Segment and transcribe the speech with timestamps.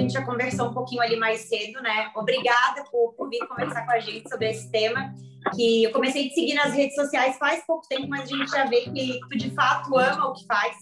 [0.00, 2.10] a gente já conversou um pouquinho ali mais cedo, né?
[2.16, 5.14] Obrigada por, por vir conversar com a gente sobre esse tema,
[5.54, 8.50] que eu comecei a te seguir nas redes sociais faz pouco tempo, mas a gente
[8.50, 10.76] já vê que tu de fato ama o que faz,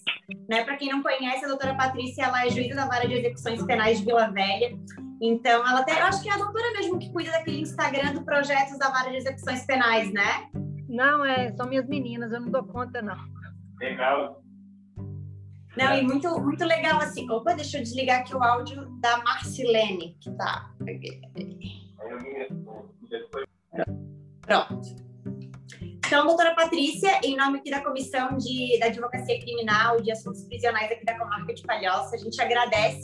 [0.48, 0.64] né?
[0.64, 3.98] Para quem não conhece, a doutora Patrícia, ela é juíza da vara de execuções penais
[3.98, 4.78] de Vila Velha.
[5.20, 8.24] Então, ela até, eu acho que é a doutora mesmo que cuida daquele Instagram do
[8.24, 10.48] Projetos da Vara de Execuções Penais, né?
[10.88, 13.18] Não, é, são minhas meninas, eu não dou conta, não.
[13.80, 14.40] Legal.
[15.76, 17.30] Não, e muito, muito legal assim.
[17.30, 20.72] Opa, deixa eu desligar aqui o áudio da Marcilene, que tá.
[24.40, 25.08] Pronto.
[26.08, 30.90] Então, doutora Patrícia, em nome aqui da Comissão de, da Advocacia Criminal de Assuntos Prisionais
[30.90, 33.02] aqui da Comarca de Palhoça, a gente agradece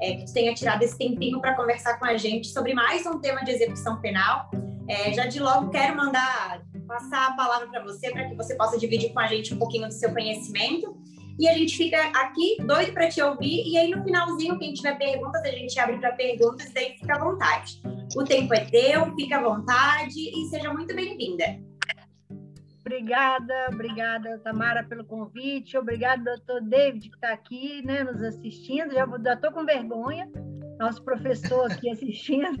[0.00, 3.20] é, que tu tenha tirado esse tempinho para conversar com a gente sobre mais um
[3.20, 4.50] tema de execução penal.
[4.88, 8.78] É, já de logo quero mandar passar a palavra para você para que você possa
[8.78, 10.96] dividir com a gente um pouquinho do seu conhecimento.
[11.38, 13.62] E a gente fica aqui doido para te ouvir.
[13.66, 17.18] E aí, no finalzinho, quem tiver perguntas, a gente abre para perguntas, daí fica à
[17.18, 17.80] vontade.
[18.16, 21.44] O tempo é teu, fica à vontade e seja muito bem-vinda.
[22.80, 25.76] Obrigada, obrigada, Tamara, pelo convite.
[25.76, 28.94] Obrigado, doutor David, que está aqui né, nos assistindo.
[28.94, 30.30] Já estou com vergonha,
[30.78, 32.56] nosso professor aqui assistindo,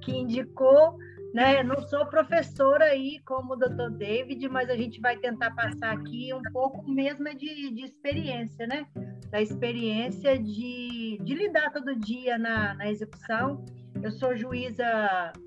[0.00, 0.98] que indicou.
[1.32, 1.62] Né?
[1.62, 6.32] Não sou professora aí como o doutor David, mas a gente vai tentar passar aqui
[6.34, 8.86] um pouco mesmo de, de experiência, né?
[9.30, 13.64] Da experiência de, de lidar todo dia na, na execução.
[14.02, 14.84] Eu sou juíza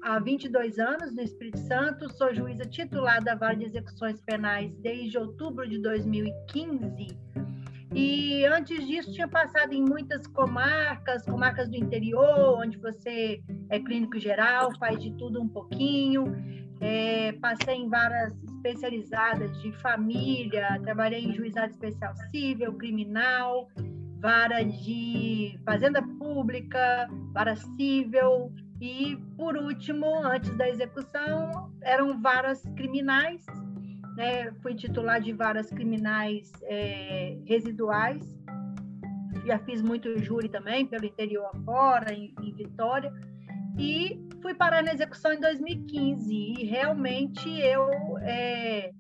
[0.02, 5.18] há 22 anos no Espírito Santo, sou juíza titular da Vara de Execuções Penais desde
[5.18, 7.08] outubro de 2015
[7.96, 14.20] e antes disso, tinha passado em muitas comarcas, comarcas do interior, onde você é clínico
[14.20, 16.26] geral, faz de tudo um pouquinho.
[16.82, 23.70] É, passei em varas especializadas de família, trabalhei em juizado especial civil, criminal,
[24.20, 28.52] vara de fazenda pública, vara civil
[28.82, 33.46] e, por último, antes da execução, eram varas criminais
[34.16, 34.52] né?
[34.62, 38.36] Fui titular de varas criminais é, residuais.
[39.46, 43.14] Já fiz muito júri também, pelo interior afora, em, em Vitória.
[43.78, 46.34] E fui parar na execução em 2015.
[46.34, 47.88] E realmente eu
[48.20, 48.92] é,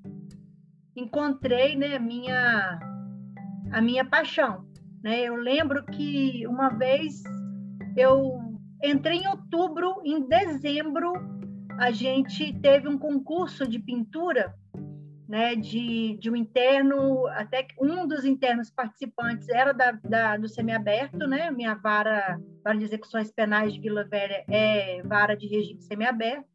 [0.96, 2.80] encontrei né, minha,
[3.72, 4.66] a minha paixão.
[5.04, 5.22] Né?
[5.22, 7.24] Eu lembro que uma vez
[7.96, 8.40] eu
[8.84, 11.14] entrei em outubro, em dezembro,
[11.80, 14.54] a gente teve um concurso de pintura
[15.28, 20.48] né, de, de um interno, até que um dos internos participantes era da, da do
[20.48, 21.50] semiaberto, né?
[21.50, 26.46] Minha vara, vara de execuções penais de Vila Velha é vara de regime semiaberto.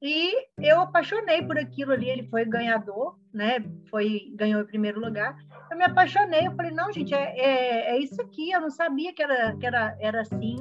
[0.00, 3.64] E eu apaixonei por aquilo ali, ele foi ganhador, né?
[3.88, 5.34] Foi ganhou em primeiro lugar.
[5.70, 9.14] Eu me apaixonei, eu falei, não, gente, é, é, é isso aqui, eu não sabia
[9.14, 10.56] que era, que era, era assim,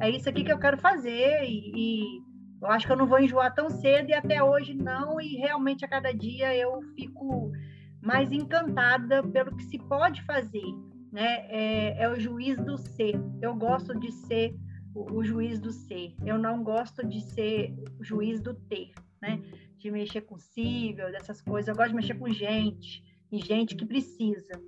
[0.00, 1.44] é isso aqui que eu quero fazer.
[1.44, 2.27] E, e
[2.60, 5.84] eu acho que eu não vou enjoar tão cedo e até hoje não, e realmente
[5.84, 7.52] a cada dia eu fico
[8.00, 10.66] mais encantada pelo que se pode fazer,
[11.12, 11.46] né?
[11.48, 13.14] É, é o juiz do ser.
[13.40, 14.56] Eu gosto de ser
[14.94, 16.14] o, o, juiz do ser.
[16.24, 19.40] Eu não gosto de ser o juiz do ter, né?
[19.78, 21.68] De mexer com cível, dessas coisas.
[21.68, 24.60] Eu gosto de mexer com gente e gente que precisa.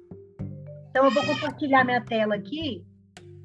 [0.91, 2.85] Então eu vou compartilhar minha tela aqui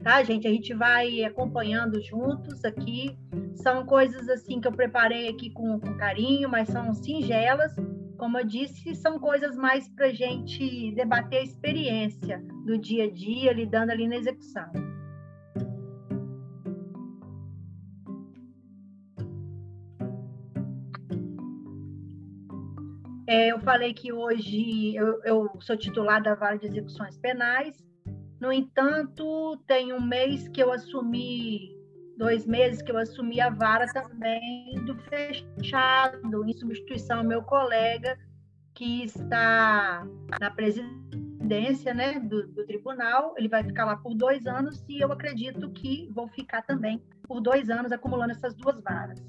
[0.03, 0.47] tá, gente?
[0.47, 3.17] A gente vai acompanhando juntos aqui.
[3.56, 7.73] São coisas assim que eu preparei aqui com, com carinho, mas são singelas.
[8.17, 13.51] Como eu disse, são coisas mais para gente debater a experiência do dia a dia,
[13.51, 14.72] lidando ali na execução.
[23.28, 27.75] É, eu falei que hoje eu, eu, sou titular da Vara de Execuções Penais,
[28.40, 31.75] no entanto, tem um mês que eu assumi,
[32.18, 38.18] dois meses que eu assumi a vara também do fechado, em substituição ao meu colega
[38.75, 40.06] que está
[40.40, 43.34] na presidência né, do, do tribunal.
[43.37, 47.40] Ele vai ficar lá por dois anos e eu acredito que vou ficar também por
[47.40, 49.26] dois anos acumulando essas duas varas.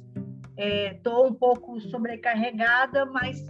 [0.57, 3.45] Estou é, um pouco sobrecarregada, mas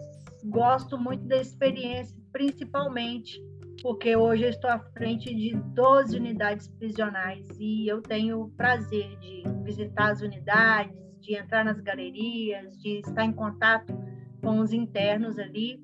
[0.44, 3.42] gosto muito da experiência, principalmente
[3.86, 9.16] porque hoje eu estou à frente de 12 unidades prisionais e eu tenho o prazer
[9.20, 13.96] de visitar as unidades, de entrar nas galerias, de estar em contato
[14.42, 15.80] com os internos ali.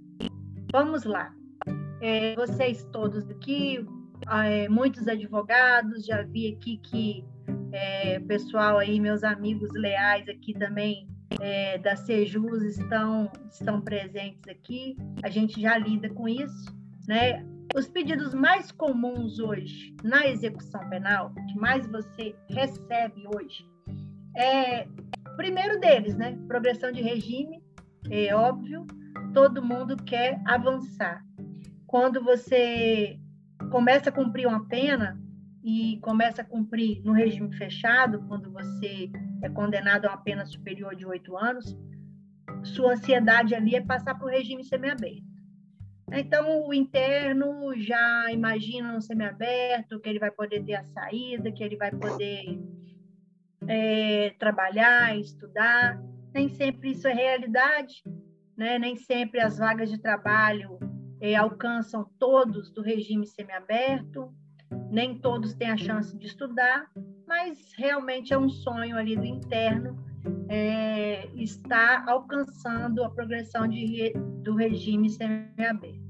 [0.73, 1.33] Vamos lá.
[2.01, 3.87] É, vocês todos aqui,
[4.29, 7.25] é, muitos advogados, já vi aqui que
[7.71, 11.07] é, pessoal aí, meus amigos leais aqui também
[11.41, 14.97] é, da Sejus estão, estão presentes aqui.
[15.23, 17.45] A gente já lida com isso né?
[17.75, 23.67] Os pedidos mais comuns hoje na execução penal, que mais você recebe hoje,
[24.37, 24.87] é
[25.37, 26.39] primeiro deles, né?
[26.47, 27.63] Progressão de regime,
[28.11, 28.87] é óbvio,
[29.33, 31.25] todo mundo quer avançar.
[31.87, 33.19] Quando você
[33.71, 35.21] começa a cumprir uma pena
[35.65, 39.11] e começa a cumprir no regime fechado, quando você
[39.43, 41.77] é condenado a uma pena superior de oito anos,
[42.65, 45.32] sua ansiedade ali é passar para o regime semiaberto.
[46.15, 51.65] Então, o interno já imagina um semiaberto, que ele vai poder ter a saída, que
[51.65, 52.59] ele vai poder
[53.67, 56.03] é, trabalhar, estudar.
[56.35, 58.03] Nem sempre isso é realidade,
[58.57, 58.79] né?
[58.79, 60.79] nem sempre as vagas de trabalho
[61.21, 64.33] é, alcançam todos do regime semiaberto,
[64.91, 66.91] nem todos têm a chance de estudar,
[67.27, 69.97] mas realmente é um sonho ali do interno
[70.49, 74.13] é, estar alcançando a progressão de,
[74.43, 76.02] do regime semiaberto.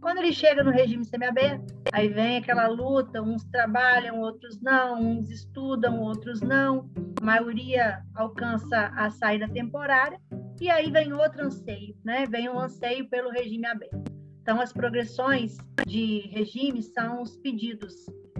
[0.00, 5.28] Quando ele chega no regime semiaberto, aí vem aquela luta, uns trabalham, outros não, uns
[5.28, 10.18] estudam, outros não, a maioria alcança a saída temporária,
[10.60, 12.26] e aí vem outro anseio, né?
[12.26, 14.10] Vem um anseio pelo regime aberto.
[14.42, 15.56] Então, as progressões
[15.86, 17.94] de regime são os pedidos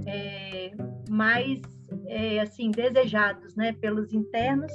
[0.06, 0.72] é,
[1.08, 1.60] mais
[2.06, 4.72] é, assim desejados, né, pelos internos,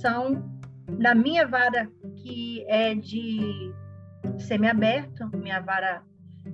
[0.00, 0.60] são
[0.98, 3.72] na minha vara que é de
[4.38, 6.02] semiaberto, minha vara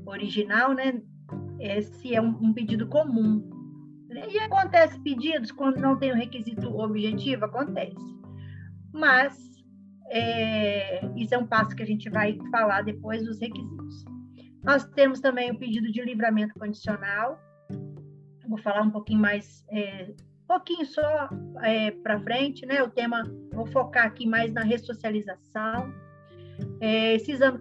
[0.07, 1.01] original, né?
[1.59, 3.49] Esse é um, um pedido comum.
[4.11, 7.97] E acontece pedidos quando não tem o um requisito objetivo, acontece.
[8.93, 9.39] Mas
[10.09, 14.05] é, isso é um passo que a gente vai falar depois dos requisitos.
[14.65, 17.39] Nós temos também o pedido de livramento condicional.
[18.49, 20.13] Vou falar um pouquinho mais, é,
[20.49, 21.29] pouquinho só
[21.63, 22.83] é, para frente, né?
[22.83, 23.23] O tema,
[23.53, 25.93] vou focar aqui mais na ressocialização
[26.81, 27.59] é, esse exame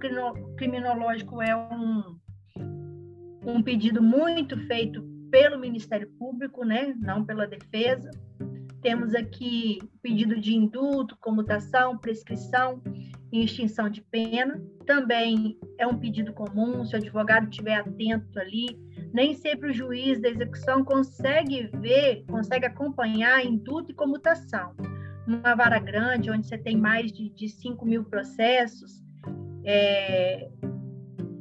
[0.57, 2.17] criminológico é um,
[3.45, 6.95] um pedido muito feito pelo Ministério Público, né?
[6.99, 8.09] não pela defesa.
[8.81, 12.81] Temos aqui pedido de indulto, comutação, prescrição
[13.31, 14.61] e extinção de pena.
[14.85, 18.67] Também é um pedido comum, se o advogado estiver atento ali.
[19.13, 24.73] Nem sempre o juiz da execução consegue ver, consegue acompanhar indulto e comutação
[25.29, 29.03] numa vara grande, onde você tem mais de, de 5 mil processos,
[29.63, 30.49] é,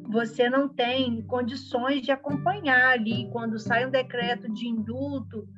[0.09, 5.49] você não tem condições de acompanhar ali, quando sai um decreto de indulto,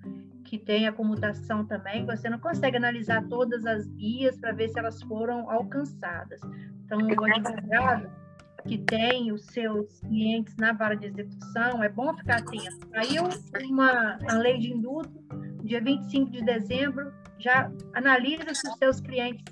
[0.45, 4.79] que tem a comutação também, você não consegue analisar todas as guias para ver se
[4.79, 6.41] elas foram alcançadas.
[6.85, 8.11] Então, o advogado
[8.67, 12.89] que tem os seus clientes na vara de execução, é bom ficar atento.
[12.91, 13.25] Saiu
[13.71, 15.11] uma a lei de indulto,
[15.63, 19.45] dia 25 de dezembro, já analisa se os seus clientes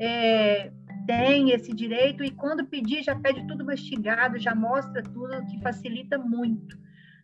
[0.00, 0.70] é,
[1.06, 6.16] têm esse direito e quando pedir já pede tudo mastigado, já mostra tudo, que facilita
[6.16, 6.78] muito.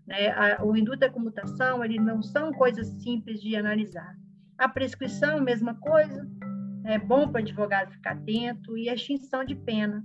[0.06, 0.28] Né?
[0.30, 4.16] A, o indulto e a comutação, eles não são coisas simples de analisar.
[4.56, 6.28] A prescrição, mesma coisa,
[6.84, 10.04] é bom para o advogado ficar atento, e a extinção de pena.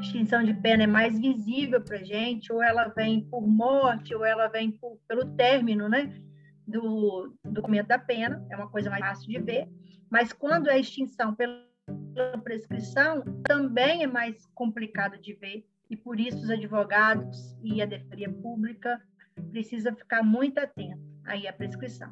[0.00, 4.24] Extinção de pena é mais visível para a gente, ou ela vem por morte, ou
[4.24, 6.12] ela vem por, pelo término, né?
[6.66, 9.68] Do, do documento da pena, é uma coisa mais fácil de ver,
[10.10, 11.64] mas quando é extinção pela
[12.42, 18.32] prescrição, também é mais complicado de ver, e por isso os advogados e a defensoria
[18.32, 19.00] pública
[19.50, 22.10] precisa ficar muito atento aí à prescrição.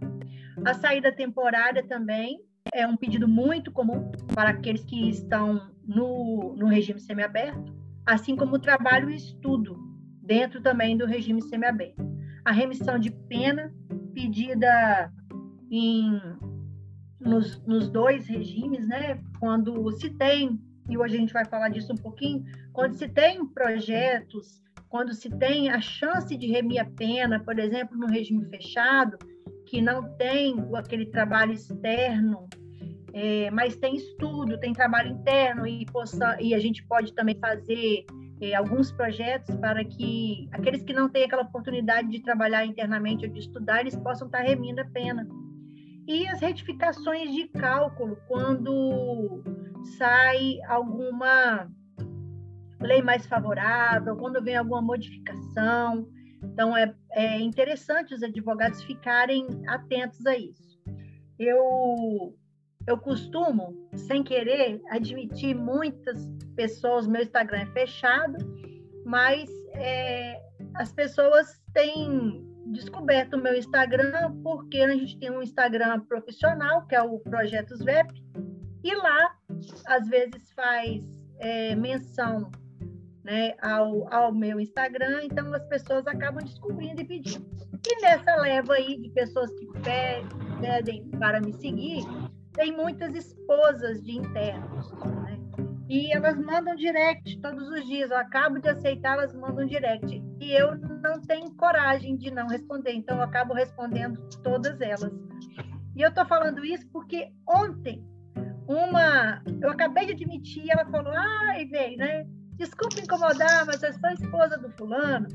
[0.65, 2.41] A saída temporária também
[2.73, 7.75] é um pedido muito comum para aqueles que estão no, no regime semiaberto,
[8.07, 9.77] assim como o trabalho e estudo
[10.23, 12.03] dentro também do regime semiaberto.
[12.45, 13.73] A remissão de pena
[14.13, 15.13] pedida
[15.71, 16.21] em,
[17.21, 19.21] nos, nos dois regimes, né?
[19.39, 23.47] Quando se tem, e hoje a gente vai falar disso um pouquinho, quando se tem
[23.47, 29.17] projetos, quando se tem a chance de remir a pena, por exemplo, no regime fechado,
[29.67, 32.49] que não tem aquele trabalho externo,
[33.15, 38.05] é, mas tem estudo, tem trabalho interno e, possa, e a gente pode também fazer
[38.43, 43.33] é, alguns projetos para que aqueles que não têm aquela oportunidade de trabalhar internamente ou
[43.33, 45.29] de estudar, eles possam estar remindo a pena.
[46.09, 49.45] E as retificações de cálculo, quando
[49.97, 51.71] sai alguma
[52.81, 56.09] lei mais favorável, quando vem alguma modificação.
[56.43, 60.83] Então, é, é interessante os advogados ficarem atentos a isso.
[61.39, 62.37] Eu
[62.87, 68.37] eu costumo, sem querer, admitir muitas pessoas, meu Instagram é fechado,
[69.05, 70.41] mas é,
[70.75, 76.95] as pessoas têm descoberto o meu Instagram porque a gente tem um Instagram profissional, que
[76.95, 78.23] é o Projetos VEP,
[78.85, 79.37] e lá,
[79.87, 81.03] às vezes, faz
[81.39, 82.51] é, menção
[83.23, 87.47] né, ao, ao meu Instagram, então as pessoas acabam descobrindo e pedindo.
[87.87, 89.67] E nessa leva aí de pessoas que
[90.61, 92.05] pedem para me seguir,
[92.55, 95.39] tem muitas esposas de internos, né?
[95.89, 98.11] E elas mandam direct todos os dias.
[98.11, 100.23] Eu acabo de aceitar, elas mandam direct.
[100.41, 105.13] E eu não tenho coragem de não responder, então eu acabo respondendo todas elas.
[105.95, 108.03] E eu estou falando isso porque ontem,
[108.67, 109.43] uma.
[109.61, 112.27] Eu acabei de admitir, ela falou: ai, veio, né?
[112.55, 115.27] Desculpa incomodar, mas eu sou esposa do fulano.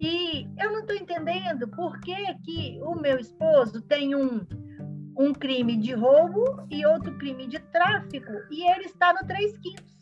[0.00, 4.40] E eu não estou entendendo por que, que o meu esposo tem um,
[5.16, 9.94] um crime de roubo e outro crime de tráfico, e ele está no 3 quintos.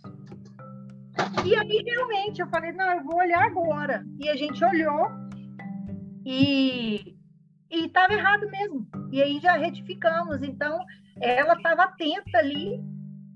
[1.45, 4.05] E aí, realmente, eu falei, não, eu vou olhar agora.
[4.19, 5.11] E a gente olhou
[6.25, 7.17] e
[7.71, 8.87] estava errado mesmo.
[9.11, 10.43] E aí já retificamos.
[10.43, 10.79] Então,
[11.21, 12.81] ela estava atenta ali,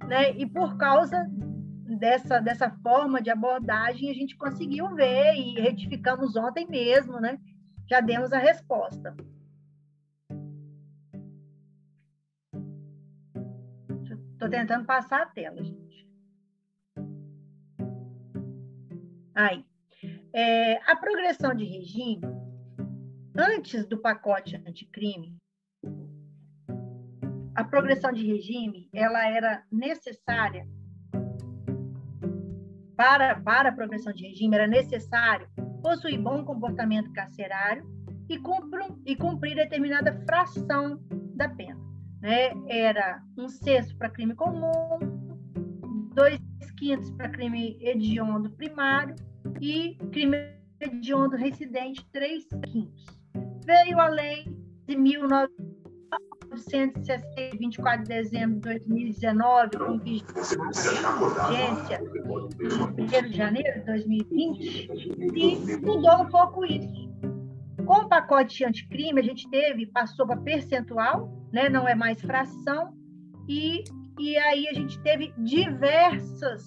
[0.06, 0.32] né?
[0.32, 1.26] E por causa
[1.98, 7.38] dessa, dessa forma de abordagem, a gente conseguiu ver e retificamos ontem mesmo, né?
[7.88, 9.14] Já demos a resposta.
[14.36, 16.06] Estou tentando passar a tela, gente.
[19.34, 19.64] Aí.
[20.30, 22.20] É, a progressão de regime,
[23.34, 25.34] antes do pacote anticrime,
[27.54, 30.68] a progressão de regime, ela era necessária
[32.94, 35.48] para, para a progressão de regime, era necessário
[35.82, 37.86] possuir bom comportamento carcerário
[38.28, 41.00] e cumprir, e cumprir determinada fração
[41.34, 41.86] da pena
[42.26, 44.98] né, era um sexto para crime comum,
[46.12, 46.40] dois
[46.76, 49.14] quintos para crime hediondo primário
[49.60, 50.36] e crime
[50.80, 53.06] hediondo residente, três quintos.
[53.64, 54.44] Veio a lei
[54.88, 57.00] de 1960,
[57.60, 60.26] 24 de dezembro de 2019, com vigência
[62.98, 64.90] 1 de janeiro de 2020,
[65.32, 67.05] e mudou um pouco isso.
[67.86, 71.68] Com o pacote anticrime, a gente teve, passou para percentual, né?
[71.68, 72.92] não é mais fração,
[73.48, 73.84] e,
[74.18, 76.64] e aí a gente teve diversas,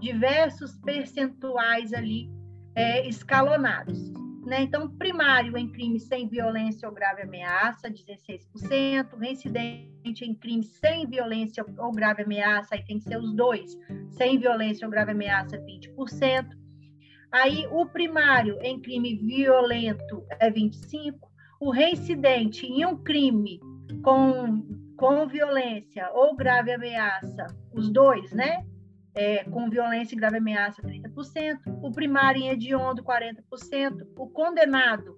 [0.00, 2.30] diversos percentuais ali
[2.76, 4.12] é, escalonados.
[4.46, 4.62] Né?
[4.62, 11.64] Então, primário em crime sem violência ou grave ameaça, 16%, reincidente em crime sem violência
[11.78, 13.76] ou grave ameaça, aí tem que ser os dois,
[14.10, 16.61] sem violência ou grave ameaça, 20%.
[17.32, 21.14] Aí, o primário em crime violento é 25%,
[21.58, 23.60] o reincidente em um crime
[24.02, 28.66] com, com violência ou grave ameaça, os dois, né?
[29.14, 35.16] É, com violência e grave ameaça, 30%, o primário em hediondo, 40%, o condenado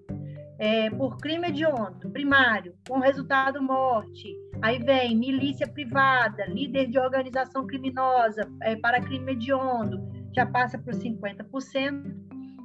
[0.59, 7.67] é, por crime hediondo, primário, com resultado morte, aí vem milícia privada, líder de organização
[7.67, 12.17] criminosa é, para crime hediondo, já passa por 50%,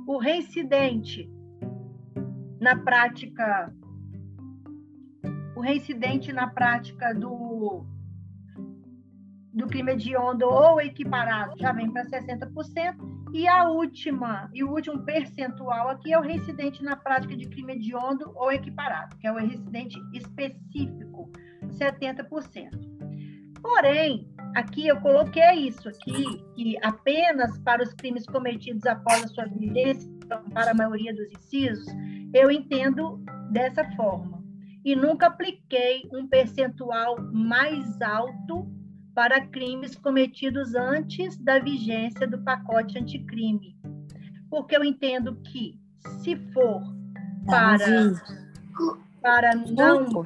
[0.07, 1.29] o reincidente
[2.59, 3.73] na prática
[5.55, 7.85] o reincidente na prática do,
[9.53, 12.95] do crime hediondo ou equiparado já vem para 60%,
[13.33, 17.73] e a última, e o último percentual aqui é o reincidente na prática de crime
[17.73, 21.29] hediondo ou equiparado, que é o reincidente específico,
[21.67, 22.69] 70%.
[23.61, 29.45] Porém, aqui eu coloquei isso aqui, que apenas para os crimes cometidos após a sua
[29.45, 30.09] vigência,
[30.53, 31.85] para a maioria dos incisos,
[32.33, 34.39] eu entendo dessa forma
[34.83, 38.67] e nunca apliquei um percentual mais alto
[39.13, 43.77] para crimes cometidos antes da vigência do pacote anticrime.
[44.49, 45.79] Porque eu entendo que,
[46.21, 46.81] se for
[47.45, 48.13] para,
[49.21, 50.25] para não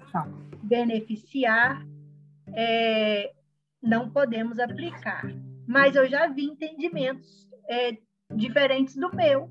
[0.61, 1.85] beneficiar,
[2.53, 3.33] é,
[3.83, 5.23] não podemos aplicar.
[5.67, 7.97] Mas eu já vi entendimentos é,
[8.33, 9.49] diferentes do meu.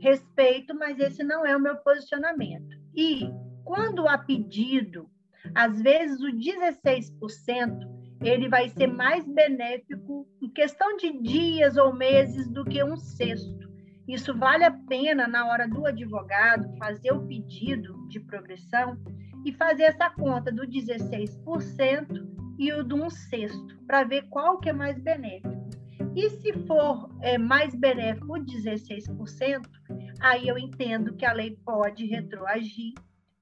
[0.00, 2.76] Respeito, mas esse não é o meu posicionamento.
[2.94, 3.28] E
[3.64, 5.10] quando há pedido,
[5.54, 12.48] às vezes o 16% ele vai ser mais benéfico em questão de dias ou meses
[12.48, 13.68] do que um sexto.
[14.06, 18.98] Isso vale a pena na hora do advogado fazer o pedido de progressão
[19.44, 22.26] e fazer essa conta do 16%
[22.58, 25.68] e o do um sexto, para ver qual que é mais benéfico.
[26.16, 29.62] E se for é, mais benéfico o 16%,
[30.20, 32.94] aí eu entendo que a lei pode retroagir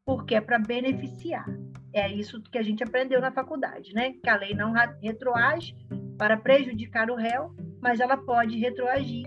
[0.05, 1.47] porque é para beneficiar.
[1.93, 4.13] É isso que a gente aprendeu na faculdade, né?
[4.23, 5.75] Que a lei não retroage
[6.19, 9.25] para prejudicar o réu, mas ela pode retroagir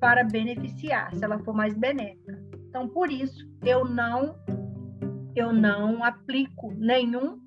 [0.00, 2.38] para beneficiar, se ela for mais benéfica.
[2.68, 4.36] Então, por isso, eu não
[5.34, 7.40] eu não aplico nenhum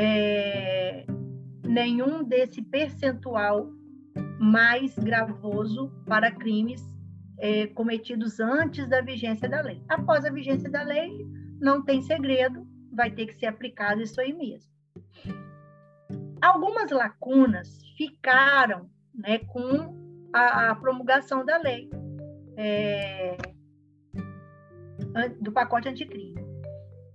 [0.00, 1.04] é,
[1.62, 3.70] nenhum desse percentual
[4.40, 6.82] mais gravoso para crimes
[7.38, 9.82] é, cometidos antes da vigência da lei.
[9.90, 11.10] Após a vigência da lei,
[11.60, 14.70] não tem segredo, vai ter que ser aplicado isso aí mesmo.
[16.40, 19.94] Algumas lacunas ficaram né, com
[20.32, 21.90] a, a promulgação da lei
[22.56, 23.36] é,
[25.42, 26.39] do pacote anticrime.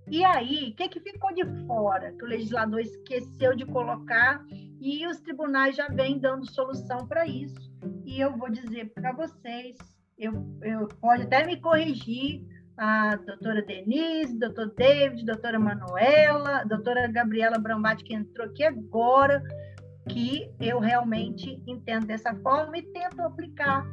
[0.08, 2.12] E aí, o que, que ficou de fora?
[2.12, 4.44] Que o legislador esqueceu de colocar
[4.80, 7.72] e os tribunais já vêm dando solução para isso.
[8.04, 9.76] E eu vou dizer para vocês,
[10.16, 10.32] eu,
[10.62, 12.44] eu pode até me corrigir,
[12.76, 19.42] a doutora Denise, doutor David, doutora Manuela, doutora Gabriela Brambati, que entrou aqui agora,
[20.08, 23.86] que eu realmente entendo dessa forma e tento aplicar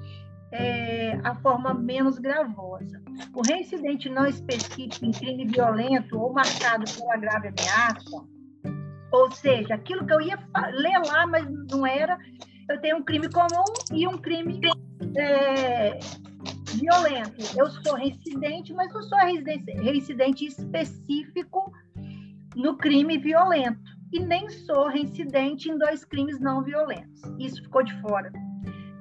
[0.53, 3.01] é, a forma menos gravosa.
[3.33, 8.27] O reincidente não específico em crime violento ou marcado pela grave ameaça,
[9.11, 10.37] ou seja, aquilo que eu ia
[10.71, 12.17] ler lá, mas não era,
[12.69, 14.59] eu tenho um crime comum e um crime
[15.17, 15.99] é,
[16.75, 17.57] violento.
[17.57, 21.71] Eu sou reincidente, mas não sou reincidente específico
[22.55, 23.81] no crime violento.
[24.11, 27.21] E nem sou reincidente em dois crimes não violentos.
[27.39, 28.31] Isso ficou de fora.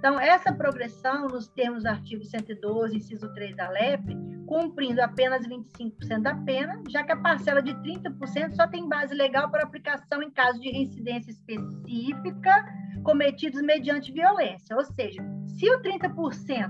[0.02, 4.16] Então, essa progressão, nos termos do artigo 112, inciso 3 da LEP,
[4.49, 9.49] cumprindo apenas 25% da pena, já que a parcela de 30% só tem base legal
[9.49, 12.64] para aplicação em caso de reincidência específica
[13.04, 14.75] cometidos mediante violência.
[14.75, 16.68] Ou seja, se o 30%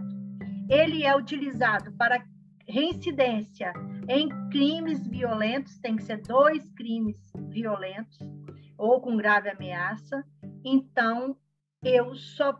[0.69, 2.23] ele é utilizado para
[2.69, 3.73] reincidência
[4.11, 7.17] em crimes violentos, tem que ser dois crimes
[7.49, 8.19] violentos
[8.77, 10.23] ou com grave ameaça,
[10.63, 11.35] então
[11.83, 12.57] eu só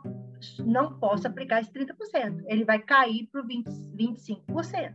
[0.65, 2.43] não posso aplicar esse 30%.
[2.47, 4.95] Ele vai cair para o 25%.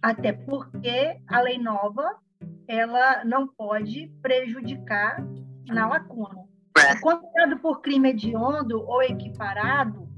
[0.00, 2.18] Até porque a lei nova
[2.66, 5.22] ela não pode prejudicar
[5.66, 6.46] na lacuna.
[7.02, 10.08] Condenado por crime hediondo ou equiparado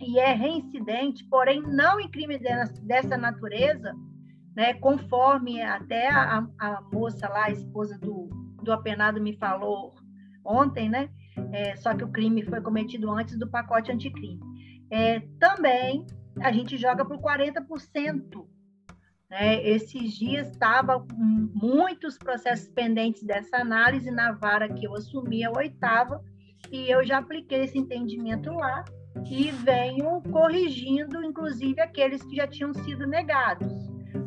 [0.00, 2.38] e é reincidente, porém não em crime
[2.82, 3.92] dessa natureza,
[4.54, 8.28] né, conforme até a, a moça lá, a esposa do,
[8.64, 9.94] do apenado me falou
[10.44, 11.10] ontem, né?
[11.52, 14.40] É, só que o crime foi cometido antes do pacote anticrime.
[14.90, 16.06] É, também
[16.40, 18.46] a gente joga por 40%.
[19.30, 19.66] Né?
[19.66, 26.22] Esses dias estavam muitos processos pendentes dessa análise na vara que eu assumi, a oitava,
[26.70, 28.84] e eu já apliquei esse entendimento lá
[29.26, 33.72] e venho corrigindo, inclusive, aqueles que já tinham sido negados.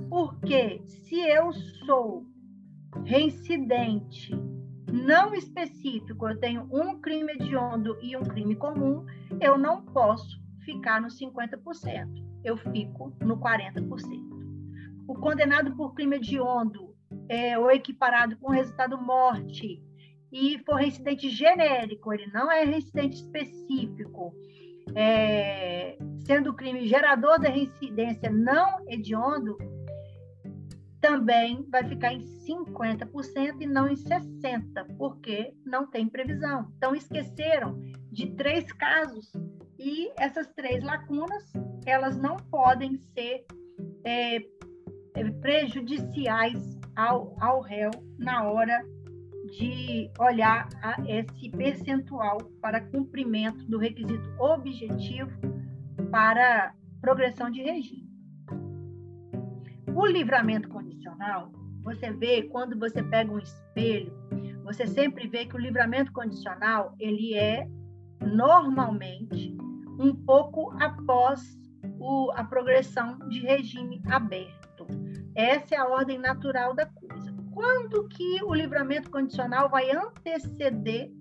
[0.09, 1.51] Porque se eu
[1.85, 2.25] sou
[3.07, 4.35] reincidente
[4.91, 9.05] não específico, eu tenho um crime hediondo e um crime comum,
[9.39, 11.57] eu não posso ficar no 50%,
[12.43, 13.87] eu fico no 40%.
[15.07, 16.93] O condenado por crime hediondo
[17.29, 19.81] é, ou equiparado com resultado morte
[20.29, 24.33] e for reincidente genérico, ele não é reincidente específico,
[24.95, 29.57] é, sendo o crime gerador da reincidência não hediondo,
[31.07, 36.69] também vai ficar em 50% e não em 60%, porque não tem previsão.
[36.75, 37.79] Então, esqueceram
[38.11, 39.31] de três casos
[39.79, 41.53] e essas três lacunas,
[41.85, 43.45] elas não podem ser
[44.03, 48.83] é, é, prejudiciais ao, ao réu na hora
[49.57, 55.31] de olhar a, esse percentual para cumprimento do requisito objetivo
[56.11, 58.06] para progressão de regime.
[59.97, 64.13] O livramento condicional, você vê quando você pega um espelho,
[64.63, 67.67] você sempre vê que o livramento condicional ele é
[68.21, 69.57] normalmente
[69.99, 71.59] um pouco após
[71.99, 74.85] o, a progressão de regime aberto.
[75.33, 77.35] Essa é a ordem natural da coisa.
[77.51, 81.11] Quando que o livramento condicional vai anteceder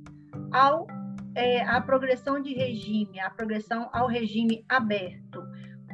[0.53, 0.87] ao
[1.35, 5.43] é, a progressão de regime, a progressão ao regime aberto?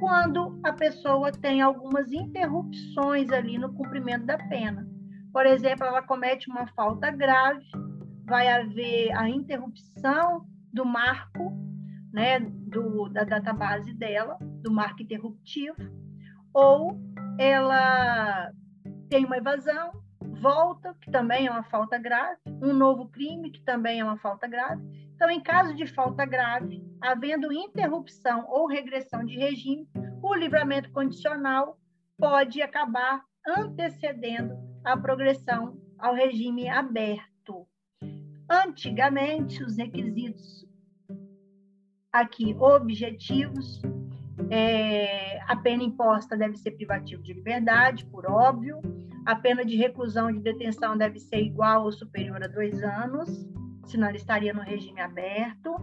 [0.02, 4.84] Quando a pessoa tem algumas interrupções ali no cumprimento da pena.
[5.32, 7.64] Por exemplo, ela comete uma falta grave,
[8.24, 11.52] vai haver a interrupção do marco,
[12.12, 15.76] né, do, da database dela, do marco interruptivo,
[16.52, 17.00] ou
[17.38, 18.50] ela
[19.08, 19.92] tem uma evasão,
[20.40, 24.48] volta, que também é uma falta grave, um novo crime, que também é uma falta
[24.48, 24.82] grave,
[25.22, 29.88] então, em caso de falta grave, havendo interrupção ou regressão de regime,
[30.20, 31.78] o livramento condicional
[32.18, 34.52] pode acabar antecedendo
[34.84, 37.68] a progressão ao regime aberto.
[38.50, 40.66] Antigamente, os requisitos
[42.12, 43.80] aqui objetivos,
[44.50, 48.80] é, a pena imposta deve ser privativa de liberdade, por óbvio,
[49.24, 53.48] a pena de reclusão de detenção deve ser igual ou superior a dois anos,
[53.84, 55.74] senão ele estaria no regime aberto.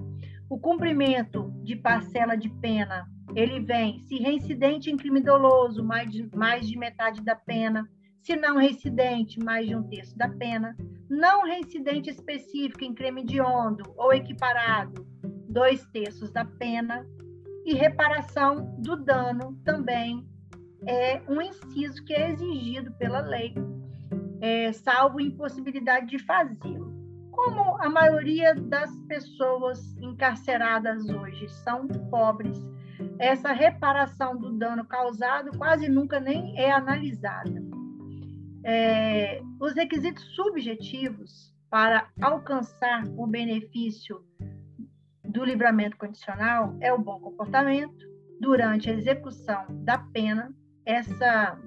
[0.49, 6.29] O cumprimento de parcela de pena, ele vem se reincidente em crime doloso, mais de,
[6.35, 7.87] mais de metade da pena,
[8.21, 10.75] se não reincidente, mais de um terço da pena,
[11.09, 15.05] não reincidente específico em crime de ondo ou equiparado,
[15.47, 17.05] dois terços da pena,
[17.65, 20.27] e reparação do dano também
[20.87, 23.53] é um inciso que é exigido pela lei,
[24.41, 26.88] é, salvo impossibilidade de fazê-lo.
[27.45, 32.59] Como a maioria das pessoas encarceradas hoje são pobres,
[33.17, 37.63] essa reparação do dano causado quase nunca nem é analisada.
[38.65, 44.21] É, os requisitos subjetivos para alcançar o benefício
[45.23, 48.05] do livramento condicional é o bom comportamento
[48.41, 50.53] durante a execução da pena.
[50.85, 51.57] Essa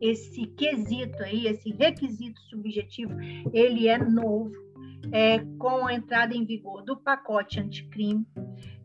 [0.00, 3.14] esse quesito aí, esse requisito subjetivo,
[3.52, 4.65] ele é novo,
[5.12, 8.26] é, com a entrada em vigor do pacote anticrime.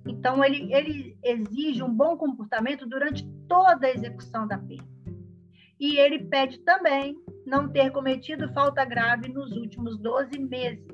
[0.07, 4.87] Então, ele, ele exige um bom comportamento durante toda a execução da pena.
[5.79, 10.85] E ele pede também não ter cometido falta grave nos últimos 12 meses.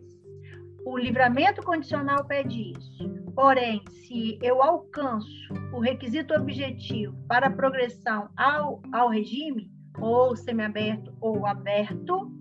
[0.85, 3.09] O livramento condicional pede isso.
[3.35, 11.13] Porém, se eu alcanço o requisito objetivo para a progressão ao, ao regime, ou semiaberto
[11.19, 12.31] ou aberto,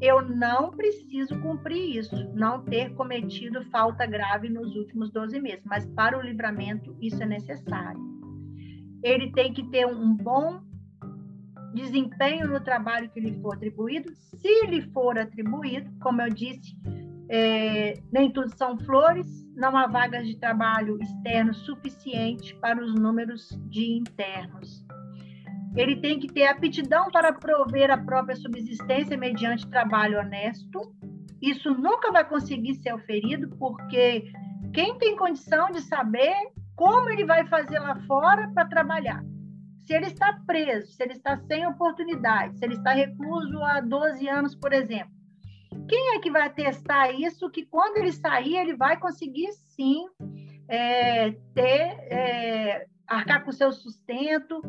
[0.00, 5.86] eu não preciso cumprir isso, não ter cometido falta grave nos últimos 12 meses, mas
[5.86, 8.00] para o livramento isso é necessário.
[9.02, 10.60] Ele tem que ter um bom
[11.74, 16.76] desempenho no trabalho que lhe for atribuído, se lhe for atribuído, como eu disse,
[17.28, 23.48] é, nem tudo são flores, não há vagas de trabalho externo suficiente para os números
[23.68, 24.85] de internos
[25.76, 30.80] ele tem que ter aptidão para prover a própria subsistência mediante trabalho honesto.
[31.40, 34.24] Isso nunca vai conseguir ser oferido, porque
[34.72, 36.34] quem tem condição de saber
[36.74, 39.22] como ele vai fazer lá fora para trabalhar?
[39.86, 44.28] Se ele está preso, se ele está sem oportunidade, se ele está recluso há 12
[44.28, 45.14] anos, por exemplo,
[45.88, 47.50] quem é que vai testar isso?
[47.50, 50.06] Que quando ele sair, ele vai conseguir sim
[50.68, 54.60] é, ter, é, arcar com o seu sustento,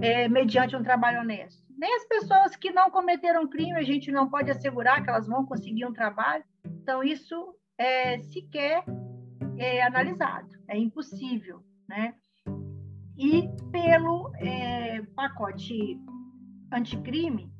[0.00, 1.62] é, mediante um trabalho honesto.
[1.76, 5.46] Nem as pessoas que não cometeram crime, a gente não pode assegurar que elas vão
[5.46, 6.44] conseguir um trabalho.
[6.64, 8.84] Então, isso é sequer
[9.58, 11.62] é analisado, é impossível.
[11.88, 12.14] Né?
[13.18, 15.98] E pelo é, pacote
[16.72, 17.50] anticrime,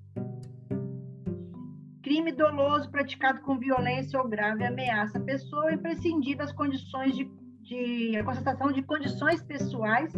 [2.03, 7.29] crime doloso praticado com violência ou grave ameaça à pessoa, imprescindível as condições de,
[7.69, 10.13] de a constatação de condições pessoais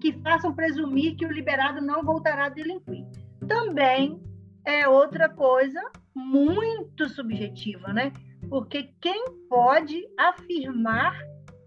[0.00, 3.06] que façam presumir que o liberado não voltará a delinquir.
[3.46, 4.20] Também
[4.64, 5.80] é outra coisa
[6.14, 8.12] muito subjetiva, né?
[8.48, 11.16] Porque quem pode afirmar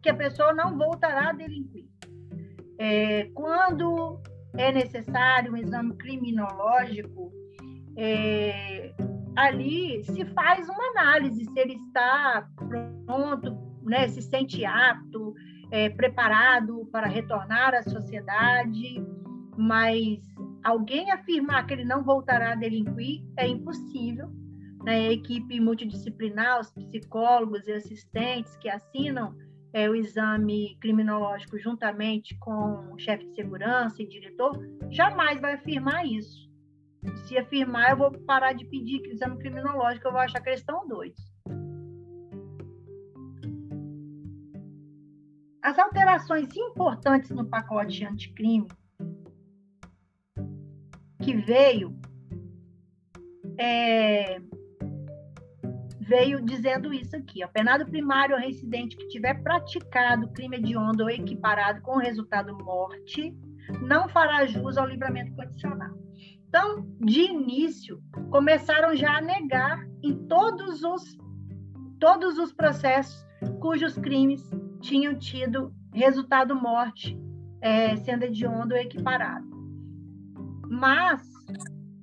[0.04, 1.86] que a pessoa não voltará a delinquir?
[2.78, 4.22] É, quando
[4.58, 7.32] é necessário um exame criminológico,
[7.98, 8.94] é,
[9.36, 15.09] ali se faz uma análise se ele está pronto, né, se sente apto,
[15.72, 19.04] é, preparado para retornar à sociedade,
[19.58, 20.20] mas
[20.64, 24.30] alguém afirmar que ele não voltará a delinquir é impossível.
[24.84, 25.08] Né?
[25.08, 29.36] A equipe multidisciplinar, os psicólogos e assistentes que assinam
[29.74, 34.58] é, o exame criminológico juntamente com o chefe de segurança e diretor,
[34.90, 36.50] jamais vai afirmar isso.
[37.28, 40.88] Se afirmar, eu vou parar de pedir exame criminológico, eu vou achar que eles estão
[40.88, 41.29] doidos.
[45.62, 48.68] As alterações importantes no pacote anticrime
[51.22, 52.00] que veio
[53.58, 54.40] é,
[56.00, 61.10] veio dizendo isso aqui: o penado primário ou reincidente que tiver praticado crime hediondo ou
[61.10, 63.36] equiparado com resultado morte
[63.82, 65.96] não fará jus ao livramento condicional.
[66.48, 71.18] Então, de início, começaram já a negar em todos os
[72.00, 73.24] todos os processos
[73.60, 74.42] cujos crimes
[74.80, 77.18] tinham tido resultado morte,
[77.62, 79.48] é, sendo hediondo equiparado.
[80.70, 81.22] Mas,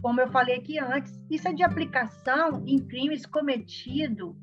[0.03, 4.35] como eu falei aqui antes, isso é de aplicação em crimes cometidos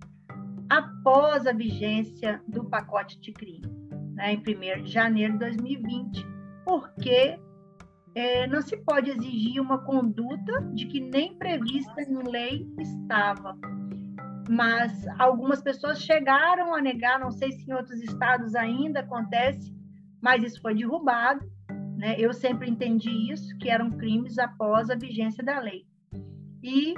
[0.69, 3.67] após a vigência do pacote de crime,
[4.15, 6.25] né, em 1 de janeiro de 2020,
[6.65, 7.37] porque
[8.15, 13.57] é, não se pode exigir uma conduta de que nem prevista em lei estava
[14.49, 19.73] mas algumas pessoas chegaram a negar, não sei se em outros estados ainda acontece,
[20.21, 21.45] mas isso foi derrubado.
[21.97, 22.15] Né?
[22.17, 25.85] Eu sempre entendi isso, que eram crimes após a vigência da lei.
[26.61, 26.93] E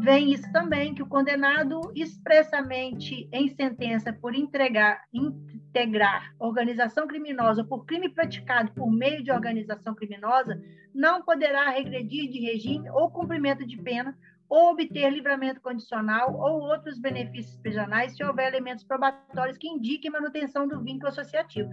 [0.00, 7.84] vem isso também, que o condenado expressamente em sentença por entregar, integrar organização criminosa por
[7.84, 10.60] crime praticado por meio de organização criminosa,
[10.94, 14.16] não poderá regredir de regime ou cumprimento de pena
[14.50, 20.66] ou obter livramento condicional ou outros benefícios prisionais se houver elementos probatórios que indiquem manutenção
[20.66, 21.70] do vínculo associativo.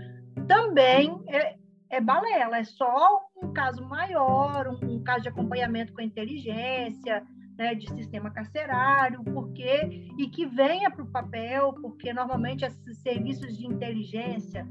[0.47, 1.55] Também é,
[1.89, 7.25] é balela, é só um caso maior, um, um caso de acompanhamento com inteligência,
[7.57, 13.57] né, de sistema carcerário, porque e que venha para o papel, porque normalmente esses serviços
[13.57, 14.67] de inteligência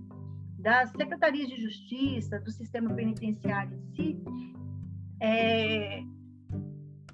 [0.60, 4.24] das secretarias de justiça, do sistema penitenciário em si,
[5.20, 6.02] é,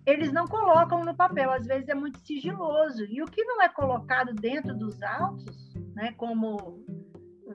[0.05, 3.05] eles não colocam no papel, às vezes é muito sigiloso.
[3.05, 6.83] E o que não é colocado dentro dos autos, né, como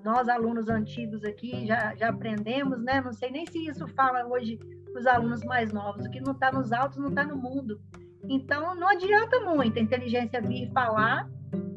[0.04, 3.02] nós alunos antigos aqui já, já aprendemos, né?
[3.02, 4.58] Não sei nem se isso fala hoje
[4.92, 6.06] para os alunos mais novos.
[6.06, 7.82] O que não está nos autos não está no mundo.
[8.30, 11.30] Então não adianta muito a inteligência vir falar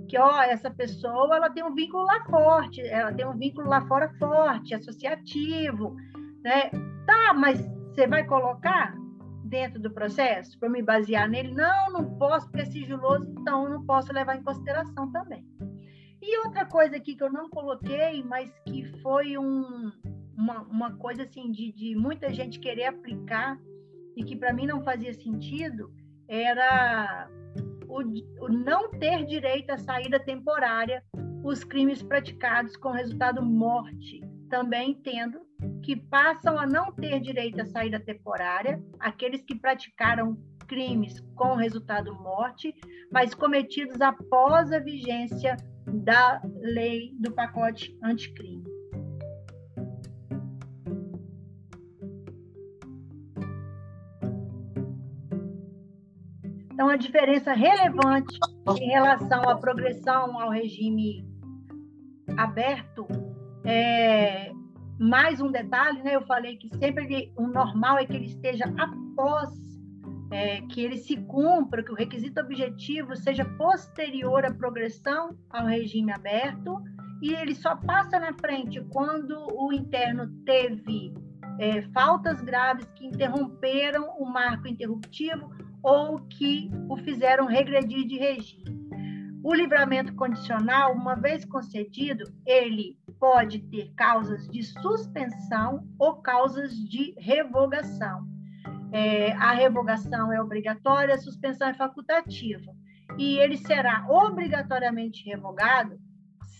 [0.08, 3.86] que ó, essa pessoa ela tem um vínculo lá forte, ela tem um vínculo lá
[3.86, 5.94] fora forte, associativo,
[6.42, 6.70] né?
[7.06, 7.60] Tá, mas
[7.94, 8.99] você vai colocar
[9.50, 11.52] dentro do processo para me basear nele?
[11.52, 15.44] Não, não posso, porque é sigiloso, então não posso levar em consideração também.
[16.22, 19.90] E outra coisa aqui que eu não coloquei, mas que foi um,
[20.36, 23.58] uma, uma coisa assim de, de muita gente querer aplicar
[24.16, 25.92] e que para mim não fazia sentido,
[26.28, 27.28] era
[27.88, 28.00] o,
[28.44, 31.02] o, não ter direito à saída temporária
[31.42, 35.40] os crimes praticados com resultado morte, também tendo
[35.90, 42.14] que passam a não ter direito à saída temporária aqueles que praticaram crimes com resultado
[42.14, 42.72] morte,
[43.10, 45.56] mas cometidos após a vigência
[45.88, 48.62] da lei do pacote anticrime.
[56.72, 58.38] Então, a diferença relevante
[58.80, 61.28] em relação à progressão ao regime
[62.36, 63.08] aberto
[63.64, 64.52] é
[65.00, 66.14] mais um detalhe, né?
[66.14, 69.48] Eu falei que sempre o normal é que ele esteja após
[70.30, 76.12] é, que ele se cumpra, que o requisito objetivo seja posterior à progressão ao regime
[76.12, 76.82] aberto,
[77.22, 81.14] e ele só passa na frente quando o interno teve
[81.58, 85.50] é, faltas graves que interromperam o marco interruptivo
[85.82, 88.78] ou que o fizeram regredir de regime.
[89.42, 97.14] O livramento condicional, uma vez concedido, ele pode ter causas de suspensão ou causas de
[97.18, 98.26] revogação.
[98.90, 102.72] É, a revogação é obrigatória, a suspensão é facultativa.
[103.18, 105.98] E ele será obrigatoriamente revogado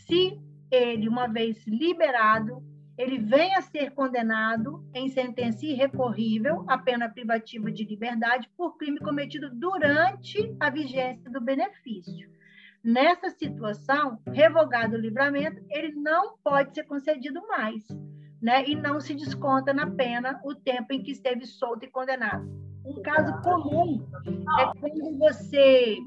[0.07, 0.39] se
[0.71, 2.63] ele, uma vez liberado,
[2.99, 8.99] ele venha a ser condenado em sentença irrecorrível à pena privativa de liberdade por crime
[8.99, 12.31] cometido durante a vigência do benefício.
[12.83, 17.85] Nessa situação, revogado o livramento, ele não pode ser concedido mais
[18.41, 18.67] né?
[18.67, 22.49] E não se desconta na pena o tempo em que esteve solto e condenado.
[22.85, 24.09] Um caso comum
[24.59, 25.99] é quando você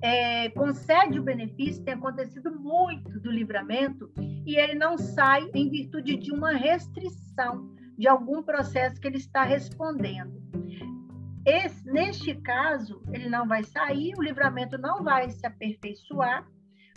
[0.00, 4.10] é, concede o benefício, tem acontecido muito do livramento,
[4.46, 9.42] e ele não sai em virtude de uma restrição de algum processo que ele está
[9.42, 10.32] respondendo.
[11.46, 16.46] Esse, neste caso, ele não vai sair, o livramento não vai se aperfeiçoar,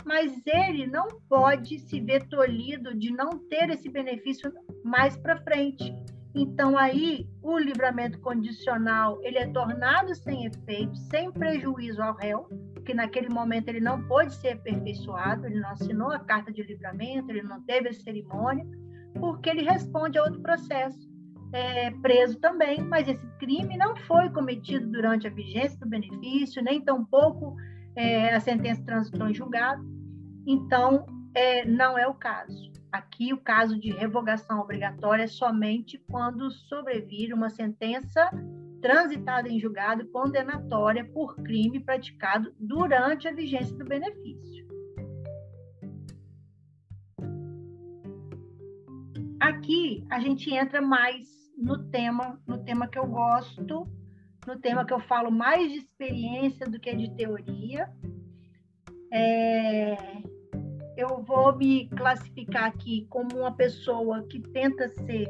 [0.04, 4.50] mas ele não pode se ver tolhido de não ter esse benefício
[4.82, 5.94] mais para frente.
[6.34, 12.48] Então aí o livramento condicional ele é tornado sem efeito, sem prejuízo ao réu,
[12.84, 17.30] que naquele momento ele não pôde ser aperfeiçoado, ele não assinou a carta de livramento,
[17.30, 18.64] ele não teve a cerimônia,
[19.18, 21.07] porque ele responde a outro processo.
[21.52, 26.80] É, preso também, mas esse crime não foi cometido durante a vigência do benefício, nem
[26.80, 27.56] tampouco
[27.96, 29.82] é, a sentença transitou em julgado,
[30.46, 32.70] então é, não é o caso.
[32.92, 38.30] Aqui, o caso de revogação obrigatória é somente quando sobrevir uma sentença
[38.80, 44.66] transitada em julgado condenatória por crime praticado durante a vigência do benefício.
[49.40, 53.86] Aqui a gente entra mais no tema, no tema que eu gosto,
[54.46, 57.90] no tema que eu falo mais de experiência do que de teoria.
[59.12, 59.96] É,
[60.96, 65.28] eu vou me classificar aqui como uma pessoa que tenta ser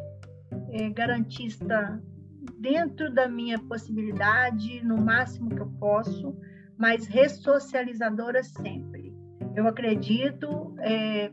[0.71, 2.03] é, garantista
[2.59, 6.37] dentro da minha possibilidade, no máximo que eu posso,
[6.77, 9.15] mas ressocializadora sempre.
[9.55, 11.33] Eu acredito é,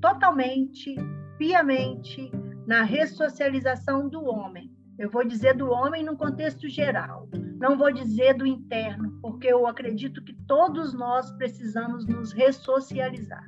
[0.00, 0.94] totalmente,
[1.38, 2.30] piamente,
[2.66, 8.34] na ressocialização do homem eu vou dizer do homem no contexto geral, não vou dizer
[8.34, 13.44] do interno, porque eu acredito que todos nós precisamos nos ressocializar.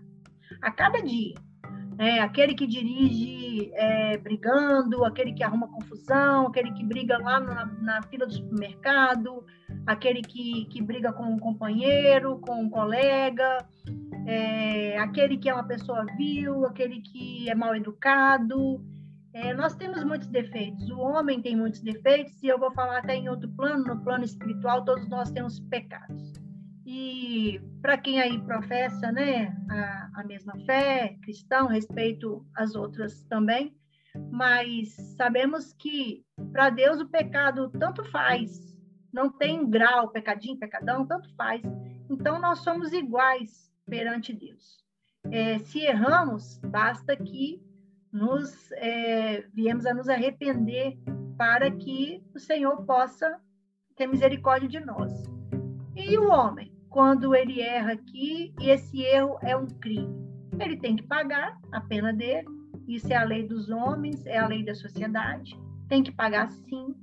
[0.62, 1.34] A cada dia.
[1.96, 2.18] Né?
[2.18, 8.02] Aquele que dirige é, brigando, aquele que arruma confusão, aquele que briga lá na, na
[8.02, 9.44] fila do supermercado,
[9.86, 13.64] aquele que, que briga com um companheiro, com um colega,
[14.26, 18.82] é, aquele que é uma pessoa vil, aquele que é mal educado.
[19.34, 20.88] É, nós temos muitos defeitos.
[20.90, 24.24] O homem tem muitos defeitos, e eu vou falar até em outro plano, no plano
[24.24, 26.32] espiritual, todos nós temos pecados.
[26.86, 33.76] E para quem aí professa né, a, a mesma fé, cristão, respeito as outras também,
[34.30, 38.78] mas sabemos que para Deus o pecado tanto faz,
[39.12, 41.60] não tem grau, pecadinho, pecadão, tanto faz.
[42.08, 44.76] Então nós somos iguais perante Deus.
[45.32, 47.60] É, se erramos, basta que
[48.14, 50.96] nos é, viemos a nos arrepender
[51.36, 53.40] para que o Senhor possa
[53.96, 55.12] ter misericórdia de nós.
[55.96, 60.14] E o homem, quando ele erra aqui e esse erro é um crime,
[60.60, 62.46] ele tem que pagar a pena dele.
[62.86, 65.58] Isso é a lei dos homens, é a lei da sociedade.
[65.88, 66.94] Tem que pagar sim.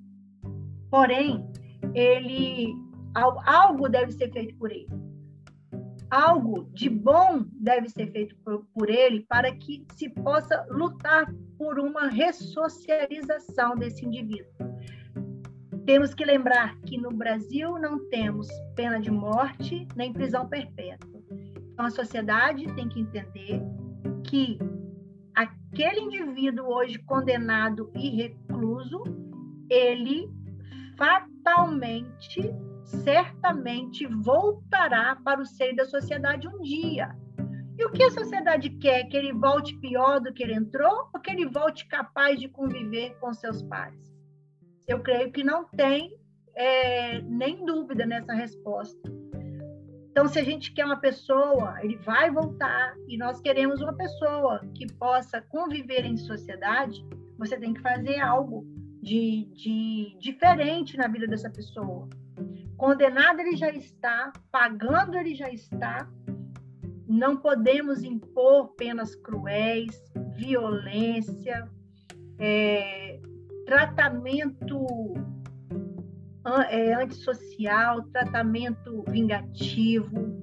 [0.90, 1.46] Porém,
[1.94, 2.74] ele
[3.14, 4.88] algo deve ser feito por ele.
[6.12, 11.80] Algo de bom deve ser feito por, por ele para que se possa lutar por
[11.80, 14.52] uma ressocialização desse indivíduo.
[15.86, 21.22] Temos que lembrar que no Brasil não temos pena de morte nem prisão perpétua.
[21.72, 23.62] Então a sociedade tem que entender
[24.26, 24.60] que
[25.34, 29.02] aquele indivíduo hoje condenado e recluso,
[29.70, 30.30] ele
[30.98, 32.54] fatalmente,
[32.92, 37.16] certamente voltará para o seio da sociedade um dia.
[37.78, 39.06] E o que a sociedade quer?
[39.06, 43.18] Que ele volte pior do que ele entrou ou que ele volte capaz de conviver
[43.20, 44.00] com seus pais?
[44.88, 46.16] Eu creio que não tem
[46.56, 49.02] é, nem dúvida nessa resposta.
[50.12, 54.60] Então, se a gente quer uma pessoa, ele vai voltar, e nós queremos uma pessoa
[54.76, 57.06] que possa conviver em sociedade,
[57.38, 58.66] você tem que fazer algo
[59.02, 62.10] de, de diferente na vida dessa pessoa.
[62.82, 66.10] Condenado ele já está, pagando ele já está.
[67.08, 70.02] Não podemos impor penas cruéis,
[70.36, 71.70] violência,
[72.40, 73.20] é,
[73.68, 74.84] tratamento
[76.72, 80.42] é, antissocial, tratamento vingativo.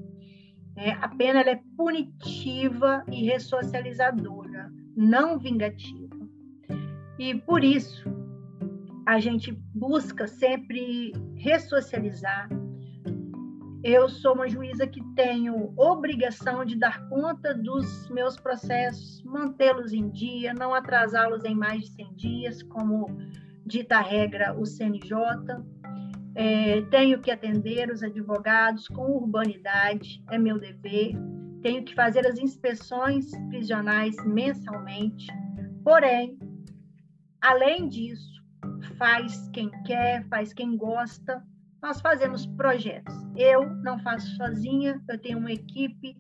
[0.76, 6.16] É, a pena é punitiva e ressocializadora, não vingativa.
[7.18, 8.08] E por isso,
[9.04, 12.48] a gente busca sempre ressocializar.
[13.82, 20.10] Eu sou uma juíza que tenho obrigação de dar conta dos meus processos, mantê-los em
[20.10, 23.06] dia, não atrasá-los em mais de 100 dias, como
[23.64, 25.16] dita a regra o CNJ.
[26.34, 31.12] É, tenho que atender os advogados com urbanidade, é meu dever.
[31.62, 35.26] Tenho que fazer as inspeções prisionais mensalmente.
[35.84, 36.36] Porém,
[37.40, 38.37] além disso,
[38.96, 41.42] faz quem quer, faz quem gosta.
[41.82, 43.14] Nós fazemos projetos.
[43.36, 46.16] Eu não faço sozinha, eu tenho uma equipe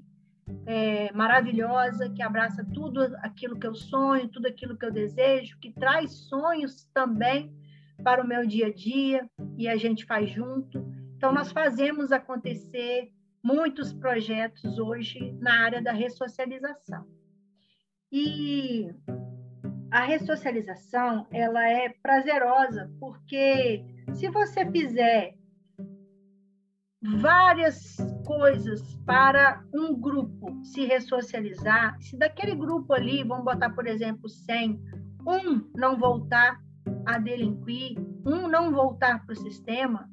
[0.66, 5.72] é, maravilhosa que abraça tudo aquilo que eu sonho, tudo aquilo que eu desejo, que
[5.72, 7.52] traz sonhos também
[8.02, 10.78] para o meu dia a dia e a gente faz junto.
[11.16, 13.10] Então, nós fazemos acontecer
[13.42, 17.06] muitos projetos hoje na área da ressocialização.
[18.10, 18.88] E
[19.90, 25.34] a ressocialização ela é prazerosa porque se você fizer
[27.20, 27.96] várias
[28.26, 34.80] coisas para um grupo se ressocializar, se daquele grupo ali, vamos botar por exemplo 100,
[35.26, 36.60] um não voltar
[37.06, 37.96] a delinquir,
[38.26, 40.08] um não voltar para o sistema,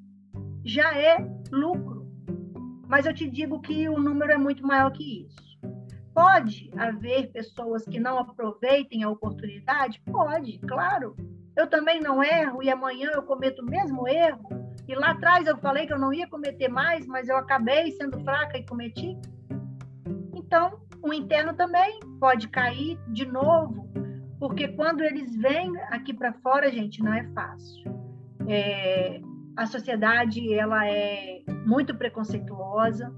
[0.63, 1.17] já é
[1.51, 2.05] lucro.
[2.87, 5.44] Mas eu te digo que o número é muito maior que isso.
[6.15, 10.01] Pode haver pessoas que não aproveitem a oportunidade?
[10.09, 11.13] Pode, claro.
[11.57, 14.47] Eu também não erro e amanhã eu cometo o mesmo erro.
[14.87, 18.17] E lá atrás eu falei que eu não ia cometer mais, mas eu acabei sendo
[18.21, 19.17] fraca e cometi.
[20.33, 23.89] Então, o interno também pode cair de novo,
[24.39, 27.93] porque quando eles vêm aqui para fora, gente, não é fácil.
[28.47, 29.19] É,
[29.57, 33.13] a sociedade ela é muito preconceituosa,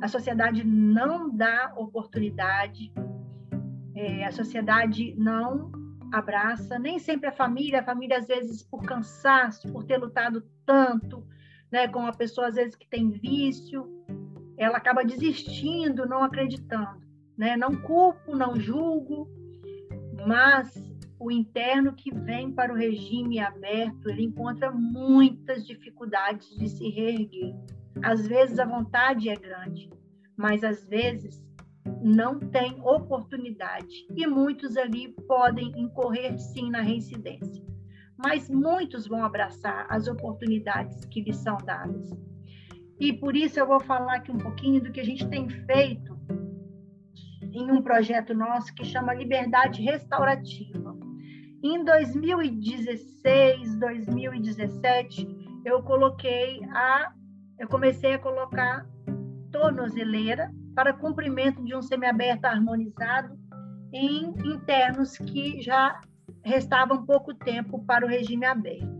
[0.00, 2.92] a sociedade não dá oportunidade,
[3.94, 5.72] é, a sociedade não
[6.12, 11.26] abraça, nem sempre a família, a família às vezes por cansaço, por ter lutado tanto,
[11.70, 13.86] né, com uma pessoa às vezes que tem vício,
[14.56, 17.00] ela acaba desistindo, não acreditando,
[17.36, 17.56] né?
[17.56, 19.28] Não culpo, não julgo,
[20.26, 20.74] mas
[21.18, 27.54] o interno que vem para o regime aberto, ele encontra muitas dificuldades de se reerguer.
[28.02, 29.90] Às vezes a vontade é grande,
[30.36, 31.42] mas às vezes
[32.02, 34.06] não tem oportunidade.
[34.14, 37.64] E muitos ali podem incorrer sim na reincidência.
[38.16, 42.10] Mas muitos vão abraçar as oportunidades que lhes são dadas.
[43.00, 46.18] E por isso eu vou falar aqui um pouquinho do que a gente tem feito
[47.52, 50.96] em um projeto nosso que chama Liberdade Restaurativa.
[51.62, 55.26] Em 2016, 2017,
[55.64, 57.12] eu coloquei a
[57.58, 58.86] eu comecei a colocar
[59.50, 63.36] tornozeleira para cumprimento de um semiaberto harmonizado
[63.92, 66.00] em internos que já
[66.42, 68.98] restavam pouco tempo para o regime aberto.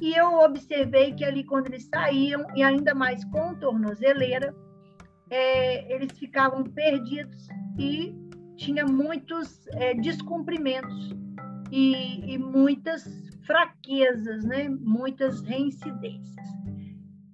[0.00, 4.54] E eu observei que ali, quando eles saíam, e ainda mais com tornozeleira,
[5.30, 7.48] é, eles ficavam perdidos
[7.78, 8.14] e
[8.56, 11.14] tinha muitos é, descumprimentos
[11.70, 13.04] e, e, muitas
[13.42, 14.68] fraquezas, né?
[14.68, 16.46] muitas reincidências.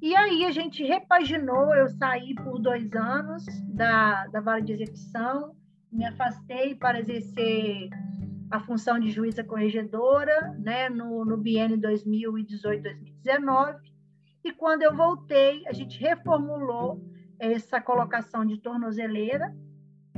[0.03, 5.55] E aí a gente repaginou, eu saí por dois anos da, da vara de execução,
[5.93, 7.89] me afastei para exercer
[8.51, 13.79] a função de juíza corregedora né, no, no biênio 2018-2019.
[14.43, 17.01] E quando eu voltei, a gente reformulou
[17.39, 19.55] essa colocação de tornozeleira,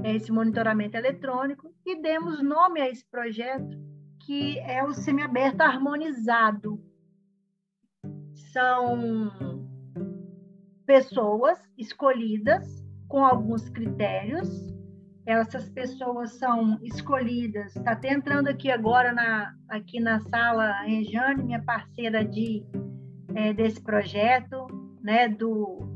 [0.03, 3.76] esse monitoramento eletrônico, e demos nome a esse projeto,
[4.20, 6.82] que é o semiaberto harmonizado.
[8.51, 9.73] São
[10.87, 14.72] pessoas escolhidas com alguns critérios.
[15.26, 17.74] Essas pessoas são escolhidas.
[17.74, 22.62] Está até entrando aqui agora na, aqui na sala a Rejane, minha parceira de,
[23.35, 24.66] é, desse projeto,
[25.03, 25.89] né, do,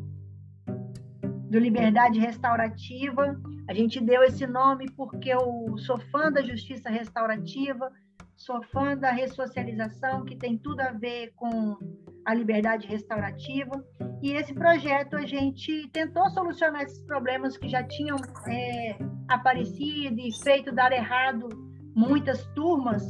[1.50, 3.38] do Liberdade Restaurativa.
[3.68, 7.92] A gente deu esse nome porque eu sou fã da justiça restaurativa,
[8.34, 11.76] sou fã da ressocialização, que tem tudo a ver com
[12.28, 13.82] a liberdade restaurativa.
[14.22, 20.30] E esse projeto a gente tentou solucionar esses problemas que já tinham é, aparecido e
[20.42, 21.48] feito dar errado
[21.96, 23.02] muitas turmas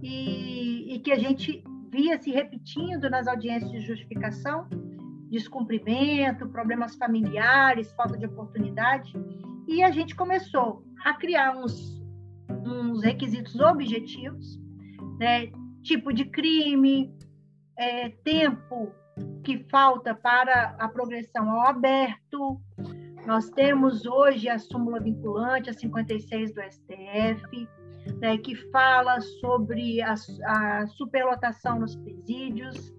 [0.00, 4.68] e, e que a gente via se repetindo nas audiências de justificação,
[5.30, 9.12] descumprimento, problemas familiares, falta de oportunidade.
[9.66, 12.00] E a gente começou a criar uns,
[12.64, 14.60] uns requisitos objetivos,
[15.18, 15.50] né?
[15.82, 17.12] tipo de crime,
[17.76, 18.92] é, tempo
[19.42, 22.60] que falta para a progressão ao aberto.
[23.26, 27.68] Nós temos hoje a súmula vinculante, a 56 do STF,
[28.20, 30.14] né, que fala sobre a,
[30.46, 32.92] a superlotação nos presídios,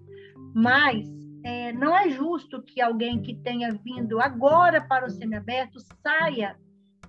[0.54, 1.06] mas
[1.44, 6.56] é, não é justo que alguém que tenha vindo agora para o semiaberto saia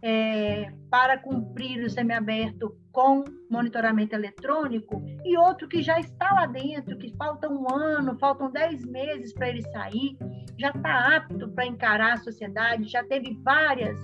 [0.01, 6.97] é, para cumprir o semiaberto com monitoramento eletrônico e outro que já está lá dentro,
[6.97, 10.17] que falta um ano, faltam dez meses para ele sair,
[10.57, 13.99] já está apto para encarar a sociedade, já teve várias,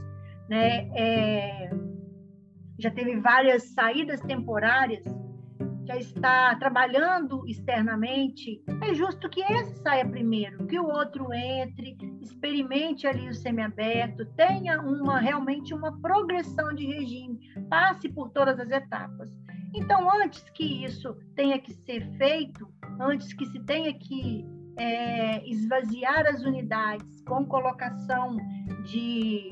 [0.47, 1.71] né, é,
[2.77, 5.03] já teve várias saídas temporárias
[5.85, 13.05] já está trabalhando externamente, é justo que esse saia primeiro, que o outro entre, experimente
[13.05, 17.39] ali o semiaberto, tenha uma realmente uma progressão de regime,
[17.69, 19.29] passe por todas as etapas.
[19.75, 22.67] Então, antes que isso tenha que ser feito,
[22.99, 24.45] antes que se tenha que
[24.77, 28.37] é, esvaziar as unidades com colocação
[28.85, 29.49] de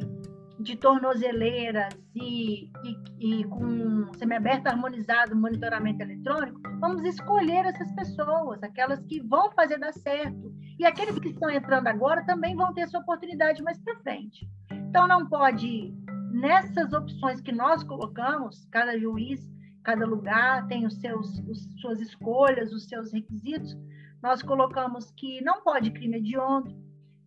[0.62, 9.00] de tornozeleiras e, e, e com semiaberto harmonizado, monitoramento eletrônico, vamos escolher essas pessoas, aquelas
[9.06, 10.54] que vão fazer dar certo.
[10.80, 14.48] E aqueles que estão entrando agora também vão ter sua oportunidade mais para frente.
[14.72, 15.94] Então, não pode,
[16.32, 19.50] nessas opções que nós colocamos, cada juiz,
[19.84, 23.78] cada lugar tem os seus, os, suas escolhas, os seus requisitos,
[24.22, 26.76] nós colocamos que não pode crime hediondo,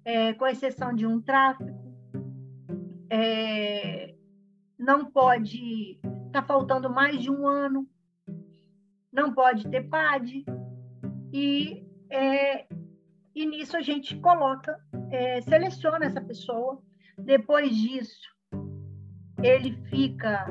[0.04, 1.72] é, com exceção de um tráfico,
[3.10, 4.14] é,
[4.78, 7.88] não pode estar tá faltando mais de um ano,
[9.12, 10.44] não pode ter PAD,
[11.32, 12.66] e, é,
[13.34, 14.78] e nisso a gente coloca,
[15.10, 16.80] é, seleciona essa pessoa,
[17.18, 18.33] depois disso
[19.44, 20.46] ele fica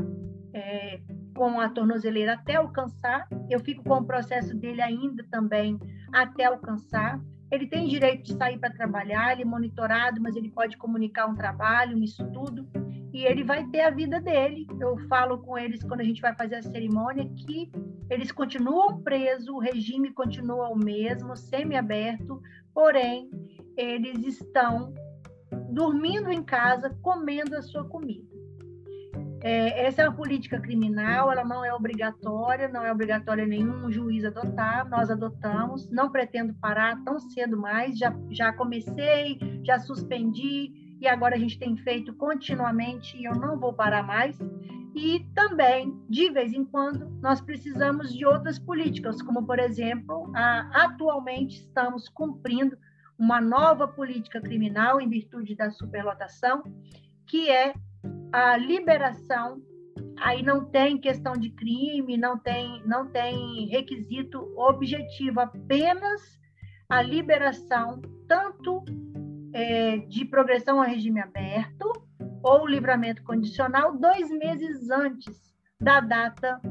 [0.54, 1.02] é,
[1.36, 5.80] com a tornozeleira até alcançar, eu fico com o processo dele ainda também
[6.14, 7.20] até alcançar,
[7.52, 11.36] ele tem direito de sair para trabalhar, ele é monitorado, mas ele pode comunicar um
[11.36, 12.68] trabalho, um estudo,
[13.12, 14.68] e ele vai ter a vida dele.
[14.80, 17.72] Eu falo com eles quando a gente vai fazer a cerimônia que
[18.10, 22.42] eles continuam presos, o regime continua o mesmo, semi-aberto,
[22.74, 23.30] porém,
[23.78, 24.94] eles estão
[25.70, 28.33] dormindo em casa, comendo a sua comida.
[29.46, 34.24] É, essa é uma política criminal, ela não é obrigatória, não é obrigatória nenhum juiz
[34.24, 40.72] adotar, nós adotamos, não pretendo parar tão cedo mais, já, já comecei, já suspendi,
[41.02, 44.40] e agora a gente tem feito continuamente e eu não vou parar mais.
[44.96, 50.86] E também, de vez em quando, nós precisamos de outras políticas, como, por exemplo, a,
[50.86, 52.78] atualmente estamos cumprindo
[53.20, 56.64] uma nova política criminal em virtude da superlotação,
[57.28, 57.74] que é
[58.32, 59.62] a liberação.
[60.20, 66.22] Aí não tem questão de crime, não tem, não tem requisito objetivo, apenas
[66.90, 68.84] a liberação tanto
[69.54, 71.92] é, de progressão ao regime aberto
[72.44, 76.62] ou livramento condicional dois meses antes da data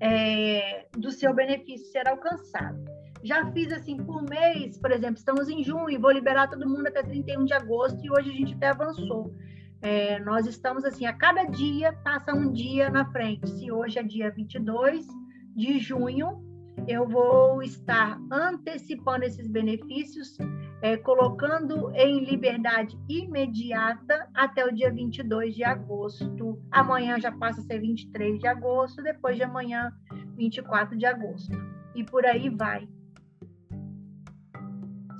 [0.00, 2.78] é, do seu benefício ser alcançado.
[3.22, 7.02] Já fiz assim por mês, por exemplo, estamos em junho vou liberar todo mundo até
[7.02, 9.34] 31 de agosto e hoje a gente até avançou.
[9.80, 13.48] É, nós estamos assim, a cada dia passa um dia na frente.
[13.48, 15.06] Se hoje é dia 22
[15.54, 16.42] de junho,
[16.86, 20.36] eu vou estar antecipando esses benefícios
[20.80, 26.60] é, colocando em liberdade imediata até o dia 22 de agosto.
[26.70, 29.92] Amanhã já passa a ser 23 de agosto, depois de amanhã,
[30.36, 31.56] 24 de agosto.
[31.94, 32.88] E por aí vai.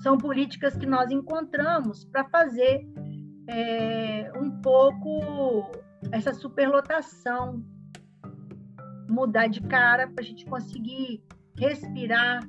[0.01, 2.87] São políticas que nós encontramos para fazer
[3.49, 5.73] é, um pouco
[6.13, 7.65] essa superlotação
[9.09, 11.23] mudar de cara para a gente conseguir
[11.57, 12.41] respirar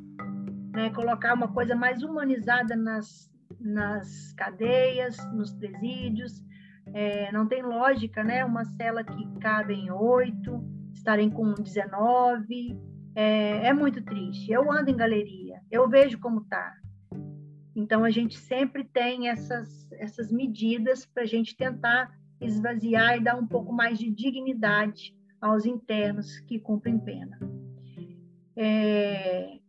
[0.71, 3.29] né, colocar uma coisa mais humanizada nas,
[3.59, 6.43] nas cadeias, nos presídios.
[6.93, 8.43] É, não tem lógica, né?
[8.43, 12.79] Uma cela que cabem oito, estarem com 19.
[13.15, 14.51] É, é muito triste.
[14.51, 16.73] Eu ando em galeria, eu vejo como tá.
[17.79, 22.11] Então a gente sempre tem essas, essas medidas para a gente tentar
[22.41, 27.39] esvaziar e dar um pouco mais de dignidade aos internos que cumprem pena.
[28.57, 29.59] É,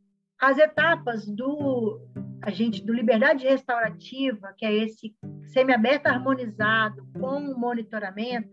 [0.40, 2.00] as etapas do
[2.42, 8.48] a gente do liberdade restaurativa, que é esse semiaberto harmonizado com monitoramento,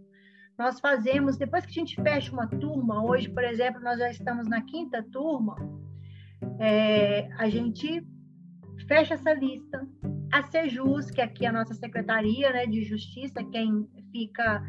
[0.57, 3.03] nós fazemos depois que a gente fecha uma turma.
[3.03, 5.55] Hoje, por exemplo, nós já estamos na quinta turma.
[6.59, 8.05] É, a gente
[8.85, 9.87] fecha essa lista.
[10.31, 14.63] A Sejus, que aqui é a nossa secretaria né, de justiça, quem fica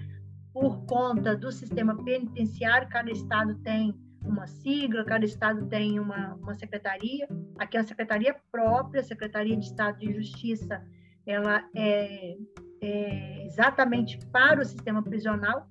[0.52, 3.94] por conta do sistema penitenciário, cada estado tem
[4.24, 7.28] uma sigla, cada estado tem uma, uma secretaria.
[7.58, 10.82] Aqui é a secretaria própria, a Secretaria de Estado de Justiça,
[11.26, 12.36] ela é,
[12.80, 15.68] é exatamente para o sistema prisional.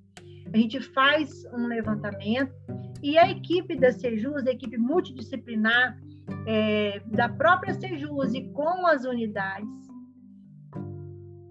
[0.54, 2.54] A gente faz um levantamento
[3.02, 5.98] e a equipe da Sejus, a equipe multidisciplinar
[6.46, 9.88] é, da própria Sejus e com as unidades,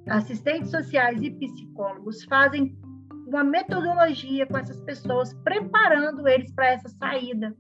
[0.08, 2.76] assistentes sociais e psicólogos fazem
[3.26, 7.54] uma metodologia com essas pessoas, preparando eles para essa saída.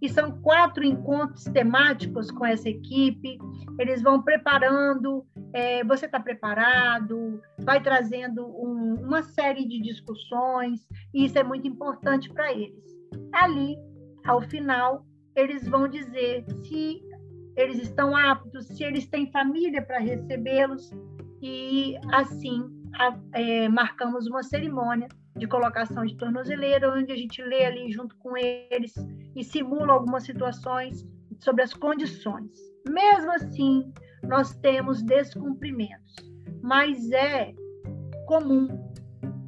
[0.00, 3.38] E são quatro encontros temáticos com essa equipe.
[3.78, 10.80] Eles vão preparando, é, você está preparado, vai trazendo um, uma série de discussões,
[11.14, 12.84] e isso é muito importante para eles.
[13.32, 13.76] Ali,
[14.26, 17.02] ao final, eles vão dizer se
[17.56, 20.90] eles estão aptos, se eles têm família para recebê-los,
[21.42, 22.62] e assim
[22.94, 28.16] a, é, marcamos uma cerimônia de colocação de tornozeleira, onde a gente lê ali junto
[28.16, 28.94] com eles
[29.34, 31.06] e simula algumas situações
[31.40, 32.50] sobre as condições.
[32.88, 36.14] Mesmo assim, nós temos descumprimentos,
[36.62, 37.52] mas é
[38.26, 38.68] comum,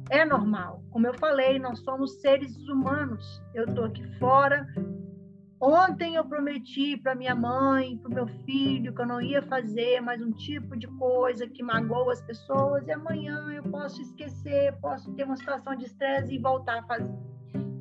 [0.09, 0.83] é normal.
[0.89, 3.41] Como eu falei, nós somos seres humanos.
[3.53, 4.67] Eu estou aqui fora,
[5.67, 9.99] Ontem eu prometi para minha mãe, para o meu filho, que eu não ia fazer
[9.99, 15.11] mais um tipo de coisa que magoa as pessoas, e amanhã eu posso esquecer, posso
[15.15, 17.11] ter uma situação de estresse e voltar a fazer.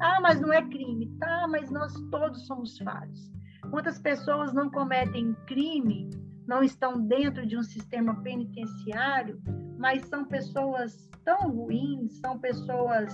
[0.01, 1.15] Ah, mas não é crime.
[1.21, 3.31] Tá, mas nós todos somos falhos.
[3.71, 6.09] Quantas pessoas não cometem crime,
[6.47, 9.43] não estão dentro de um sistema penitenciário,
[9.77, 13.13] mas são pessoas tão ruins, são pessoas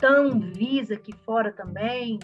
[0.00, 2.18] tão vis aqui fora também,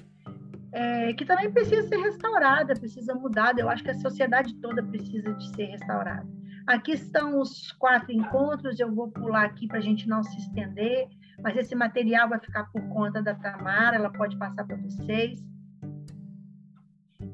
[0.75, 3.57] é, que também precisa ser restaurada, precisa mudar.
[3.57, 6.27] Eu acho que a sociedade toda precisa de ser restaurada.
[6.67, 11.07] Aqui estão os quatro encontros, eu vou pular aqui para a gente não se estender,
[11.41, 15.41] mas esse material vai ficar por conta da Tamara, ela pode passar para vocês.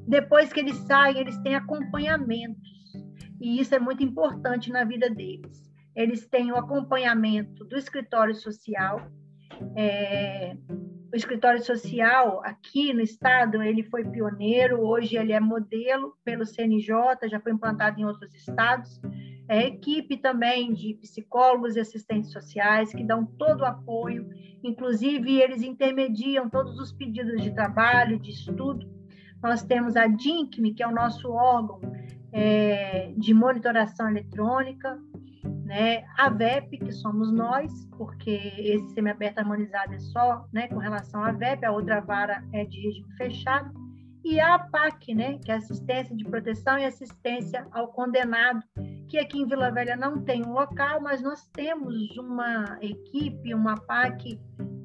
[0.07, 2.69] Depois que eles saem, eles têm acompanhamentos,
[3.39, 5.71] e isso é muito importante na vida deles.
[5.95, 9.09] Eles têm o acompanhamento do escritório social,
[9.75, 10.55] é,
[11.11, 17.27] o escritório social aqui no estado, ele foi pioneiro, hoje ele é modelo pelo CNJ,
[17.29, 19.01] já foi implantado em outros estados.
[19.49, 24.29] é equipe também de psicólogos e assistentes sociais que dão todo o apoio,
[24.63, 28.89] inclusive eles intermediam todos os pedidos de trabalho, de estudo.
[29.43, 31.81] Nós temos a DINCME, que é o nosso órgão
[32.31, 34.97] é, de monitoração eletrônica,
[35.71, 36.03] né?
[36.17, 41.31] A VEP, que somos nós, porque esse semiaberto harmonizado é só né, com relação à
[41.31, 43.71] VEP, a outra vara é de regime fechado,
[44.21, 48.61] e a APAC, né, que é assistência de proteção e assistência ao condenado,
[49.07, 53.71] que aqui em Vila Velha não tem um local, mas nós temos uma equipe, uma
[53.75, 54.37] APAC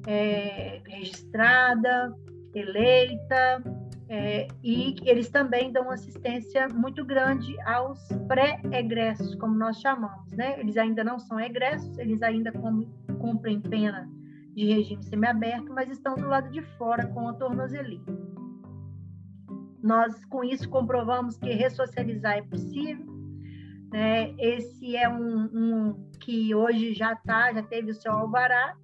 [0.07, 2.15] é, registrada,
[2.55, 3.61] eleita,
[4.09, 10.31] é, e eles também dão assistência muito grande aos pré-egressos, como nós chamamos.
[10.31, 10.59] Né?
[10.59, 12.51] Eles ainda não são egressos, eles ainda
[13.19, 14.09] cumprem pena
[14.55, 18.03] de regime semiaberto, mas estão do lado de fora com a tornozeleira.
[19.83, 23.05] Nós, com isso, comprovamos que ressocializar é possível.
[23.91, 24.33] Né?
[24.37, 28.75] Esse é um, um que hoje já está, já teve o seu alvará,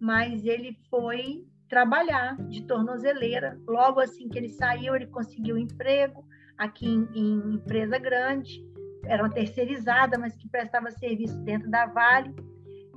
[0.00, 3.58] mas ele foi trabalhar de tornozeleira.
[3.66, 6.24] Logo assim que ele saiu, ele conseguiu emprego
[6.56, 8.64] aqui em, em empresa grande,
[9.06, 12.34] era uma terceirizada, mas que prestava serviço dentro da Vale.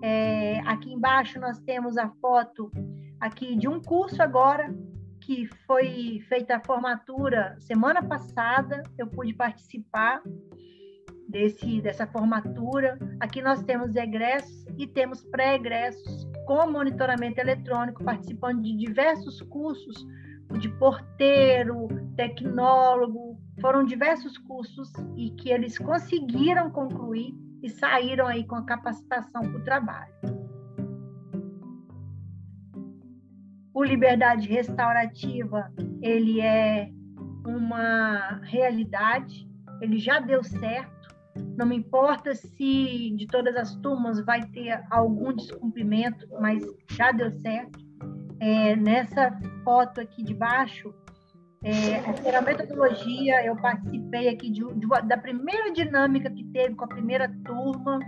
[0.01, 2.71] É, aqui embaixo nós temos a foto
[3.19, 4.73] aqui de um curso agora
[5.21, 10.21] que foi feita a formatura semana passada, eu pude participar
[11.27, 12.97] desse dessa formatura.
[13.19, 20.07] Aqui nós temos egressos e temos pré-egressos com monitoramento eletrônico, participando de diversos cursos
[20.59, 28.55] de porteiro, tecnólogo, foram diversos cursos e que eles conseguiram concluir e saíram aí com
[28.55, 30.13] a capacitação para o trabalho.
[33.73, 35.69] O Liberdade Restaurativa,
[36.01, 36.89] ele é
[37.45, 39.47] uma realidade,
[39.81, 40.96] ele já deu certo,
[41.57, 47.31] não me importa se de todas as turmas vai ter algum descumprimento, mas já deu
[47.31, 47.79] certo.
[48.39, 49.31] É, nessa
[49.63, 50.93] foto aqui de baixo,
[51.63, 56.87] é, a metodologia, eu participei aqui de, de, da primeira dinâmica que teve com a
[56.87, 57.99] primeira turma.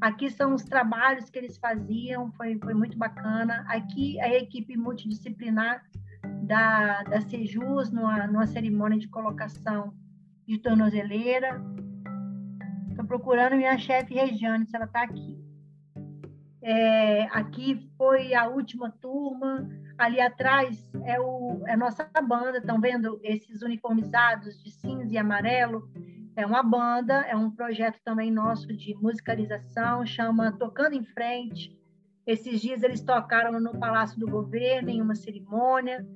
[0.00, 3.64] Aqui são os trabalhos que eles faziam, foi, foi muito bacana.
[3.68, 5.82] Aqui a equipe multidisciplinar
[6.42, 9.94] da, da Sejus, numa, numa cerimônia de colocação
[10.46, 11.60] de tornozeleira.
[13.04, 15.38] Estou procurando minha chefe Regiane, se ela está aqui.
[16.62, 19.68] É, aqui foi a última turma.
[19.98, 22.56] Ali atrás é, o, é nossa banda.
[22.56, 25.86] Estão vendo esses uniformizados de cinza e amarelo?
[26.34, 31.78] É uma banda, é um projeto também nosso de musicalização, chama Tocando em Frente.
[32.26, 36.08] Esses dias eles tocaram no Palácio do Governo, em uma cerimônia.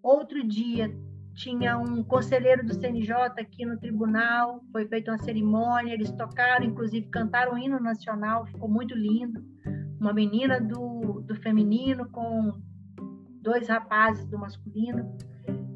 [0.00, 0.96] Outro dia
[1.36, 7.06] tinha um conselheiro do CNJ aqui no tribunal, foi feita uma cerimônia, eles tocaram, inclusive
[7.08, 9.44] cantaram o hino nacional, ficou muito lindo.
[10.00, 12.52] Uma menina do, do feminino com
[13.42, 15.16] dois rapazes do masculino.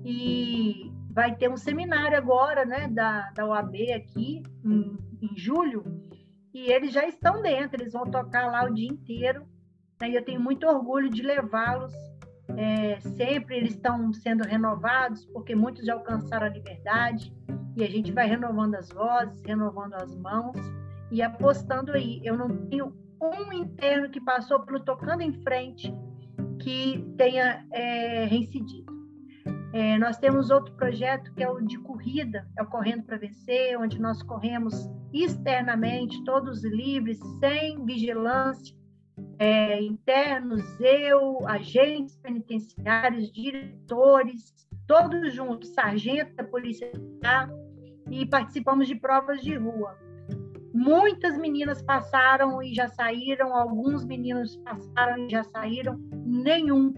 [0.03, 5.85] E vai ter um seminário agora, né, da, da OAB aqui, em, em julho,
[6.55, 9.47] e eles já estão dentro, eles vão tocar lá o dia inteiro.
[10.01, 11.93] Né, e eu tenho muito orgulho de levá-los
[12.61, 17.35] é, sempre eles estão sendo renovados, porque muitos já alcançaram a liberdade,
[17.75, 20.59] e a gente vai renovando as vozes, renovando as mãos
[21.11, 22.21] e apostando aí.
[22.23, 25.95] Eu não tenho um interno que passou pelo Tocando em Frente
[26.59, 28.93] que tenha é, reincidido.
[29.73, 33.81] É, nós temos outro projeto que é o de corrida, é o Correndo para Vencer,
[33.81, 34.75] onde nós corremos
[35.15, 38.77] externamente, todos livres, sem vigilância,
[39.39, 44.55] é, internos, eu, agentes penitenciários, diretores,
[44.87, 47.51] todos juntos, sargento da Polícia Militar,
[48.11, 49.97] e participamos de provas de rua.
[50.73, 56.93] Muitas meninas passaram e já saíram, alguns meninos passaram e já saíram, nenhum,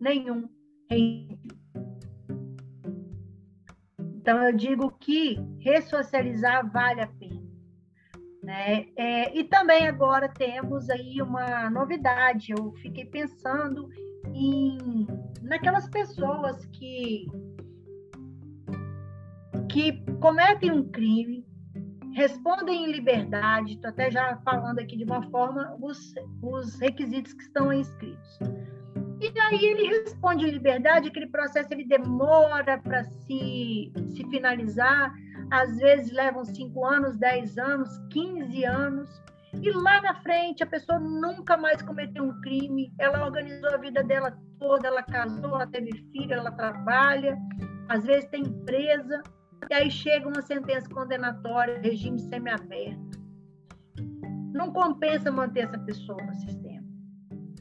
[0.00, 0.48] nenhum
[4.16, 7.37] Então, eu digo que ressocializar vale a pena.
[8.48, 8.86] Né?
[8.96, 12.50] É, e também agora temos aí uma novidade.
[12.50, 13.90] Eu fiquei pensando
[14.32, 15.06] em
[15.42, 17.26] naquelas pessoas que
[19.70, 21.46] que cometem um crime,
[22.14, 23.74] respondem em liberdade.
[23.74, 28.38] Estou até já falando aqui de uma forma os, os requisitos que estão inscritos.
[29.20, 35.12] E aí ele responde em liberdade, aquele processo ele demora para se, se finalizar,
[35.50, 39.22] às vezes levam 5 anos, 10 anos, 15 anos,
[39.54, 44.04] e lá na frente a pessoa nunca mais cometeu um crime, ela organizou a vida
[44.04, 47.38] dela toda, ela casou, ela teve filho, ela trabalha,
[47.88, 49.22] às vezes tem empresa,
[49.70, 53.18] e aí chega uma sentença condenatória, regime semiaberto.
[54.52, 56.67] não compensa manter essa pessoa no sistema.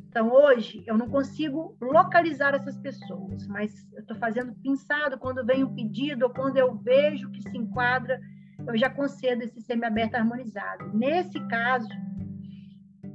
[0.09, 5.63] Então, hoje, eu não consigo localizar essas pessoas, mas eu estou fazendo pensado quando vem
[5.63, 8.19] um pedido ou quando eu vejo que se enquadra,
[8.65, 10.91] eu já concedo esse semiaberto harmonizado.
[10.97, 11.89] Nesse caso,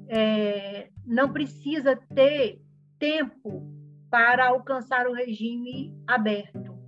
[0.06, 2.60] é, não precisa ter
[2.98, 3.66] tempo
[4.10, 6.78] para alcançar o regime aberto.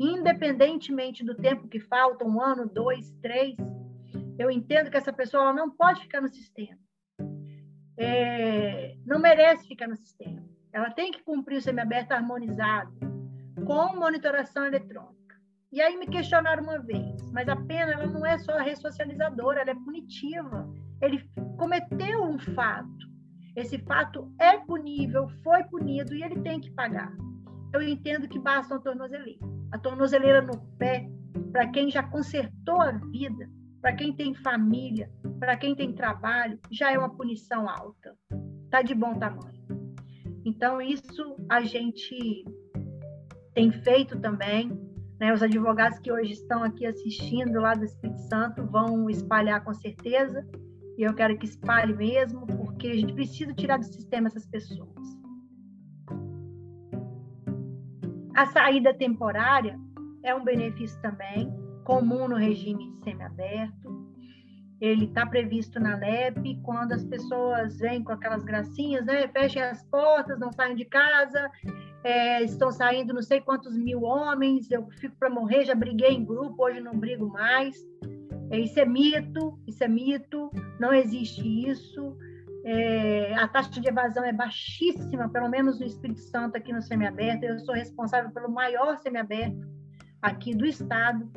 [0.00, 3.54] Independentemente do tempo que falta, um ano, dois, três,
[4.38, 6.81] eu entendo que essa pessoa não pode ficar no sistema
[8.02, 10.42] é, não merece ficar no sistema.
[10.72, 12.92] Ela tem que cumprir o semiaberto harmonizado
[13.66, 15.12] com monitoração eletrônica.
[15.70, 19.70] E aí me questionaram uma vez, mas a pena ela não é só ressocializadora, ela
[19.70, 20.68] é punitiva.
[21.00, 21.22] Ele
[21.58, 23.10] cometeu um fato.
[23.56, 27.12] Esse fato é punível, foi punido e ele tem que pagar.
[27.72, 29.40] Eu entendo que basta uma tornozeleira.
[29.72, 31.08] A tornozeleira no pé,
[31.52, 33.48] para quem já consertou a vida,
[33.82, 35.10] para quem tem família,
[35.40, 38.16] para quem tem trabalho, já é uma punição alta.
[38.64, 39.60] Está de bom tamanho.
[40.44, 42.44] Então, isso a gente
[43.52, 44.70] tem feito também.
[45.18, 45.32] Né?
[45.32, 50.46] Os advogados que hoje estão aqui assistindo lá do Espírito Santo vão espalhar com certeza.
[50.96, 54.88] E eu quero que espalhe mesmo, porque a gente precisa tirar do sistema essas pessoas.
[58.34, 59.78] A saída temporária
[60.22, 61.52] é um benefício também,
[61.84, 64.12] comum no regime semiaberto.
[64.80, 69.28] Ele está previsto na LEP, quando as pessoas vêm com aquelas gracinhas, né?
[69.28, 71.48] Fechem as portas, não saem de casa,
[72.02, 76.24] é, estão saindo não sei quantos mil homens, eu fico para morrer, já briguei em
[76.24, 77.76] grupo, hoje não brigo mais.
[78.50, 82.16] É, isso é mito, isso é mito, não existe isso.
[82.64, 87.44] É, a taxa de evasão é baixíssima, pelo menos no Espírito Santo, aqui no semiaberto.
[87.44, 89.66] Eu sou responsável pelo maior semiaberto
[90.20, 91.30] aqui do estado.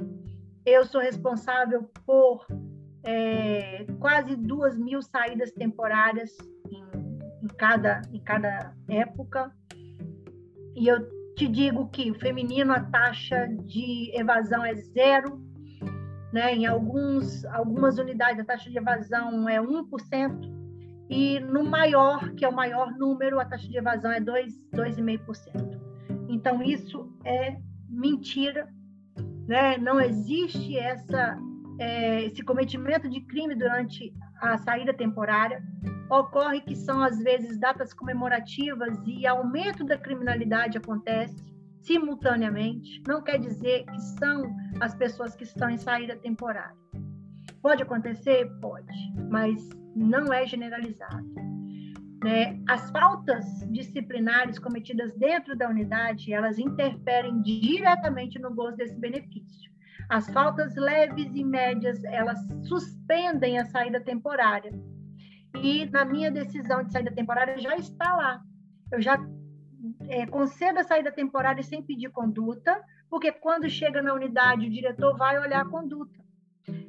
[0.65, 2.45] Eu sou responsável por
[3.03, 6.35] é, quase duas mil saídas temporárias
[6.71, 6.83] em,
[7.43, 9.51] em, cada, em cada época.
[10.75, 15.39] E eu te digo que o feminino a taxa de evasão é zero,
[16.33, 16.55] né?
[16.55, 20.55] em alguns, algumas unidades a taxa de evasão é 1%,
[21.07, 25.79] e no maior, que é o maior número, a taxa de evasão é 2,5%.
[26.27, 27.57] Então, isso é
[27.87, 28.67] mentira
[29.47, 29.77] né?
[29.77, 31.37] Não existe essa,
[31.79, 35.63] é, esse cometimento de crime durante a saída temporária.
[36.09, 43.01] Ocorre que são, às vezes, datas comemorativas e aumento da criminalidade acontece simultaneamente.
[43.07, 46.75] Não quer dizer que são as pessoas que estão em saída temporária.
[47.61, 48.45] Pode acontecer?
[48.61, 51.44] Pode, mas não é generalizado.
[52.25, 52.59] Né?
[52.67, 59.71] As faltas disciplinares cometidas dentro da unidade, elas interferem diretamente no gozo desse benefício.
[60.09, 64.73] As faltas leves e médias, elas suspendem a saída temporária.
[65.61, 68.41] E na minha decisão de saída temporária já está lá.
[68.91, 69.23] Eu já
[70.07, 75.15] é, concedo a saída temporária sem pedir conduta, porque quando chega na unidade, o diretor
[75.15, 76.24] vai olhar a conduta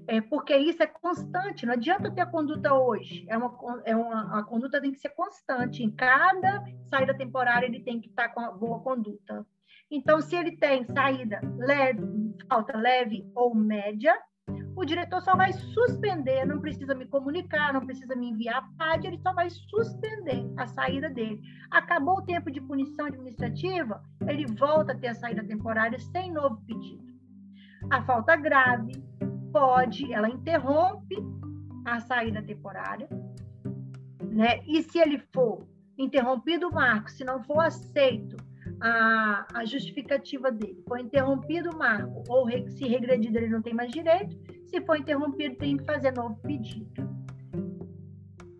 [0.06, 4.38] é, porque isso é constante, não adianta ter a conduta hoje, é uma, é uma,
[4.38, 8.40] a conduta tem que ser constante, em cada saída temporária ele tem que estar com
[8.40, 9.46] a boa conduta.
[9.90, 12.02] Então, se ele tem saída leve,
[12.48, 14.16] falta leve ou média,
[14.76, 19.06] o diretor só vai suspender, não precisa me comunicar, não precisa me enviar a PAD,
[19.06, 21.40] ele só vai suspender a saída dele.
[21.70, 26.60] Acabou o tempo de punição administrativa, ele volta a ter a saída temporária sem novo
[26.66, 27.04] pedido.
[27.90, 28.92] A falta grave,
[29.56, 31.16] pode, ela interrompe
[31.86, 33.08] a saída temporária,
[34.20, 34.60] né?
[34.66, 38.36] E se ele for interrompido o marco, se não for aceito
[38.78, 43.90] a, a justificativa dele, for interrompido o marco ou se regredido ele não tem mais
[43.90, 44.36] direito,
[44.66, 47.16] se for interrompido tem que fazer novo pedido.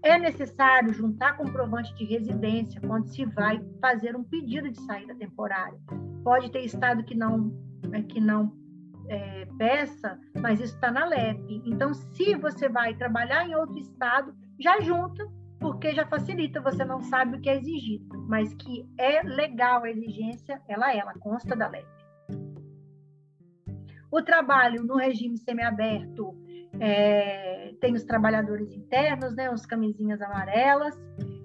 [0.03, 5.79] É necessário juntar comprovante de residência quando se vai fazer um pedido de saída temporária.
[6.25, 7.53] Pode ter estado que não
[7.87, 8.66] né, que não
[9.09, 11.63] é, peça, mas isso está na LEP.
[11.65, 15.27] Então, se você vai trabalhar em outro estado, já junta,
[15.59, 19.91] porque já facilita, você não sabe o que é exigido, mas que é legal a
[19.91, 21.87] exigência, ela é, ela consta da LEP.
[24.11, 26.35] O trabalho no regime semiaberto
[26.81, 30.95] é, tem os trabalhadores internos, né, os camisinhas amarelas.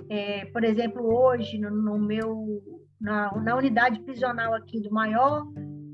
[0.09, 2.61] É, por exemplo, hoje, no, no meu,
[2.99, 5.45] na, na unidade prisional aqui do Maior,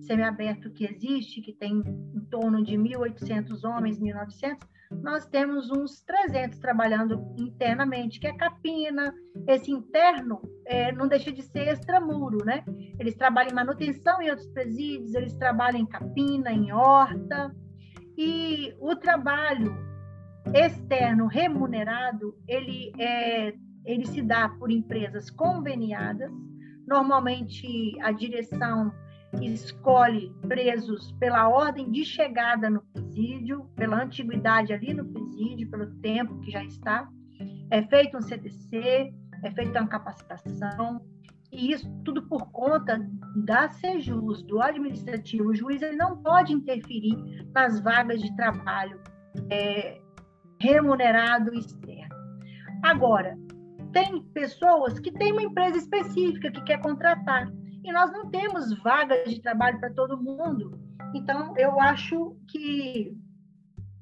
[0.07, 1.83] semiaberto que existe, que tem
[2.15, 4.57] em torno de 1.800 homens, 1.900,
[4.89, 9.13] nós temos uns 300 trabalhando internamente, que é capina.
[9.45, 12.63] Esse interno é, não deixa de ser extramuro, né?
[12.97, 17.53] Eles trabalham em manutenção em outros presídios, eles trabalham em capina, em horta.
[18.17, 19.75] E o trabalho
[20.53, 23.53] externo remunerado, ele, é,
[23.85, 26.31] ele se dá por empresas conveniadas.
[26.87, 28.93] Normalmente, a direção
[29.41, 36.39] escolhe presos pela ordem de chegada no presídio, pela antiguidade ali no presídio, pelo tempo
[36.39, 37.09] que já está.
[37.69, 39.13] É feito um CDC,
[39.43, 41.01] é feita uma capacitação,
[41.51, 42.99] e isso tudo por conta
[43.45, 45.49] da Sejus, do administrativo.
[45.49, 47.15] O juiz ele não pode interferir
[47.53, 48.99] nas vagas de trabalho
[49.49, 50.01] é,
[50.59, 52.15] remunerado externo.
[52.83, 53.37] Agora,
[53.93, 57.51] tem pessoas que têm uma empresa específica que quer contratar
[57.87, 60.77] e nós não temos vagas de trabalho para todo mundo.
[61.15, 63.15] Então, eu acho que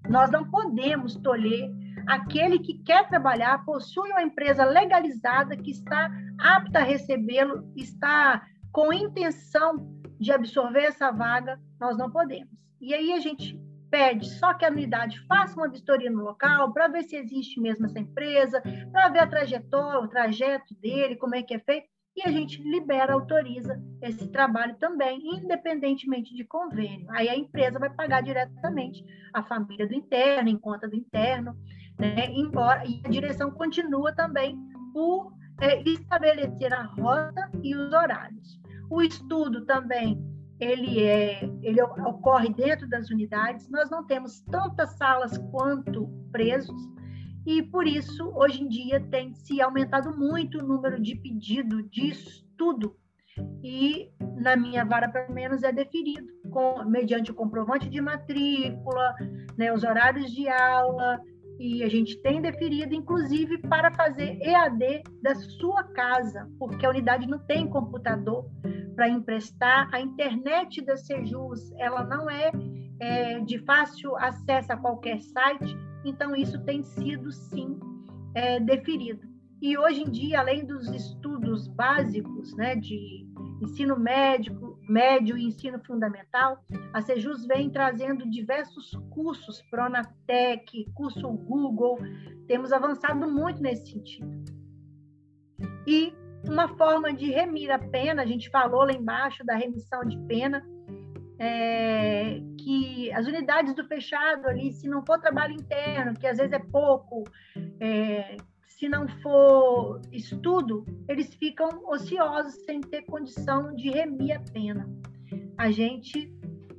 [0.09, 1.69] nós não podemos tolher
[2.07, 6.09] aquele que quer trabalhar, possui uma empresa legalizada que está
[6.39, 9.87] apta a recebê-lo, está com intenção
[10.19, 12.53] de absorver essa vaga, nós não podemos.
[12.81, 13.59] E aí a gente
[13.91, 17.85] pede só que a unidade faça uma vistoria no local para ver se existe mesmo
[17.85, 18.61] essa empresa,
[18.91, 22.61] para ver a trajetória, o trajeto dele, como é que é feito, e a gente
[22.63, 27.05] libera, autoriza esse trabalho também, independentemente de convênio.
[27.09, 29.03] Aí a empresa vai pagar diretamente
[29.33, 31.53] a família do interno, em conta do interno,
[31.99, 32.27] né?
[32.31, 34.57] Embora e a direção continua também
[34.93, 38.61] por é, estabelecer a rota e os horários.
[38.89, 40.17] O estudo também
[40.57, 43.69] ele é ele ocorre dentro das unidades.
[43.69, 46.94] Nós não temos tantas salas quanto presos
[47.45, 52.09] e por isso hoje em dia tem se aumentado muito o número de pedido de
[52.09, 52.95] estudo.
[53.63, 59.13] E na minha vara pelo menos é deferido com mediante o comprovante de matrícula,
[59.57, 61.19] né, os horários de aula.
[61.59, 67.27] E a gente tem deferido, inclusive, para fazer EAD da sua casa, porque a unidade
[67.27, 68.45] não tem computador
[68.93, 69.89] para emprestar.
[69.93, 72.51] A internet da Sejus, ela não é,
[72.99, 77.79] é, de fácil acesso a qualquer site, então isso tem sido, sim,
[78.33, 79.27] é, deferido.
[79.61, 83.25] E hoje em dia, além dos estudos básicos né, de
[83.61, 91.97] ensino médico, médio e ensino fundamental, a Sejus vem trazendo diversos cursos, Pronatec, curso Google,
[92.47, 94.29] temos avançado muito nesse sentido.
[95.87, 96.13] E
[96.47, 100.63] uma forma de remir a pena, a gente falou lá embaixo da remissão de pena,
[101.37, 106.53] é, que as unidades do fechado ali, se não for trabalho interno, que às vezes
[106.53, 107.23] é pouco,
[107.79, 114.87] é, se não for estudo, eles ficam ociosos sem ter condição de remir a pena.
[115.57, 116.31] A gente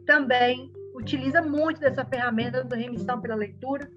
[0.05, 3.91] também utiliza muito dessa ferramenta do remissão pela leitura.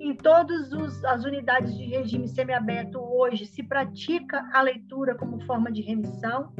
[0.00, 0.72] Em todas
[1.04, 6.52] as unidades de regime semiaberto hoje se pratica a leitura como forma de remissão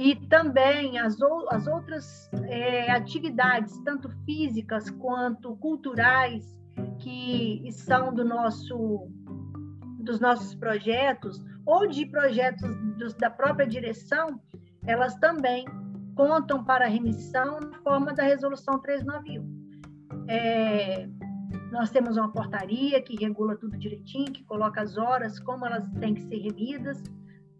[0.00, 1.18] e também as,
[1.50, 6.58] as outras é, atividades, tanto físicas quanto culturais,
[6.98, 9.06] que são do nosso
[9.98, 14.40] dos nossos projetos ou de projetos dos, da própria direção,
[14.86, 15.66] elas também
[16.16, 20.26] contam para remissão na forma da resolução 391.
[20.28, 21.06] É,
[21.70, 26.14] nós temos uma portaria que regula tudo direitinho, que coloca as horas, como elas têm
[26.14, 27.02] que ser remidas,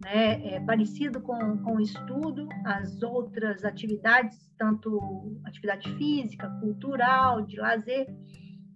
[0.00, 0.54] né?
[0.54, 8.06] É parecido com, com o estudo, as outras atividades, tanto atividade física, cultural, de lazer,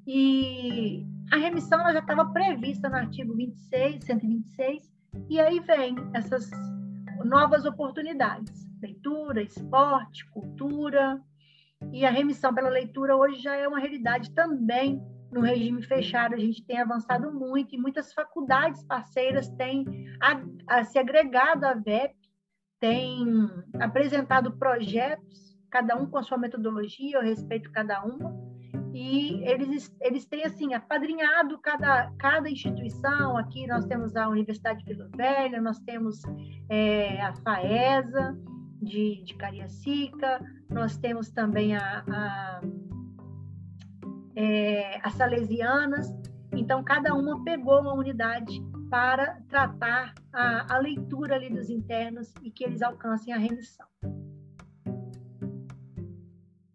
[0.06, 4.92] e a remissão já estava prevista no artigo 26, 126,
[5.30, 6.50] e aí vem essas
[7.24, 11.20] novas oportunidades: leitura, esporte, cultura.
[11.92, 15.02] E a remissão pela leitura hoje já é uma realidade também
[15.34, 16.34] no regime fechado.
[16.34, 19.84] A gente tem avançado muito e muitas faculdades parceiras têm
[20.20, 22.14] a, a se agregado à VEP,
[22.80, 23.26] têm
[23.80, 28.32] apresentado projetos, cada um com a sua metodologia, eu respeito cada uma,
[28.94, 33.36] e eles, eles têm assim apadrinhado cada, cada instituição.
[33.36, 36.22] Aqui nós temos a Universidade de Vila Velha, nós temos
[36.68, 38.38] é, a FAESA
[38.80, 42.60] de, de Cariacica, nós temos também a, a,
[44.36, 46.12] é, as Salesianas.
[46.52, 52.50] Então, cada uma pegou uma unidade para tratar a, a leitura ali dos internos e
[52.50, 53.86] que eles alcancem a remissão.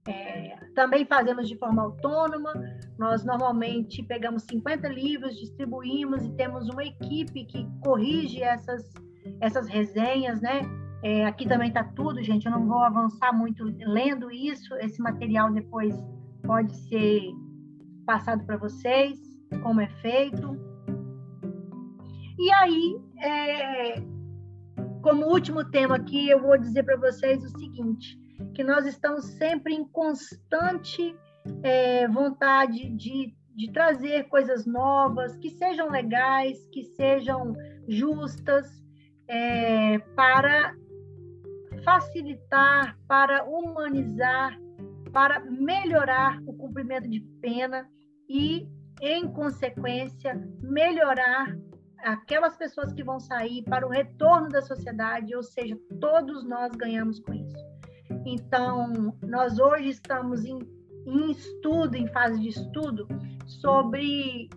[0.07, 2.53] É, também fazemos de forma autônoma.
[2.97, 8.91] Nós normalmente pegamos 50 livros, distribuímos e temos uma equipe que corrige essas,
[9.39, 10.62] essas resenhas, né?
[11.01, 12.45] É, aqui também está tudo, gente.
[12.45, 14.74] Eu não vou avançar muito lendo isso.
[14.76, 15.95] Esse material depois
[16.43, 17.32] pode ser
[18.10, 19.20] passado para vocês,
[19.62, 20.60] como é feito.
[22.39, 24.01] E aí, é,
[25.03, 28.18] como último tema aqui, eu vou dizer para vocês o seguinte:
[28.55, 31.16] que nós estamos sempre em constante
[31.62, 37.53] é, vontade de, de trazer coisas novas, que sejam legais, que sejam
[37.88, 38.66] justas,
[39.28, 40.76] é, para
[41.86, 44.60] facilitar, para humanizar,
[45.14, 47.88] para melhorar o cumprimento de pena
[48.30, 48.69] e,
[49.01, 51.57] em consequência, melhorar
[52.03, 57.19] aquelas pessoas que vão sair para o retorno da sociedade, ou seja, todos nós ganhamos
[57.19, 57.57] com isso.
[58.25, 60.59] Então, nós hoje estamos em,
[61.05, 63.07] em estudo, em fase de estudo,
[63.45, 64.49] sobre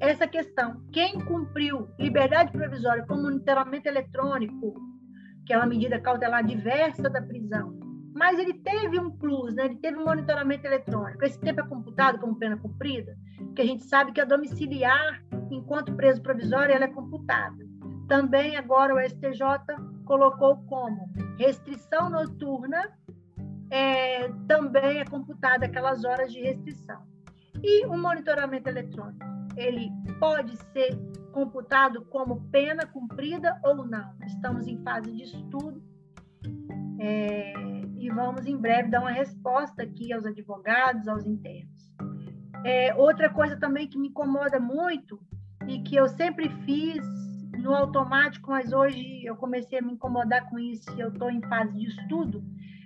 [0.00, 0.82] essa questão.
[0.92, 4.74] Quem cumpriu liberdade provisória com monitoramento eletrônico,
[5.46, 9.66] que é uma medida cautelar diversa da prisão, mas ele teve um plus, né?
[9.66, 11.24] ele teve um monitoramento eletrônico.
[11.24, 13.16] Esse tempo é computado como pena cumprida,
[13.54, 17.56] que a gente sabe que a domiciliar, enquanto preso provisório, ela é computada.
[18.08, 19.42] Também agora o STJ
[20.04, 22.90] colocou como restrição noturna,
[23.70, 27.02] é, também é computada aquelas horas de restrição.
[27.62, 30.96] E o monitoramento eletrônico, ele pode ser
[31.32, 34.14] computado como pena cumprida ou não.
[34.24, 35.82] Estamos em fase de estudo
[36.98, 37.52] é,
[37.98, 41.92] e vamos em breve dar uma resposta aqui aos advogados, aos internos.
[42.64, 45.20] É, outra coisa também que me incomoda muito
[45.66, 47.04] e que eu sempre fiz
[47.58, 51.42] no automático, mas hoje eu comecei a me incomodar com isso e eu estou em
[51.42, 52.42] fase de estudo,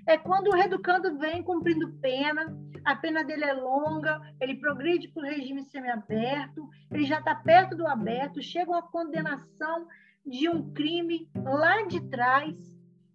[0.06, 5.22] é quando o reeducando vem cumprindo pena, a pena dele é longa, ele progride para
[5.22, 9.86] o regime semiaberto, ele já está perto do aberto, chega uma condenação
[10.26, 12.56] de um crime lá de trás,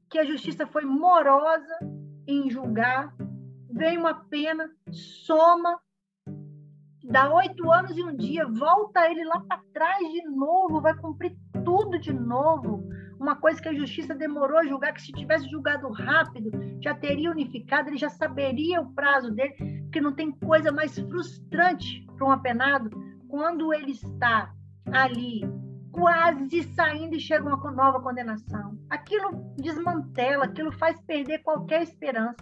[0.10, 1.78] que a justiça foi morosa
[2.28, 3.14] em julgar,
[3.70, 5.80] vem uma pena, soma,
[7.04, 11.38] dá oito anos e um dia, volta ele lá para trás de novo, vai cumprir
[11.64, 12.88] tudo de novo.
[13.20, 16.52] Uma coisa que a justiça demorou a julgar, que se tivesse julgado rápido,
[16.82, 22.06] já teria unificado, ele já saberia o prazo dele, porque não tem coisa mais frustrante
[22.16, 22.90] para um apenado
[23.28, 24.54] quando ele está
[24.92, 25.42] ali
[25.98, 28.78] quase saindo e chega uma nova condenação.
[28.88, 32.38] Aquilo desmantela, aquilo faz perder qualquer esperança.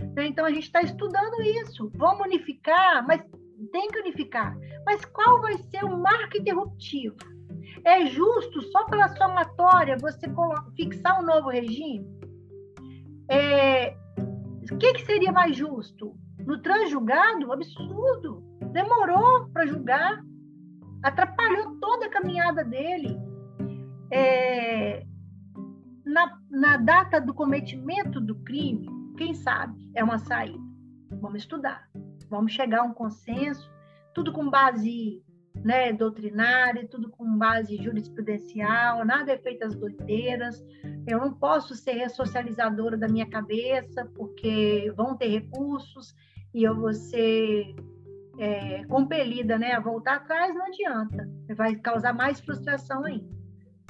[0.00, 0.26] Né?
[0.26, 1.92] Então a gente está estudando isso.
[1.96, 3.22] Vamos unificar, mas
[3.70, 4.56] tem que unificar.
[4.86, 7.16] Mas qual vai ser o marco interruptivo?
[7.84, 10.26] É justo só pela somatória você
[10.74, 12.06] fixar um novo regime?
[13.30, 13.94] É,
[14.72, 16.14] o que, que seria mais justo?
[16.38, 18.42] No transjulgado, absurdo.
[18.72, 20.22] Demorou para julgar,
[21.04, 23.20] atrapalhou toda a caminhada dele.
[24.10, 25.04] É,
[26.04, 30.64] na, na data do cometimento do crime, quem sabe é uma saída.
[31.20, 31.88] Vamos estudar,
[32.28, 33.70] vamos chegar a um consenso,
[34.14, 35.22] tudo com base
[35.54, 40.64] né, doutrinária, tudo com base jurisprudencial, nada é feito às doideiras.
[41.06, 46.14] Eu não posso ser ressocializadora da minha cabeça, porque vão ter recursos
[46.52, 47.74] e eu vou ser
[48.38, 51.28] é, compelida né, a voltar atrás, não adianta.
[51.56, 53.34] Vai causar mais frustração ainda.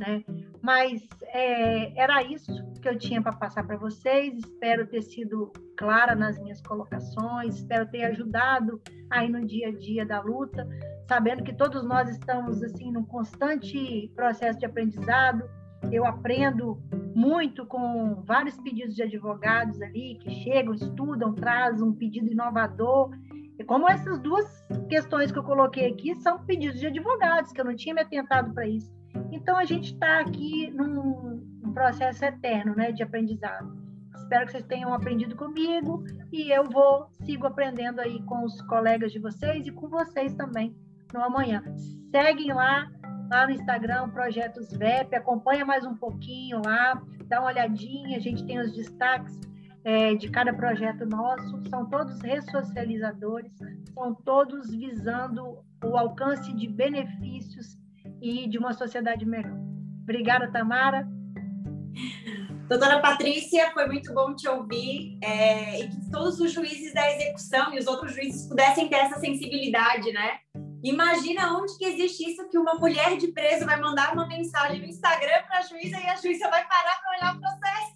[0.00, 0.24] Né?
[0.60, 4.36] Mas é, era isso que eu tinha para passar para vocês.
[4.38, 8.80] Espero ter sido clara nas minhas colocações, espero ter ajudado
[9.10, 10.66] aí no dia a dia da luta,
[11.08, 15.48] sabendo que todos nós estamos assim num constante processo de aprendizado.
[15.92, 16.82] Eu aprendo
[17.14, 23.10] muito com vários pedidos de advogados ali que chegam, estudam, trazem um pedido inovador.
[23.58, 24.44] E como essas duas
[24.88, 28.52] questões que eu coloquei aqui são pedidos de advogados, que eu não tinha me atentado
[28.52, 28.92] para isso.
[29.30, 33.84] Então a gente está aqui num, num processo eterno, né, de aprendizado.
[34.16, 36.02] Espero que vocês tenham aprendido comigo
[36.32, 40.74] e eu vou sigo aprendendo aí com os colegas de vocês e com vocês também
[41.12, 41.62] no amanhã.
[42.10, 42.90] Seguem lá,
[43.30, 48.44] lá no Instagram, Projetos VEP, acompanha mais um pouquinho lá, dá uma olhadinha, a gente
[48.46, 49.38] tem os destaques
[49.84, 53.52] é, de cada projeto nosso, são todos ressocializadores,
[53.92, 57.76] são todos visando o alcance de benefícios
[58.20, 59.58] e de uma sociedade melhor.
[60.02, 61.06] Obrigada, Tamara.
[62.68, 67.74] Doutora Patrícia, foi muito bom te ouvir é, e que todos os juízes da execução
[67.74, 70.38] e os outros juízes pudessem ter essa sensibilidade, né?
[70.82, 74.86] Imagina onde que existe isso que uma mulher de preso vai mandar uma mensagem no
[74.86, 77.93] Instagram para a juíza e a juíza vai parar para olhar o processo.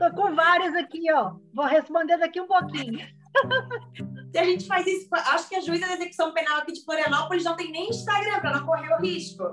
[0.00, 1.34] Tô com várias aqui, ó.
[1.52, 3.06] Vou responder daqui um pouquinho.
[4.32, 7.44] Se a gente faz isso, acho que a juíza da execução penal aqui de Florianópolis
[7.44, 9.44] não tem nem Instagram para não correr o risco.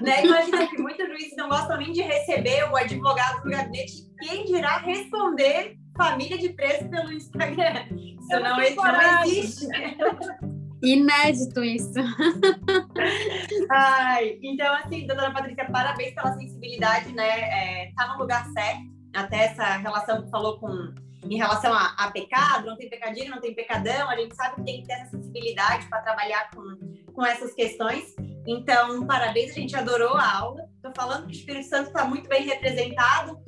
[0.00, 0.24] Né?
[0.24, 4.78] Imagina que muitos juízes não gostam nem de receber o advogado do gabinete, quem dirá
[4.78, 7.86] responder família de preso pelo Instagram.
[7.96, 9.66] Isso não, não existe.
[10.82, 11.94] Inédito isso.
[13.70, 17.84] Ai, então, assim, doutora Patrícia, parabéns pela sensibilidade, né?
[17.84, 18.91] É, tá no lugar certo.
[19.14, 20.94] Até essa relação que falou com
[21.24, 24.64] em relação a, a, pecado, não tem pecadinho, não tem pecadão, a gente sabe que
[24.64, 26.76] tem que ter essa sensibilidade para trabalhar com,
[27.12, 28.14] com essas questões.
[28.46, 30.68] Então, parabéns, a gente adorou a aula.
[30.74, 33.38] Estou falando que o Espírito Santo está muito bem representado.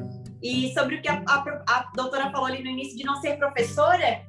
[0.41, 3.39] E sobre o que a, a, a doutora falou ali no início de não ser
[3.39, 4.23] professora,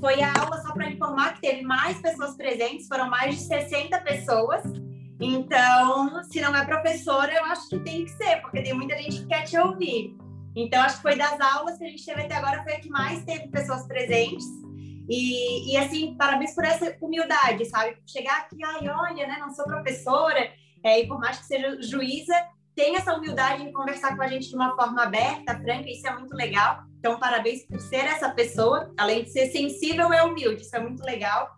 [0.00, 4.00] foi a aula só para informar que teve mais pessoas presentes, foram mais de 60
[4.00, 4.62] pessoas.
[5.20, 9.20] Então, se não é professora, eu acho que tem que ser, porque tem muita gente
[9.20, 10.16] que quer te ouvir.
[10.56, 12.88] Então, acho que foi das aulas que a gente teve até agora, foi a que
[12.88, 14.46] mais teve pessoas presentes.
[15.08, 17.98] E, e assim, parabéns por essa humildade, sabe?
[18.06, 20.50] Chegar aqui, ai, olha, né, não sou professora,
[20.82, 22.34] é, e por mais que seja juíza,
[22.74, 26.12] tem essa humildade em conversar com a gente de uma forma aberta, franca, isso é
[26.12, 26.84] muito legal.
[26.98, 31.02] Então, parabéns por ser essa pessoa, além de ser sensível, é humilde, isso é muito
[31.04, 31.50] legal.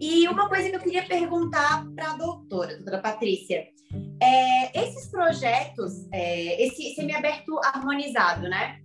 [0.00, 3.66] E uma coisa que eu queria perguntar para a doutora, doutora Patrícia,
[4.20, 8.80] é, esses projetos, é, esse semiaberto harmonizado, né?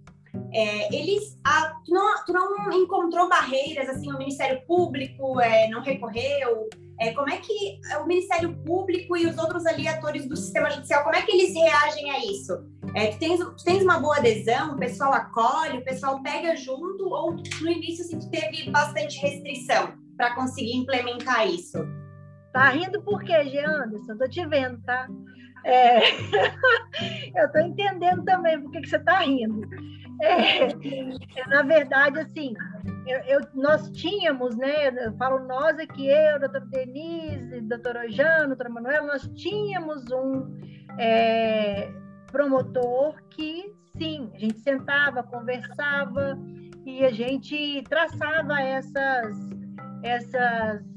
[0.51, 5.81] É, eles, a, tu, não, tu, não, encontrou barreiras, assim, o Ministério Público é, não
[5.81, 6.69] recorreu?
[6.99, 11.03] É, como é que o Ministério Público e os outros ali atores do sistema judicial,
[11.03, 12.53] como é que eles reagem a isso?
[12.95, 17.09] É, tu, tens, tu tens uma boa adesão, o pessoal acolhe, o pessoal pega junto,
[17.09, 21.79] ou no início assim, tu teve bastante restrição para conseguir implementar isso?
[22.53, 24.15] Tá rindo por quê, Jean Anderson?
[24.15, 25.07] Tô te vendo, tá?
[25.65, 25.99] É...
[27.35, 29.67] eu tô entendendo também por que, você tá rindo.
[30.21, 30.67] É,
[31.47, 32.53] na verdade, assim,
[33.07, 34.89] eu, eu, nós tínhamos, né?
[34.89, 40.55] Eu falo nós aqui, eu, doutora Denise, doutora Jana, doutora Manuela, nós tínhamos um
[40.99, 41.91] é,
[42.31, 46.37] promotor que, sim, a gente sentava, conversava
[46.85, 49.37] e a gente traçava essas,
[50.03, 50.92] essas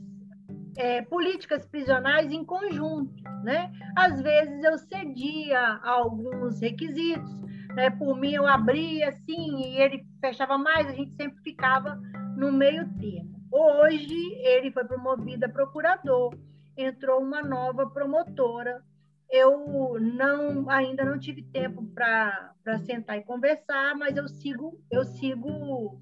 [0.77, 3.73] é, políticas prisionais em conjunto, né?
[3.97, 7.35] Às vezes eu cedia alguns requisitos,
[7.75, 7.91] né?
[7.91, 12.01] Por mim, eu abria assim e ele fechava mais, a gente sempre ficava
[12.37, 13.37] no meio termo.
[13.51, 16.37] Hoje, ele foi promovido a procurador,
[16.77, 18.83] entrou uma nova promotora.
[19.31, 22.53] Eu não ainda não tive tempo para
[22.85, 26.01] sentar e conversar, mas eu sigo eu sigo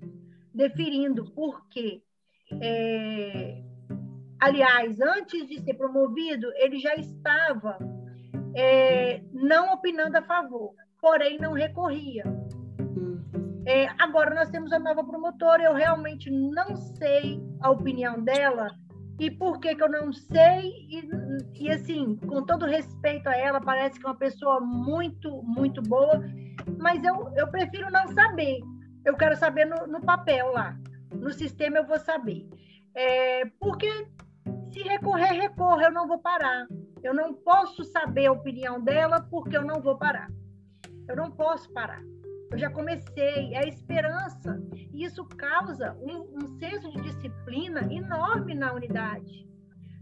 [0.53, 2.03] deferindo porque
[2.61, 3.64] é,
[4.45, 7.79] aliás antes de ser promovido ele já estava
[8.55, 10.75] é, não opinando a favor
[11.05, 12.25] porém não recorria.
[12.81, 13.21] Hum.
[13.67, 18.71] É, agora nós temos a nova promotora, eu realmente não sei a opinião dela
[19.21, 21.09] e por que, que eu não sei e,
[21.61, 26.21] e assim com todo respeito a ela parece que é uma pessoa muito muito boa
[26.79, 28.59] mas eu, eu prefiro não saber
[29.05, 30.77] eu quero saber no, no papel lá
[31.13, 32.49] no sistema eu vou saber
[32.97, 33.89] é, porque
[34.75, 36.67] se recorrer recorra eu não vou parar
[37.03, 40.29] eu não posso saber a opinião dela porque eu não vou parar
[41.09, 42.03] eu não posso parar.
[42.51, 44.61] Eu já comecei, é a esperança.
[44.93, 49.47] E isso causa um, um senso de disciplina enorme na unidade.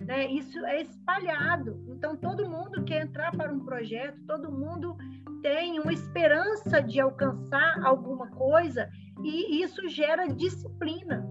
[0.01, 0.27] Né?
[0.27, 1.83] Isso é espalhado.
[1.89, 4.97] Então, todo mundo quer entrar para um projeto, todo mundo
[5.43, 8.89] tem uma esperança de alcançar alguma coisa,
[9.23, 11.27] e isso gera disciplina.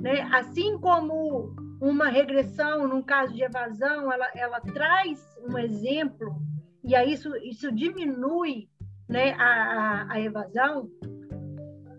[0.00, 0.22] Né?
[0.32, 6.40] Assim como uma regressão, num caso de evasão, ela, ela traz um exemplo
[6.84, 8.68] e aí isso, isso diminui
[9.08, 10.88] né, a, a, a evasão,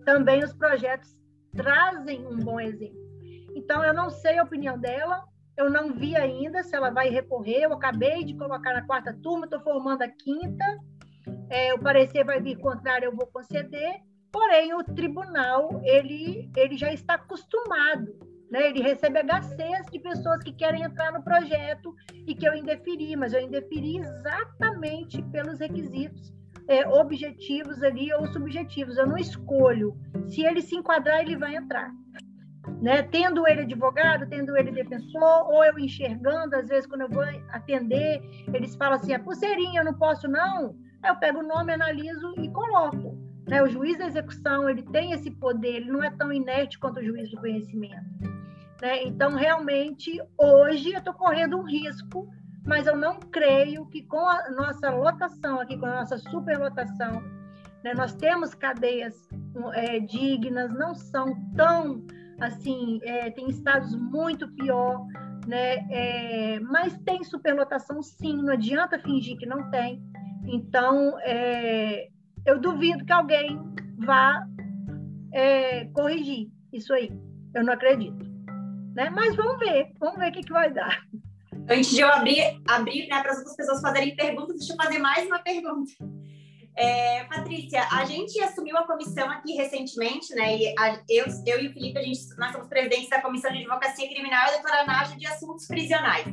[0.05, 1.13] também os projetos
[1.53, 3.03] trazem um bom exemplo.
[3.53, 5.25] Então, eu não sei a opinião dela,
[5.57, 9.45] eu não vi ainda se ela vai recorrer, eu acabei de colocar na quarta turma,
[9.45, 10.65] estou formando a quinta,
[11.49, 16.91] é, o parecer vai vir contrário, eu vou conceder, porém, o tribunal, ele, ele já
[16.91, 18.69] está acostumado né?
[18.69, 21.95] Ele recebe HCs de pessoas que querem entrar no projeto
[22.27, 26.31] e que eu indeferi, mas eu indeferi exatamente pelos requisitos
[26.67, 28.95] é, objetivos ali ou subjetivos.
[28.95, 29.97] Eu não escolho.
[30.27, 31.91] Se ele se enquadrar, ele vai entrar.
[32.79, 33.01] Né?
[33.01, 38.21] Tendo ele advogado, tendo ele defensor, ou eu enxergando, às vezes, quando eu vou atender,
[38.53, 40.75] eles falam assim: a pulseirinha, eu não posso, não.
[41.01, 43.17] Aí eu pego o nome, analiso e coloco.
[43.49, 43.63] Né?
[43.63, 47.03] O juiz da execução ele tem esse poder, ele não é tão inerte quanto o
[47.03, 48.42] juiz do conhecimento.
[48.83, 49.01] Né?
[49.05, 52.29] Então, realmente, hoje eu estou correndo um risco,
[52.65, 57.23] mas eu não creio que com a nossa lotação aqui, com a nossa superlotação,
[57.81, 59.15] né, nós temos cadeias
[59.73, 62.05] é, dignas, não são tão
[62.41, 65.07] assim, é, tem estados muito pior,
[65.47, 65.75] né?
[65.89, 70.03] É, mas tem superlotação sim, não adianta fingir que não tem.
[70.45, 72.09] Então, é,
[72.45, 73.61] eu duvido que alguém
[74.05, 74.45] vá
[75.31, 77.09] é, corrigir isso aí.
[77.53, 78.32] Eu não acredito.
[78.93, 79.09] Né?
[79.09, 81.01] Mas vamos ver, vamos ver o que, que vai dar.
[81.69, 84.99] Antes de eu abrir, abrir né, para as outras pessoas fazerem perguntas, deixa eu fazer
[84.99, 85.91] mais uma pergunta.
[86.75, 90.57] É, Patrícia, a gente assumiu a comissão aqui recentemente, né?
[90.57, 93.59] E a, eu, eu e o Felipe, a gente, nós somos presidentes da Comissão de
[93.59, 96.25] Advocacia Criminal e a doutora Nádia de Assuntos Prisionais.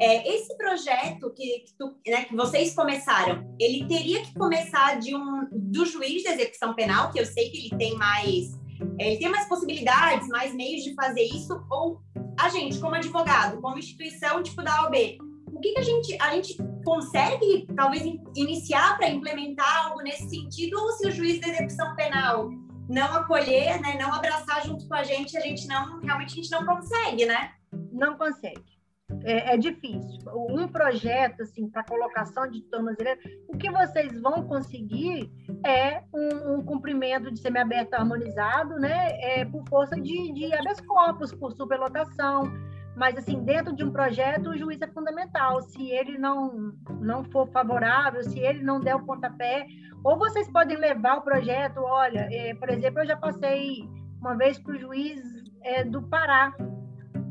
[0.00, 5.14] É, esse projeto que, que, tu, né, que, vocês começaram, ele teria que começar de
[5.14, 8.58] um do juiz de execução penal, que eu sei que ele tem mais,
[8.98, 12.00] ele tem mais possibilidades, mais meios de fazer isso, ou
[12.38, 15.18] a gente, como advogado, como instituição tipo da OAB,
[15.52, 18.02] o que, que a gente a gente consegue talvez
[18.36, 22.50] iniciar para implementar algo nesse sentido, ou se o juiz de execução penal
[22.88, 26.50] não acolher, né, não abraçar junto com a gente, a gente não realmente a gente
[26.50, 27.52] não consegue, né?
[27.92, 28.73] Não consegue
[29.22, 30.18] é, é difícil.
[30.48, 33.18] Um projeto assim para colocação de tornozeleira,
[33.48, 35.30] o que vocês vão conseguir
[35.64, 39.10] é um, um cumprimento de semiaberto harmonizado, né?
[39.20, 42.52] É, por força de, de habeas corpus, por superlotação.
[42.96, 45.60] Mas, assim, dentro de um projeto, o juiz é fundamental.
[45.62, 49.66] Se ele não, não for favorável, se ele não der o pontapé,
[50.04, 51.78] ou vocês podem levar o projeto.
[51.78, 53.88] Olha, é, por exemplo, eu já passei
[54.20, 55.20] uma vez para o juiz
[55.62, 56.54] é, do Pará,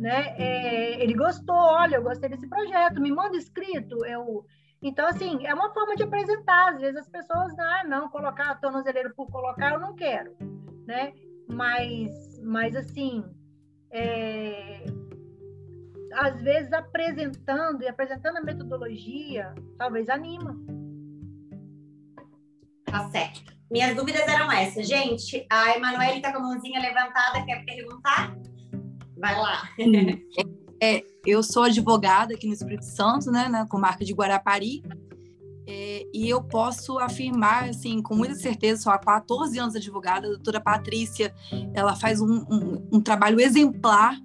[0.04, 0.36] né?
[0.38, 4.46] É, ele gostou, olha, eu gostei desse projeto, me manda escrito, eu...
[4.82, 6.74] Então, assim, é uma forma de apresentar.
[6.74, 10.36] Às vezes as pessoas, ah, não, colocar tornozeleiro por colocar, eu não quero,
[10.86, 11.14] né?
[11.48, 12.12] Mas,
[12.44, 13.24] mas assim,
[13.90, 14.84] é...
[16.16, 20.54] às vezes apresentando e apresentando a metodologia, talvez anima.
[22.84, 23.54] Tá certo.
[23.72, 24.86] Minhas dúvidas eram essas.
[24.86, 28.43] Gente, a Emanuele está com a mãozinha levantada, quer perguntar?
[29.24, 29.70] Vai lá.
[30.82, 34.84] É, eu sou advogada aqui no Espírito Santo, né, na comarca de Guarapari,
[35.66, 40.32] é, e eu posso afirmar, assim, com muita certeza, sou há 14 anos advogada, a
[40.32, 41.34] doutora Patrícia,
[41.74, 44.20] ela faz um, um, um trabalho exemplar,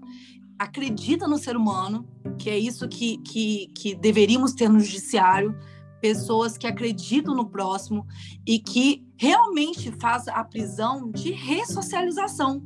[0.59, 2.05] acredita no ser humano,
[2.37, 5.57] que é isso que, que, que deveríamos ter no judiciário,
[6.01, 8.05] pessoas que acreditam no próximo
[8.45, 12.65] e que realmente faz a prisão de ressocialização,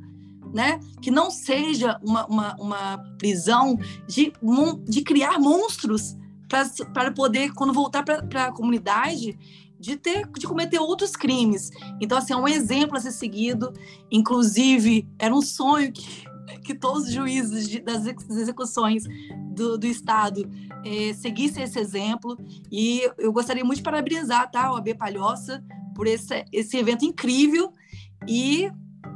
[0.53, 0.79] né?
[1.01, 4.33] Que não seja uma, uma, uma prisão de,
[4.85, 6.17] de criar monstros
[6.93, 9.39] para poder, quando voltar para a comunidade,
[9.81, 11.71] de ter de cometer outros crimes.
[12.01, 13.73] Então, assim, é um exemplo a ser seguido.
[14.11, 16.25] Inclusive, era um sonho que,
[16.65, 19.05] que todos os juízes de, das execuções
[19.55, 20.49] do, do Estado
[20.85, 22.37] eh, seguissem esse exemplo.
[22.71, 25.65] E eu gostaria muito de parabenizar tá, o AB Palhoça
[25.97, 27.73] por esse, esse evento incrível
[28.29, 28.71] e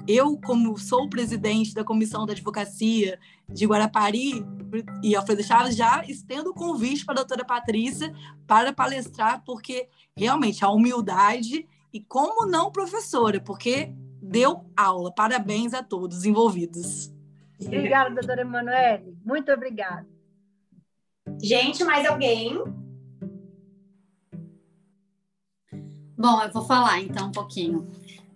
[0.07, 3.19] eu, como sou presidente da Comissão da Advocacia
[3.49, 4.45] de Guarapari
[5.03, 8.13] e Alfredo Chaves, já estendo o convite para a doutora Patrícia
[8.47, 15.13] para palestrar, porque realmente a humildade e como não professora, porque deu aula.
[15.13, 17.13] Parabéns a todos envolvidos.
[17.61, 19.17] Obrigada, doutora Emanuele.
[19.25, 20.07] Muito obrigada.
[21.43, 22.63] Gente, mais alguém?
[26.19, 27.87] Bom, eu vou falar então um pouquinho.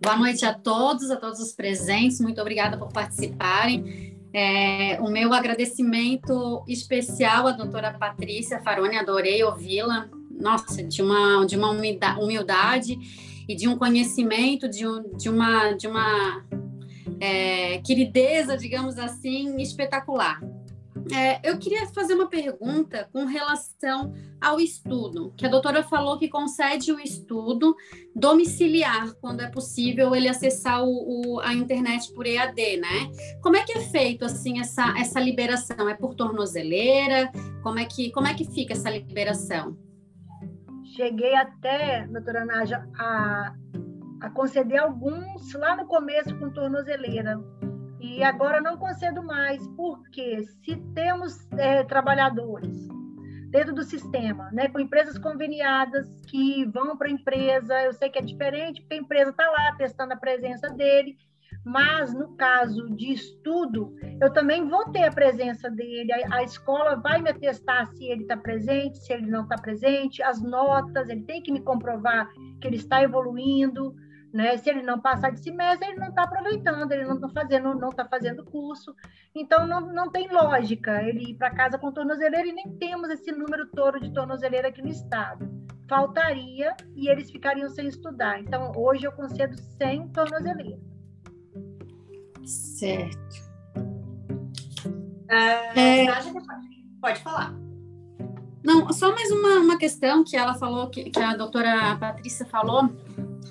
[0.03, 2.21] Boa noite a todos, a todos os presentes.
[2.21, 4.17] Muito obrigada por participarem.
[4.33, 10.09] É, o meu agradecimento especial à doutora Patrícia Faroni, adorei ouvi-la.
[10.31, 11.71] Nossa, de uma, de uma
[12.19, 12.97] humildade
[13.47, 16.47] e de um conhecimento, de, um, de uma, de uma
[17.21, 20.41] é, querideza, digamos assim, espetacular.
[21.13, 26.29] É, eu queria fazer uma pergunta com relação ao estudo, que a doutora falou que
[26.29, 27.77] concede o estudo
[28.15, 33.11] domiciliar, quando é possível ele acessar o, o, a internet por EAD, né?
[33.41, 35.89] Como é que é feito, assim, essa, essa liberação?
[35.89, 37.31] É por tornozeleira?
[37.63, 39.77] Como é que, como é que fica essa liberação?
[40.97, 43.55] Cheguei até, doutora Naja, a,
[44.21, 47.41] a conceder alguns lá no começo com tornozeleira,
[48.01, 52.89] e agora não concedo mais, porque se temos é, trabalhadores
[53.51, 58.19] dentro do sistema, né, com empresas conveniadas que vão para a empresa, eu sei que
[58.19, 61.17] é diferente, porque a empresa está lá testando a presença dele,
[61.65, 66.97] mas no caso de estudo, eu também vou ter a presença dele, a, a escola
[66.97, 71.23] vai me atestar se ele está presente, se ele não está presente, as notas, ele
[71.23, 73.95] tem que me comprovar que ele está evoluindo,
[74.33, 74.57] né?
[74.57, 77.89] Se ele não passar de semestre, ele não está aproveitando, ele não está fazendo, não
[77.89, 78.95] está fazendo curso.
[79.35, 83.33] Então não, não tem lógica ele ir para casa com tornozeleira e nem temos esse
[83.33, 85.49] número todo de tornozeleira aqui no estado.
[85.89, 88.41] Faltaria e eles ficariam sem estudar.
[88.41, 90.79] Então hoje eu concedo sem tornozeleira.
[92.45, 93.51] Certo.
[95.31, 96.07] Uh, é...
[97.01, 97.55] Pode falar.
[98.63, 102.91] Não, só mais uma, uma questão que ela falou, que, que a doutora Patrícia falou,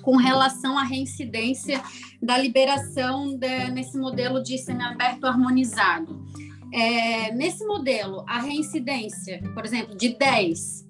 [0.02, 1.82] com relação à reincidência
[2.22, 6.24] da liberação de, nesse modelo de semiaberto harmonizado.
[6.72, 10.88] É, nesse modelo, a reincidência, por exemplo, de 10,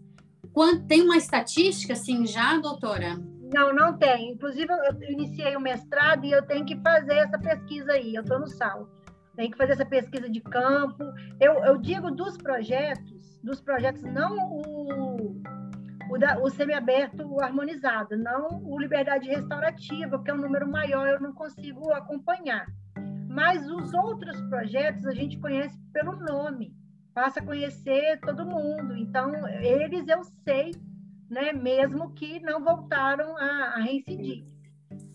[0.53, 3.19] quando, tem uma estatística assim já, doutora?
[3.53, 4.33] Não, não tem.
[4.33, 8.15] Inclusive, eu iniciei o mestrado e eu tenho que fazer essa pesquisa aí.
[8.15, 8.89] Eu estou no sal.
[9.37, 11.05] Tenho que fazer essa pesquisa de campo.
[11.41, 15.43] Eu, eu digo dos projetos, dos projetos, não o,
[16.11, 21.21] o, da, o semiaberto harmonizado, não o liberdade restaurativa, porque é um número maior, eu
[21.21, 22.67] não consigo acompanhar.
[23.29, 26.75] Mas os outros projetos a gente conhece pelo nome,
[27.15, 28.97] passa a conhecer todo mundo.
[28.97, 30.73] Então, eles eu sei
[31.31, 34.45] né, mesmo que não voltaram a, a reincidir.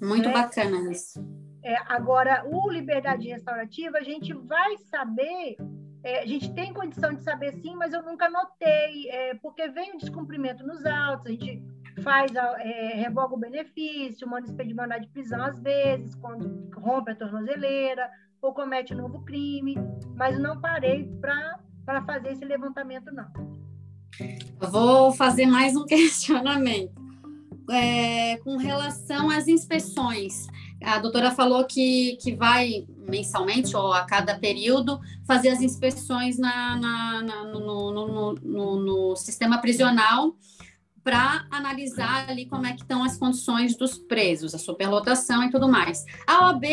[0.01, 0.33] Muito né?
[0.33, 1.19] bacana isso.
[1.61, 5.57] É, agora, o liberdade restaurativa, a gente vai saber,
[6.05, 9.95] é, a gente tem condição de saber sim, mas eu nunca notei, é, porque vem
[9.95, 11.63] o descumprimento nos autos, a gente
[12.03, 17.15] faz, é, revoga o benefício, manda expedir mandado de prisão às vezes, quando rompe a
[17.15, 18.07] tornozeleira
[18.39, 19.75] ou comete um novo crime,
[20.15, 23.25] mas não parei para fazer esse levantamento, não.
[24.59, 27.03] Vou fazer mais um questionamento.
[27.71, 30.45] É, com relação às inspeções,
[30.83, 36.75] a doutora falou que, que vai mensalmente ou a cada período fazer as inspeções na,
[36.75, 40.35] na, na no, no, no, no sistema prisional
[41.05, 45.69] para analisar ali como é que estão as condições dos presos, a superlotação e tudo
[45.69, 46.03] mais.
[46.25, 46.63] A OAB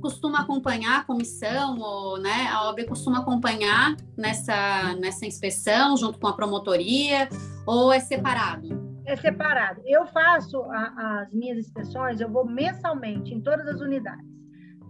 [0.00, 6.28] costuma acompanhar a comissão, ou, né, a OAB costuma acompanhar nessa, nessa inspeção junto com
[6.28, 7.28] a promotoria,
[7.66, 8.68] ou é separado?
[9.04, 9.82] É separado.
[9.84, 14.29] Eu faço a, as minhas inspeções, eu vou mensalmente em todas as unidades.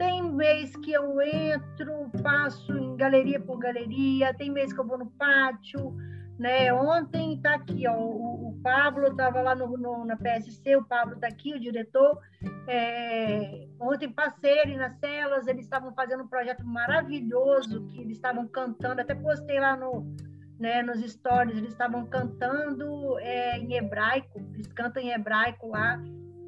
[0.00, 4.96] Tem mês que eu entro, passo em galeria por galeria, tem mês que eu vou
[4.96, 5.94] no pátio,
[6.38, 6.72] né?
[6.72, 11.16] Ontem está aqui, ó, o, o Pablo estava lá no, no, na PSC, o Pablo
[11.16, 12.18] está aqui, o diretor.
[12.66, 19.02] É, ontem passei nas celas, eles estavam fazendo um projeto maravilhoso, que eles estavam cantando,
[19.02, 20.16] até postei lá no,
[20.58, 25.98] né, nos stories, eles estavam cantando é, em hebraico, eles cantam em hebraico lá,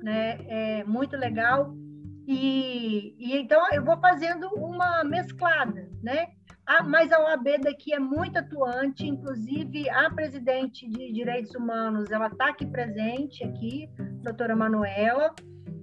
[0.02, 0.38] né?
[0.48, 1.81] É muito legal.
[2.26, 6.28] E, e então eu vou fazendo uma mesclada, né?
[6.64, 12.28] Ah, mas a OAB daqui é muito atuante, inclusive a presidente de Direitos Humanos, ela
[12.28, 13.90] está aqui presente, aqui,
[14.22, 15.34] doutora Manuela,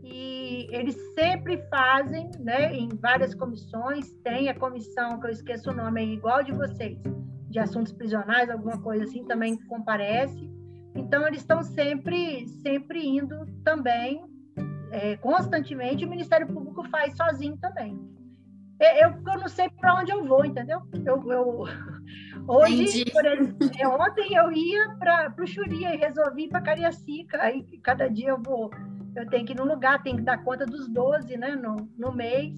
[0.02, 5.76] e eles sempre fazem, né, em várias comissões, tem a comissão, que eu esqueço o
[5.76, 6.98] nome, é igual de vocês,
[7.50, 10.50] de assuntos prisionais, alguma coisa assim, também comparece.
[10.96, 14.24] Então, eles estão sempre, sempre indo também,
[14.92, 18.00] é, constantemente, o Ministério Público faz sozinho também.
[18.80, 20.82] É, eu, eu não sei para onde eu vou, entendeu?
[21.06, 21.64] Eu, eu
[22.48, 27.42] hoje, por exemplo, é, ontem eu ia para o Xuria e resolvi ir para Cariacica.
[27.42, 28.72] Aí cada dia eu vou,
[29.16, 32.12] eu tenho que ir num lugar, tenho que dar conta dos 12, né, no, no
[32.14, 32.56] mês.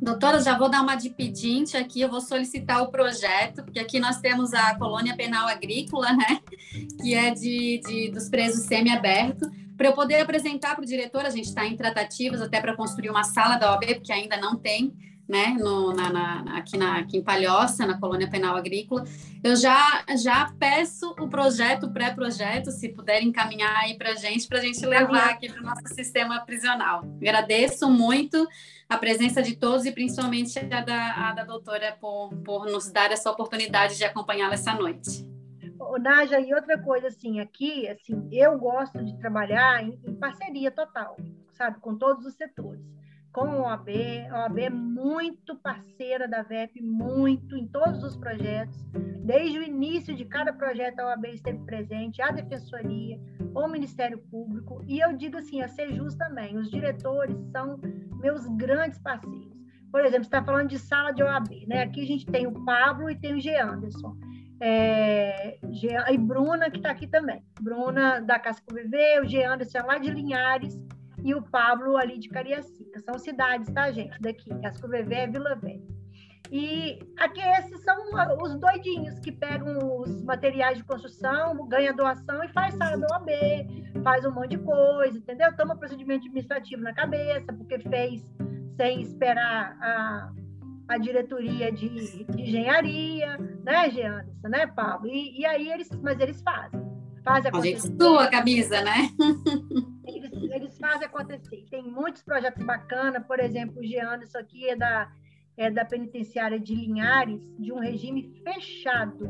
[0.00, 3.98] Doutora, já vou dar uma de pedinte aqui, eu vou solicitar o projeto, porque aqui
[3.98, 6.40] nós temos a colônia penal agrícola, né?
[7.00, 11.30] Que é de, de dos presos semi-aberto para eu poder apresentar para o diretor, a
[11.30, 14.92] gente está em tratativas até para construir uma sala da OAB, porque ainda não tem,
[15.28, 19.04] né, no, na, na, aqui, na, aqui em Palhoça, na colônia penal agrícola.
[19.44, 24.58] Eu já, já peço o projeto, pré-projeto, se puder encaminhar aí para a gente, para
[24.58, 27.04] a gente levar aqui para o nosso sistema prisional.
[27.22, 28.48] Agradeço muito
[28.88, 33.12] a presença de todos e principalmente a da, a da doutora por, por nos dar
[33.12, 35.27] essa oportunidade de acompanhá-la essa noite.
[35.96, 41.16] Naja, e outra coisa, assim, aqui, assim, eu gosto de trabalhar em, em parceria total,
[41.52, 42.84] sabe, com todos os setores.
[43.32, 43.88] Com a OAB,
[44.30, 48.76] a OAB é muito parceira da VEP, muito, em todos os projetos.
[49.24, 53.20] Desde o início de cada projeto, a OAB esteve presente, a Defensoria,
[53.54, 57.78] o Ministério Público, e eu digo assim, a Sejus também, os diretores são
[58.20, 59.58] meus grandes parceiros.
[59.90, 61.82] Por exemplo, você está falando de sala de OAB, né?
[61.82, 63.56] Aqui a gente tem o Pablo e tem o G.
[63.56, 64.16] Anderson.
[64.60, 65.58] É,
[66.10, 67.42] e Bruna, que está aqui também.
[67.60, 69.44] Bruna da Casco Viver, o G.
[69.44, 70.78] Anderson lá de Linhares
[71.22, 73.00] e o Pablo ali de Cariacica.
[73.00, 74.20] São cidades, tá, gente?
[74.20, 74.50] Daqui.
[74.60, 75.98] Casco Viver é Vila Velha.
[76.50, 77.96] E aqui esses são
[78.40, 83.28] os doidinhos que pegam os materiais de construção, ganha doação e faz sala do OAB,
[84.02, 85.54] faz um monte de coisa, entendeu?
[85.56, 88.22] Toma procedimento administrativo na cabeça, porque fez
[88.76, 90.32] sem esperar a
[90.88, 95.08] a diretoria de, de engenharia, né, Giannis, né, Pablo?
[95.08, 96.80] E, e, aí eles, mas eles fazem.
[97.22, 97.92] Fazem acontecer.
[97.92, 99.10] A sua camisa, né?
[100.06, 101.66] eles, eles fazem acontecer.
[101.70, 105.12] Tem muitos projetos bacanas, por exemplo, o Giannis aqui é da,
[105.58, 109.28] é da penitenciária de Linhares, de um regime fechado.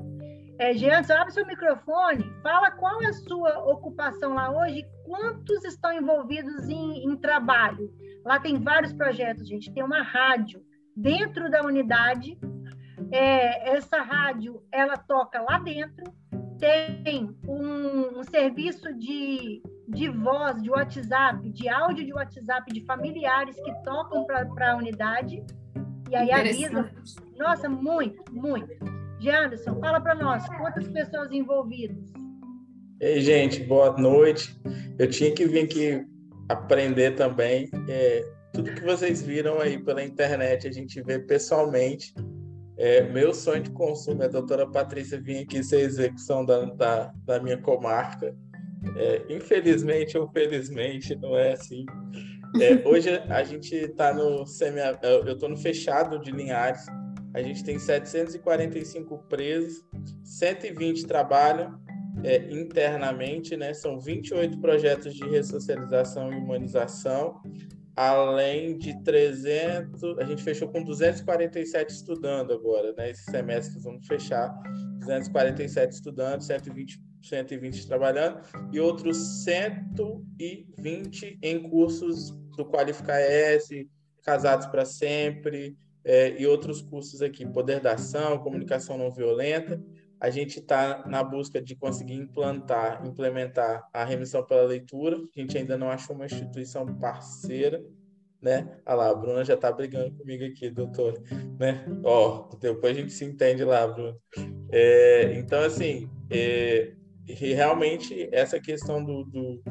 [0.60, 5.93] É, Giannis, abre seu microfone, fala qual é a sua ocupação lá hoje, quantos estão
[5.93, 7.93] envolvidos em, em trabalho.
[8.24, 9.72] Lá tem vários projetos, gente.
[9.72, 10.60] Tem uma rádio,
[10.98, 12.36] dentro da unidade.
[13.12, 16.04] É, essa rádio ela toca lá dentro.
[16.58, 23.54] Tem um, um serviço de, de voz, de WhatsApp, de áudio de WhatsApp de familiares
[23.54, 25.44] que tocam para a unidade
[26.10, 26.90] e aí avisa.
[27.38, 28.74] Nossa, muito, muito.
[29.20, 32.12] Janderson, fala para nós, quantas pessoas envolvidas?
[33.00, 34.60] Ei, gente, boa noite.
[34.98, 36.04] Eu tinha que vir aqui
[36.48, 37.70] aprender também.
[37.88, 42.14] É, tudo que vocês viram aí pela internet, a gente vê pessoalmente.
[42.76, 47.12] É, meu sonho de consumo é a doutora Patrícia vir aqui ser execução da, da,
[47.24, 48.34] da minha comarca.
[48.96, 51.84] É, infelizmente ou felizmente, não é assim.
[52.60, 56.86] É, hoje a gente está no semi, eu estou no fechado de Linhares.
[57.34, 59.84] A gente tem 745 presos,
[60.24, 61.78] 120 trabalham
[62.24, 63.72] é, internamente, né?
[63.74, 67.40] São 28 projetos de ressocialização e humanização,
[67.98, 73.10] além de 300, a gente fechou com 247 estudando agora, né?
[73.10, 74.56] Esse semestre vamos fechar
[75.00, 78.40] 247 estudantes, 120 120 trabalhando
[78.72, 83.90] e outros 120 em cursos do Qualificar S,
[84.22, 89.82] Casados para Sempre é, e outros cursos aqui, Poder da Ação, Comunicação Não Violenta.
[90.20, 95.16] A gente está na busca de conseguir implantar, implementar a remissão pela leitura.
[95.16, 97.82] A gente ainda não achou uma instituição parceira,
[98.42, 98.68] né?
[98.84, 101.22] Olha lá, a Bruna já está brigando comigo aqui, doutor,
[101.58, 101.84] né?
[102.04, 104.16] Ó, depois a gente se entende lá, Bruna.
[104.70, 106.92] É, então, assim, é,
[107.26, 109.62] realmente essa questão do, do,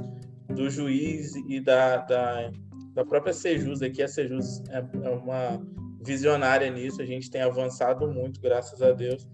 [0.53, 2.51] do juiz e da, da,
[2.93, 5.61] da, própria Sejus aqui, a Sejus é, é uma
[6.01, 9.27] visionária nisso, a gente tem avançado muito, graças a Deus,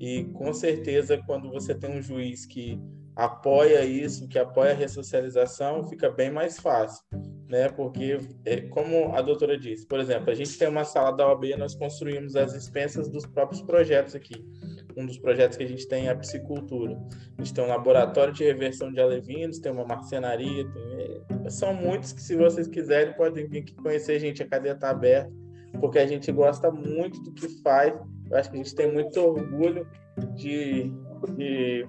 [0.00, 2.80] e com certeza quando você tem um juiz que
[3.14, 7.04] apoia isso, que apoia a ressocialização, fica bem mais fácil,
[7.46, 7.68] né?
[7.68, 11.56] Porque, é, como a doutora disse, por exemplo, a gente tem uma sala da OAB,
[11.58, 14.42] nós construímos as dispensas dos próprios projetos aqui
[14.96, 16.98] um dos projetos que a gente tem é a piscicultura.
[17.38, 20.82] A gente tem um laboratório de reversão de alevinos, tem uma marcenaria, tem...
[21.44, 24.72] É, são muitos que, se vocês quiserem, podem vir aqui conhecer a gente, a cadeia
[24.72, 25.32] está aberta,
[25.80, 27.94] porque a gente gosta muito do que faz.
[28.30, 29.86] Eu acho que a gente tem muito orgulho
[30.34, 30.92] de,
[31.36, 31.86] de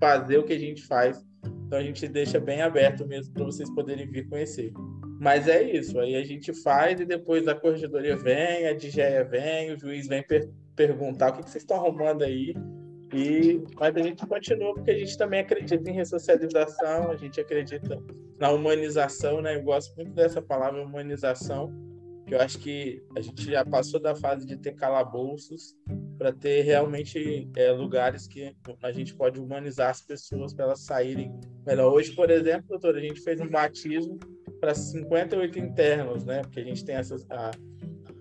[0.00, 1.24] fazer o que a gente faz.
[1.66, 4.72] Então a gente deixa bem aberto mesmo para vocês poderem vir conhecer.
[5.20, 9.72] Mas é isso, aí a gente faz e depois a corregedoria vem, a DGE vem,
[9.72, 12.54] o juiz vem per perguntar o que, que vocês estão arrumando aí.
[13.12, 18.02] E, mas a gente continua porque a gente também acredita em ressocialização, a gente acredita
[18.40, 19.56] na humanização, né?
[19.56, 21.72] Eu gosto muito dessa palavra humanização,
[22.26, 25.74] que eu acho que a gente já passou da fase de ter calabouços
[26.16, 31.32] para ter realmente é, lugares que a gente pode humanizar as pessoas para elas saírem
[31.66, 31.92] melhor.
[31.92, 34.18] Hoje, por exemplo, doutor, a gente fez um batismo
[34.60, 36.40] para 58 internos, né?
[36.42, 37.28] Porque a gente tem essas.
[37.30, 37.50] A,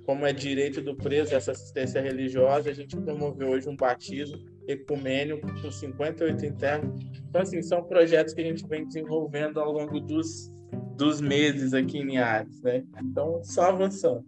[0.06, 5.48] como é direito do preso essa assistência religiosa, a gente promoveu hoje um batismo ecumênico
[5.62, 7.00] com 58 internos.
[7.30, 10.52] Então, assim, são projetos que a gente vem desenvolvendo ao longo dos,
[10.96, 12.84] dos meses aqui em Linhares, né?
[13.02, 14.26] Então, só avançando.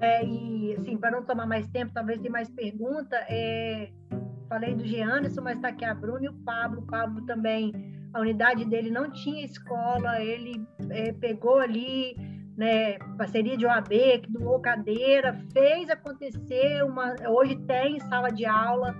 [0.00, 3.90] É, e, assim, para não tomar mais tempo, talvez tenha mais pergunta, é,
[4.48, 6.80] falei do Giannisson, mas está aqui a Bruna e o Pablo.
[6.80, 7.72] O Pablo também,
[8.12, 12.16] a unidade dele não tinha escola, ele é, pegou ali
[12.56, 13.88] né, parceria de OAB,
[14.22, 18.94] que doou cadeira, fez acontecer, uma, hoje tem sala de aula,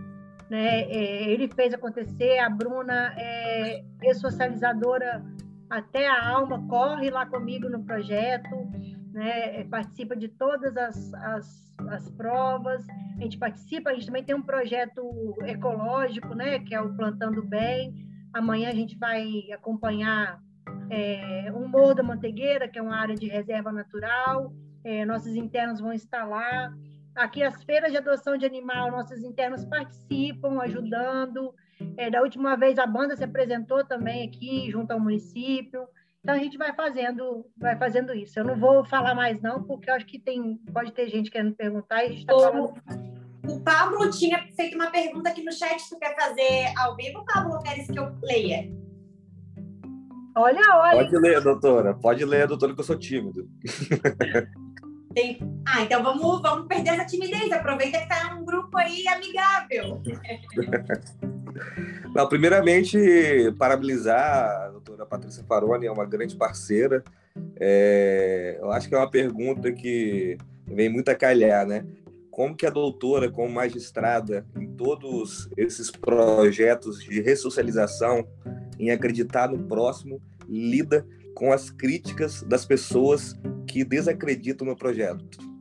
[0.50, 5.24] né, é, ele fez acontecer, a Bruna é ressocializadora
[5.74, 8.55] até a alma, corre lá comigo no projeto,
[9.12, 12.86] né, é, participa de todas as, as, as provas,
[13.18, 15.02] a gente participa, a gente também tem um projeto
[15.44, 17.92] ecológico, né, que é o Plantando Bem,
[18.32, 20.40] amanhã a gente vai acompanhar
[20.90, 24.52] é, um Morro da Mantegueira, que é uma área de reserva natural,
[24.84, 26.72] é, nossos internos vão instalar.
[27.16, 31.55] Aqui as feiras de adoção de animal, nossos internos participam, ajudando.
[31.96, 35.86] É, da última vez a banda se apresentou também aqui, junto ao município.
[36.24, 38.38] Então a gente vai fazendo, vai fazendo isso.
[38.38, 41.55] Eu não vou falar mais não, porque eu acho que tem, pode ter gente querendo
[41.55, 42.74] perguntar e a gente está falando.
[43.46, 45.86] O Pablo tinha feito uma pergunta aqui no chat.
[45.88, 48.72] Tu quer fazer ao vivo, Pablo, ou queres que eu leia?
[50.34, 51.05] Olha, olha.
[51.05, 51.94] Pode ler, doutora.
[51.94, 53.46] Pode ler, doutora, que eu sou tímido.
[55.14, 55.38] Tem...
[55.68, 57.52] Ah, então vamos, vamos perder essa timidez.
[57.52, 60.02] Aproveita que está um grupo aí amigável.
[62.14, 62.98] Não, primeiramente,
[63.59, 67.02] parabenizar a doutora Patrícia Faroni, é uma grande parceira.
[67.56, 68.59] É...
[68.60, 71.85] eu acho que é uma pergunta que vem muito a calhar, né?
[72.31, 78.26] Como que a doutora, como magistrada, em todos esses projetos de ressocialização,
[78.78, 85.53] em acreditar no próximo, lida com as críticas das pessoas que desacreditam no projeto?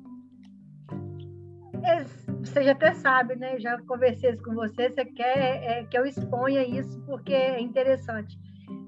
[2.43, 3.59] É, você já até sabe, né?
[3.59, 8.37] Já conversei com você, você quer é, que eu exponha isso porque é interessante.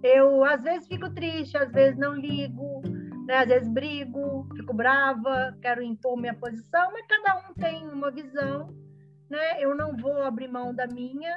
[0.03, 2.81] Eu, às vezes, fico triste, às vezes não ligo,
[3.25, 3.37] né?
[3.37, 8.69] às vezes brigo, fico brava, quero impor minha posição, mas cada um tem uma visão.
[9.29, 9.59] Né?
[9.59, 11.35] Eu não vou abrir mão da minha,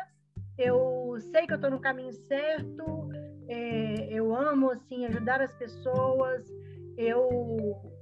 [0.59, 3.09] eu sei que eu estou no caminho certo,
[3.49, 6.45] é, eu amo assim ajudar as pessoas.
[6.97, 7.27] Eu,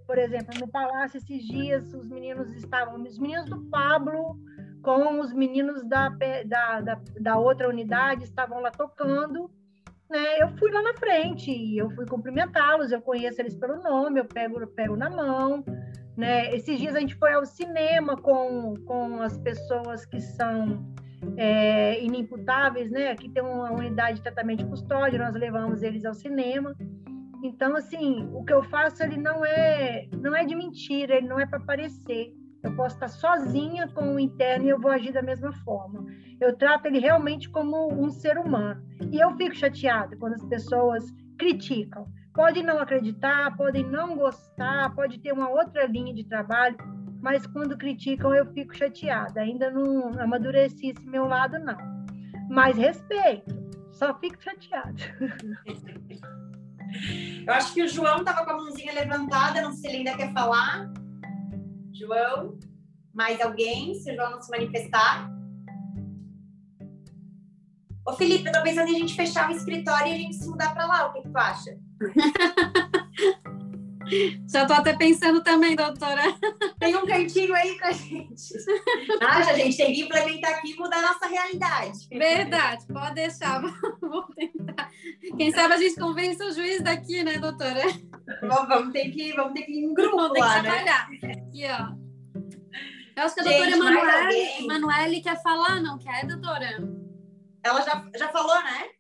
[0.07, 4.39] por exemplo, no palácio esses dias os meninos estavam, os meninos do Pablo
[4.83, 6.09] com os meninos da,
[6.47, 9.51] da, da, da outra unidade estavam lá tocando.
[10.09, 10.41] Né?
[10.41, 14.61] Eu fui lá na frente, eu fui cumprimentá-los, eu conheço eles pelo nome, eu pego,
[14.61, 15.65] eu pego na mão.
[16.17, 16.55] Né?
[16.55, 20.87] Esses dias a gente foi ao cinema com, com as pessoas que são
[21.37, 23.11] é, inimputáveis, né?
[23.11, 26.75] Aqui tem uma unidade de tratamento de custódia, nós levamos eles ao cinema.
[27.43, 31.39] Então, assim, o que eu faço ele não é não é de mentira, ele não
[31.39, 32.35] é para parecer.
[32.63, 36.05] Eu posso estar sozinha com o interno e eu vou agir da mesma forma.
[36.41, 38.83] Eu trato ele realmente como um ser humano.
[39.13, 41.05] E eu fico chateada quando as pessoas
[41.39, 42.09] criticam.
[42.35, 46.77] Podem não acreditar, podem não gostar, pode ter uma outra linha de trabalho,
[47.23, 49.41] mas quando criticam eu fico chateada.
[49.41, 51.79] Ainda não amadureci esse meu lado, não.
[52.51, 53.55] Mas respeito,
[53.93, 54.93] só fico chateada.
[57.47, 60.17] Eu acho que o João estava com a mãozinha levantada, não sei se ele ainda
[60.17, 60.93] quer falar.
[61.93, 62.59] João,
[63.15, 63.95] mais alguém?
[63.95, 65.31] Se o João não se manifestar.
[68.07, 70.49] Ô Felipe, eu tô pensando em a gente fechar o escritório e a gente se
[70.49, 71.07] mudar para lá.
[71.07, 71.77] O que, que tu acha?
[74.47, 76.23] Já estou até pensando também, doutora.
[76.79, 78.55] Tem um cantinho aí pra gente.
[79.21, 79.77] Acha, gente?
[79.77, 82.09] Tem que implementar aqui e mudar a nossa realidade.
[82.11, 83.61] Verdade, pode deixar.
[84.01, 84.91] Vou tentar.
[85.37, 87.83] Quem sabe a gente convence o juiz daqui, né, doutora?
[88.43, 90.85] Vamos, vamos ter que, vamos ter que ir em grupo vamos lá, né?
[90.91, 92.07] Aqui, ó.
[93.17, 96.87] Eu acho que a doutora Emanuele, Emanuele quer falar, não quer, doutora?
[97.65, 98.96] Ela já, já falou, né?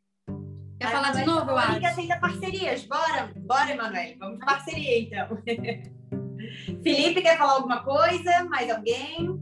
[0.79, 1.87] Quer falar de novo, eu acho?
[1.87, 2.87] aceita parcerias.
[2.87, 4.17] Bora, bora, Emanuele.
[4.19, 5.39] Vamos de parceria, então.
[6.83, 8.45] Felipe, quer falar alguma coisa?
[8.51, 9.41] Mais alguém?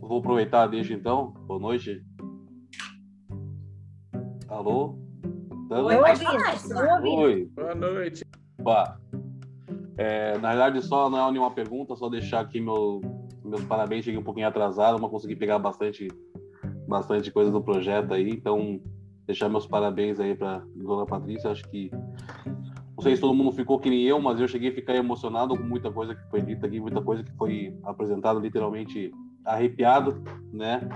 [0.00, 1.32] Vou aproveitar, deixa então.
[1.46, 2.04] Boa noite.
[4.48, 4.98] Alô?
[5.70, 7.48] Oi, falar, Oi.
[7.54, 8.22] Boa noite.
[8.60, 8.98] Bah.
[9.96, 13.00] É, na verdade, só não é nenhuma pergunta, só deixar aqui meu,
[13.42, 14.04] meus parabéns.
[14.04, 16.08] Cheguei um pouquinho atrasado, mas consegui pegar bastante,
[16.86, 18.28] bastante coisa do projeto aí.
[18.28, 18.78] Então,
[19.26, 21.50] deixar meus parabéns aí para Dona Patrícia.
[21.50, 21.90] Acho que
[22.96, 25.56] não sei se todo mundo ficou que nem eu, mas eu cheguei a ficar emocionado
[25.56, 29.12] com muita coisa que foi dita aqui, muita coisa que foi apresentada, literalmente
[29.44, 30.22] arrepiado,
[30.52, 30.88] né?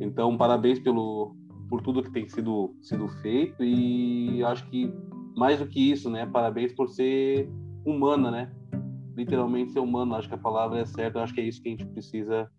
[0.00, 1.36] Então, parabéns pelo
[1.68, 4.92] por tudo que tem sido sido feito e acho que
[5.34, 6.26] mais do que isso, né?
[6.26, 7.50] Parabéns por ser
[7.84, 8.52] humana, né?
[9.16, 11.72] Literalmente ser humano, acho que a palavra é certa, acho que é isso que a
[11.72, 12.50] gente precisa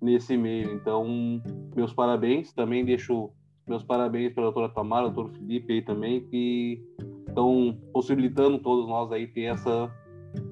[0.00, 0.72] nesse meio.
[0.72, 1.40] Então,
[1.76, 3.30] meus parabéns, também deixo
[3.66, 6.82] meus parabéns para a doutora Tamara, doutor Felipe aí também, que
[7.28, 9.90] estão possibilitando todos nós aí ter essa,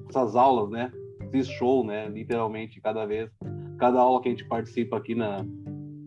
[0.09, 0.91] essas aulas, né?
[1.33, 2.07] Esse show, né?
[2.09, 3.29] Literalmente, cada vez,
[3.77, 5.45] cada aula que a gente participa aqui na,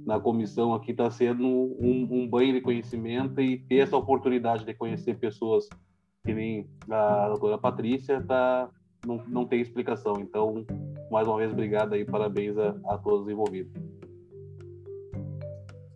[0.05, 4.75] na comissão aqui está sendo um, um, banho de conhecimento e ter essa oportunidade de
[4.75, 5.69] conhecer pessoas
[6.25, 8.69] que nem a doutora Patrícia, tá,
[9.07, 10.15] não, não tem explicação.
[10.21, 10.65] Então,
[11.11, 13.73] mais uma vez, obrigado aí, parabéns a, a todos envolvidos.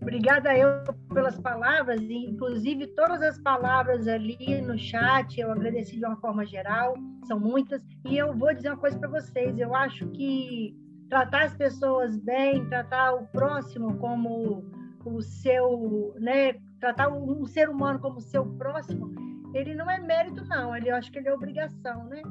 [0.01, 0.69] Obrigada eu
[1.13, 6.47] pelas palavras, e inclusive todas as palavras ali no chat, eu agradeci de uma forma
[6.47, 6.95] geral,
[7.27, 10.77] são muitas, e eu vou dizer uma coisa para vocês, eu acho que
[11.09, 14.65] tratar as pessoas bem, tratar o próximo como
[15.05, 19.13] o seu, né, tratar um ser humano como seu próximo,
[19.53, 22.23] ele não é mérito não, ele eu acho que ele é obrigação, né?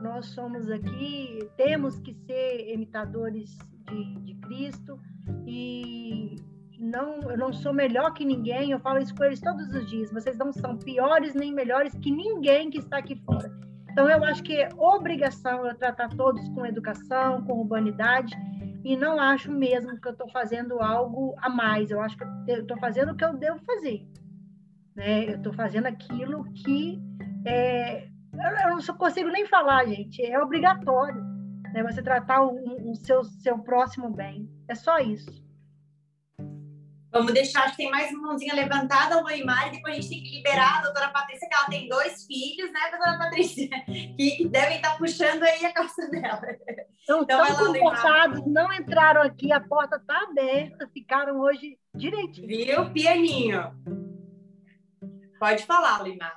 [0.00, 3.58] Nós somos aqui, temos que ser imitadores
[3.88, 5.00] de, de Cristo
[5.44, 6.36] e
[6.78, 10.12] não, eu não sou melhor que ninguém, eu falo isso com eles todos os dias.
[10.12, 13.50] Vocês não são piores nem melhores que ninguém que está aqui fora.
[13.90, 18.32] Então, eu acho que é obrigação eu tratar todos com educação, com urbanidade,
[18.84, 21.90] e não acho mesmo que eu estou fazendo algo a mais.
[21.90, 24.06] Eu acho que eu estou fazendo o que eu devo fazer.
[24.94, 25.24] Né?
[25.30, 27.02] Eu estou fazendo aquilo que
[27.44, 30.24] é, eu não consigo nem falar, gente.
[30.24, 31.20] É obrigatório
[31.72, 31.82] né?
[31.82, 34.48] você tratar o, o seu, seu próximo bem.
[34.68, 35.47] É só isso.
[37.10, 40.10] Vamos deixar, acho que tem mais uma mãozinha levantada, o Loimar, e depois a gente
[40.10, 43.68] tem que liberar a doutora Patrícia, que ela tem dois filhos, né, doutora Patrícia?
[43.86, 46.42] Que devem estar puxando aí a calça dela.
[47.02, 52.46] Então, então estão comportados, não entraram aqui, a porta está aberta, ficaram hoje direitinho.
[52.46, 53.72] Viu, pianinho?
[55.40, 56.34] Pode falar, Loimar.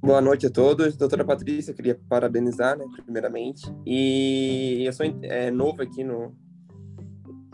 [0.00, 0.96] Boa noite a todos.
[0.96, 3.62] Doutora Patrícia, queria parabenizar, né, primeiramente.
[3.84, 6.34] E eu sou é, novo aqui no,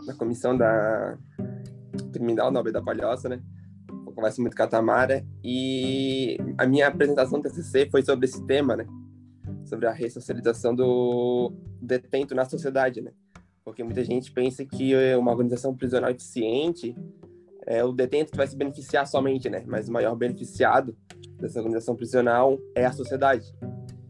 [0.05, 1.17] na comissão da
[2.11, 3.41] criminal Nobel da Palhoça, né?
[4.17, 8.75] converso muito com a Tamara, e a minha apresentação do TCC foi sobre esse tema,
[8.75, 8.87] né?
[9.63, 13.11] Sobre a ressocialização do detento na sociedade, né?
[13.63, 16.95] Porque muita gente pensa que uma organização prisional eficiente
[17.67, 19.63] é o detento que vai se beneficiar somente, né?
[19.67, 20.97] Mas o maior beneficiado
[21.39, 23.53] dessa organização prisional é a sociedade.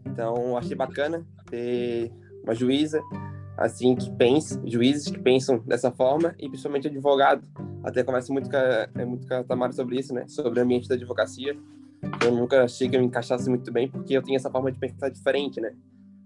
[0.05, 3.01] Então, achei bacana ter uma juíza
[3.57, 7.45] assim que pensa, juízes que pensam dessa forma e principalmente advogado.
[7.88, 10.27] Até converso muito com a, é, muito com a Tamara sobre isso, né?
[10.27, 11.57] Sobre o ambiente da advocacia.
[12.22, 14.77] Eu nunca achei que eu me encaixasse muito bem porque eu tenho essa forma de
[14.77, 15.73] pensar diferente, né?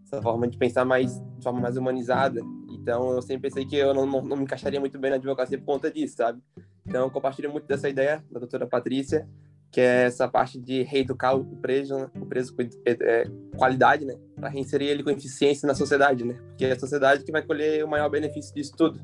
[0.03, 2.41] Essa forma de pensar mais de forma mais humanizada.
[2.67, 5.55] Então, eu sempre pensei que eu não, não, não me encaixaria muito bem na advocacia
[5.59, 6.41] por conta disso, sabe?
[6.83, 9.29] Então, eu compartilho muito dessa ideia da doutora Patrícia,
[9.71, 12.09] que é essa parte de reeducar o preso, né?
[12.19, 13.25] o preso com é,
[13.55, 14.15] qualidade, né?
[14.35, 16.33] Para reinserir ele com eficiência na sociedade, né?
[16.47, 18.99] Porque é a sociedade que vai colher o maior benefício disso tudo.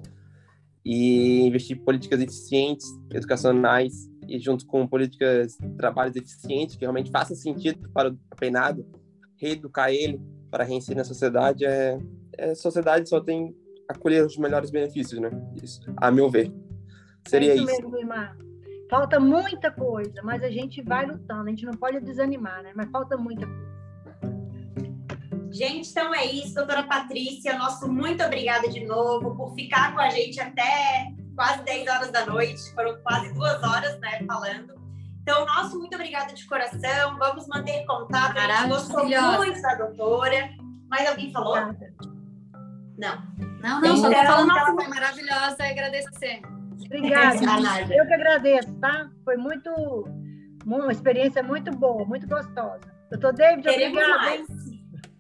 [0.86, 7.12] E investir em políticas eficientes, educacionais, e junto com políticas de trabalhos eficientes, que realmente
[7.12, 8.86] façam sentido para o penado,
[9.38, 10.20] reeducar ele
[10.52, 11.98] para reinserir na sociedade, é,
[12.38, 13.56] é, a sociedade só tem
[13.90, 15.30] a colher os melhores benefícios, né?
[15.62, 16.52] Isso, a meu ver.
[17.28, 17.66] Seria é isso.
[17.66, 17.82] isso.
[17.82, 18.36] Mesmo, irmã.
[18.90, 22.72] Falta muita coisa, mas a gente vai lutando, a gente não pode desanimar, né?
[22.76, 23.68] Mas falta muita coisa.
[25.58, 27.58] Gente, então é isso, doutora Patrícia.
[27.58, 32.28] Nosso muito obrigada de novo por ficar com a gente até quase 10 horas da
[32.28, 32.62] noite.
[32.76, 34.76] Foram quase duas horas, né, falando.
[35.24, 37.18] Então, nosso muito obrigada de coração.
[37.18, 38.38] Vamos manter contato.
[38.38, 40.52] A gente gostou muito da doutora.
[40.88, 41.56] Mais alguém falou?
[42.98, 43.38] Não.
[43.60, 46.42] Não, não, só tô falando que ela foi maravilhosa e agradecer.
[46.86, 47.94] Obrigada.
[47.96, 49.10] Eu que agradeço, tá?
[49.26, 49.72] Foi muito,
[50.64, 52.80] uma experiência muito boa, muito gostosa.
[53.10, 54.77] Doutor David, obrigada.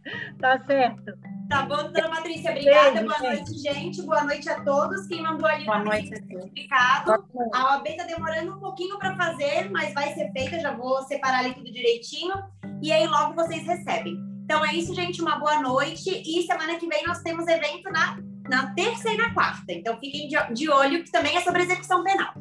[0.39, 1.13] Tá certo.
[1.49, 2.91] Tá bom, doutora Patrícia, obrigada.
[2.91, 4.01] Beijo, Boa noite, gente.
[4.01, 5.07] Boa noite a todos.
[5.07, 6.09] Quem mandou ali Boa noite.
[6.09, 7.25] certificado.
[7.53, 10.59] A OAB tá demorando um pouquinho para fazer, mas vai ser feita.
[10.59, 12.33] Já vou separar ali tudo direitinho.
[12.81, 14.17] E aí logo vocês recebem.
[14.43, 15.21] Então é isso, gente.
[15.21, 16.09] Uma boa noite.
[16.09, 18.17] E semana que vem nós temos evento na
[18.49, 19.71] na terça e na quarta.
[19.71, 22.33] Então fiquem de, de olho, que também é sobre execução penal.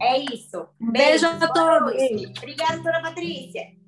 [0.00, 0.66] É isso.
[0.80, 1.92] Beijo, Beijo a todos.
[2.38, 3.81] Obrigada, doutora Patrícia.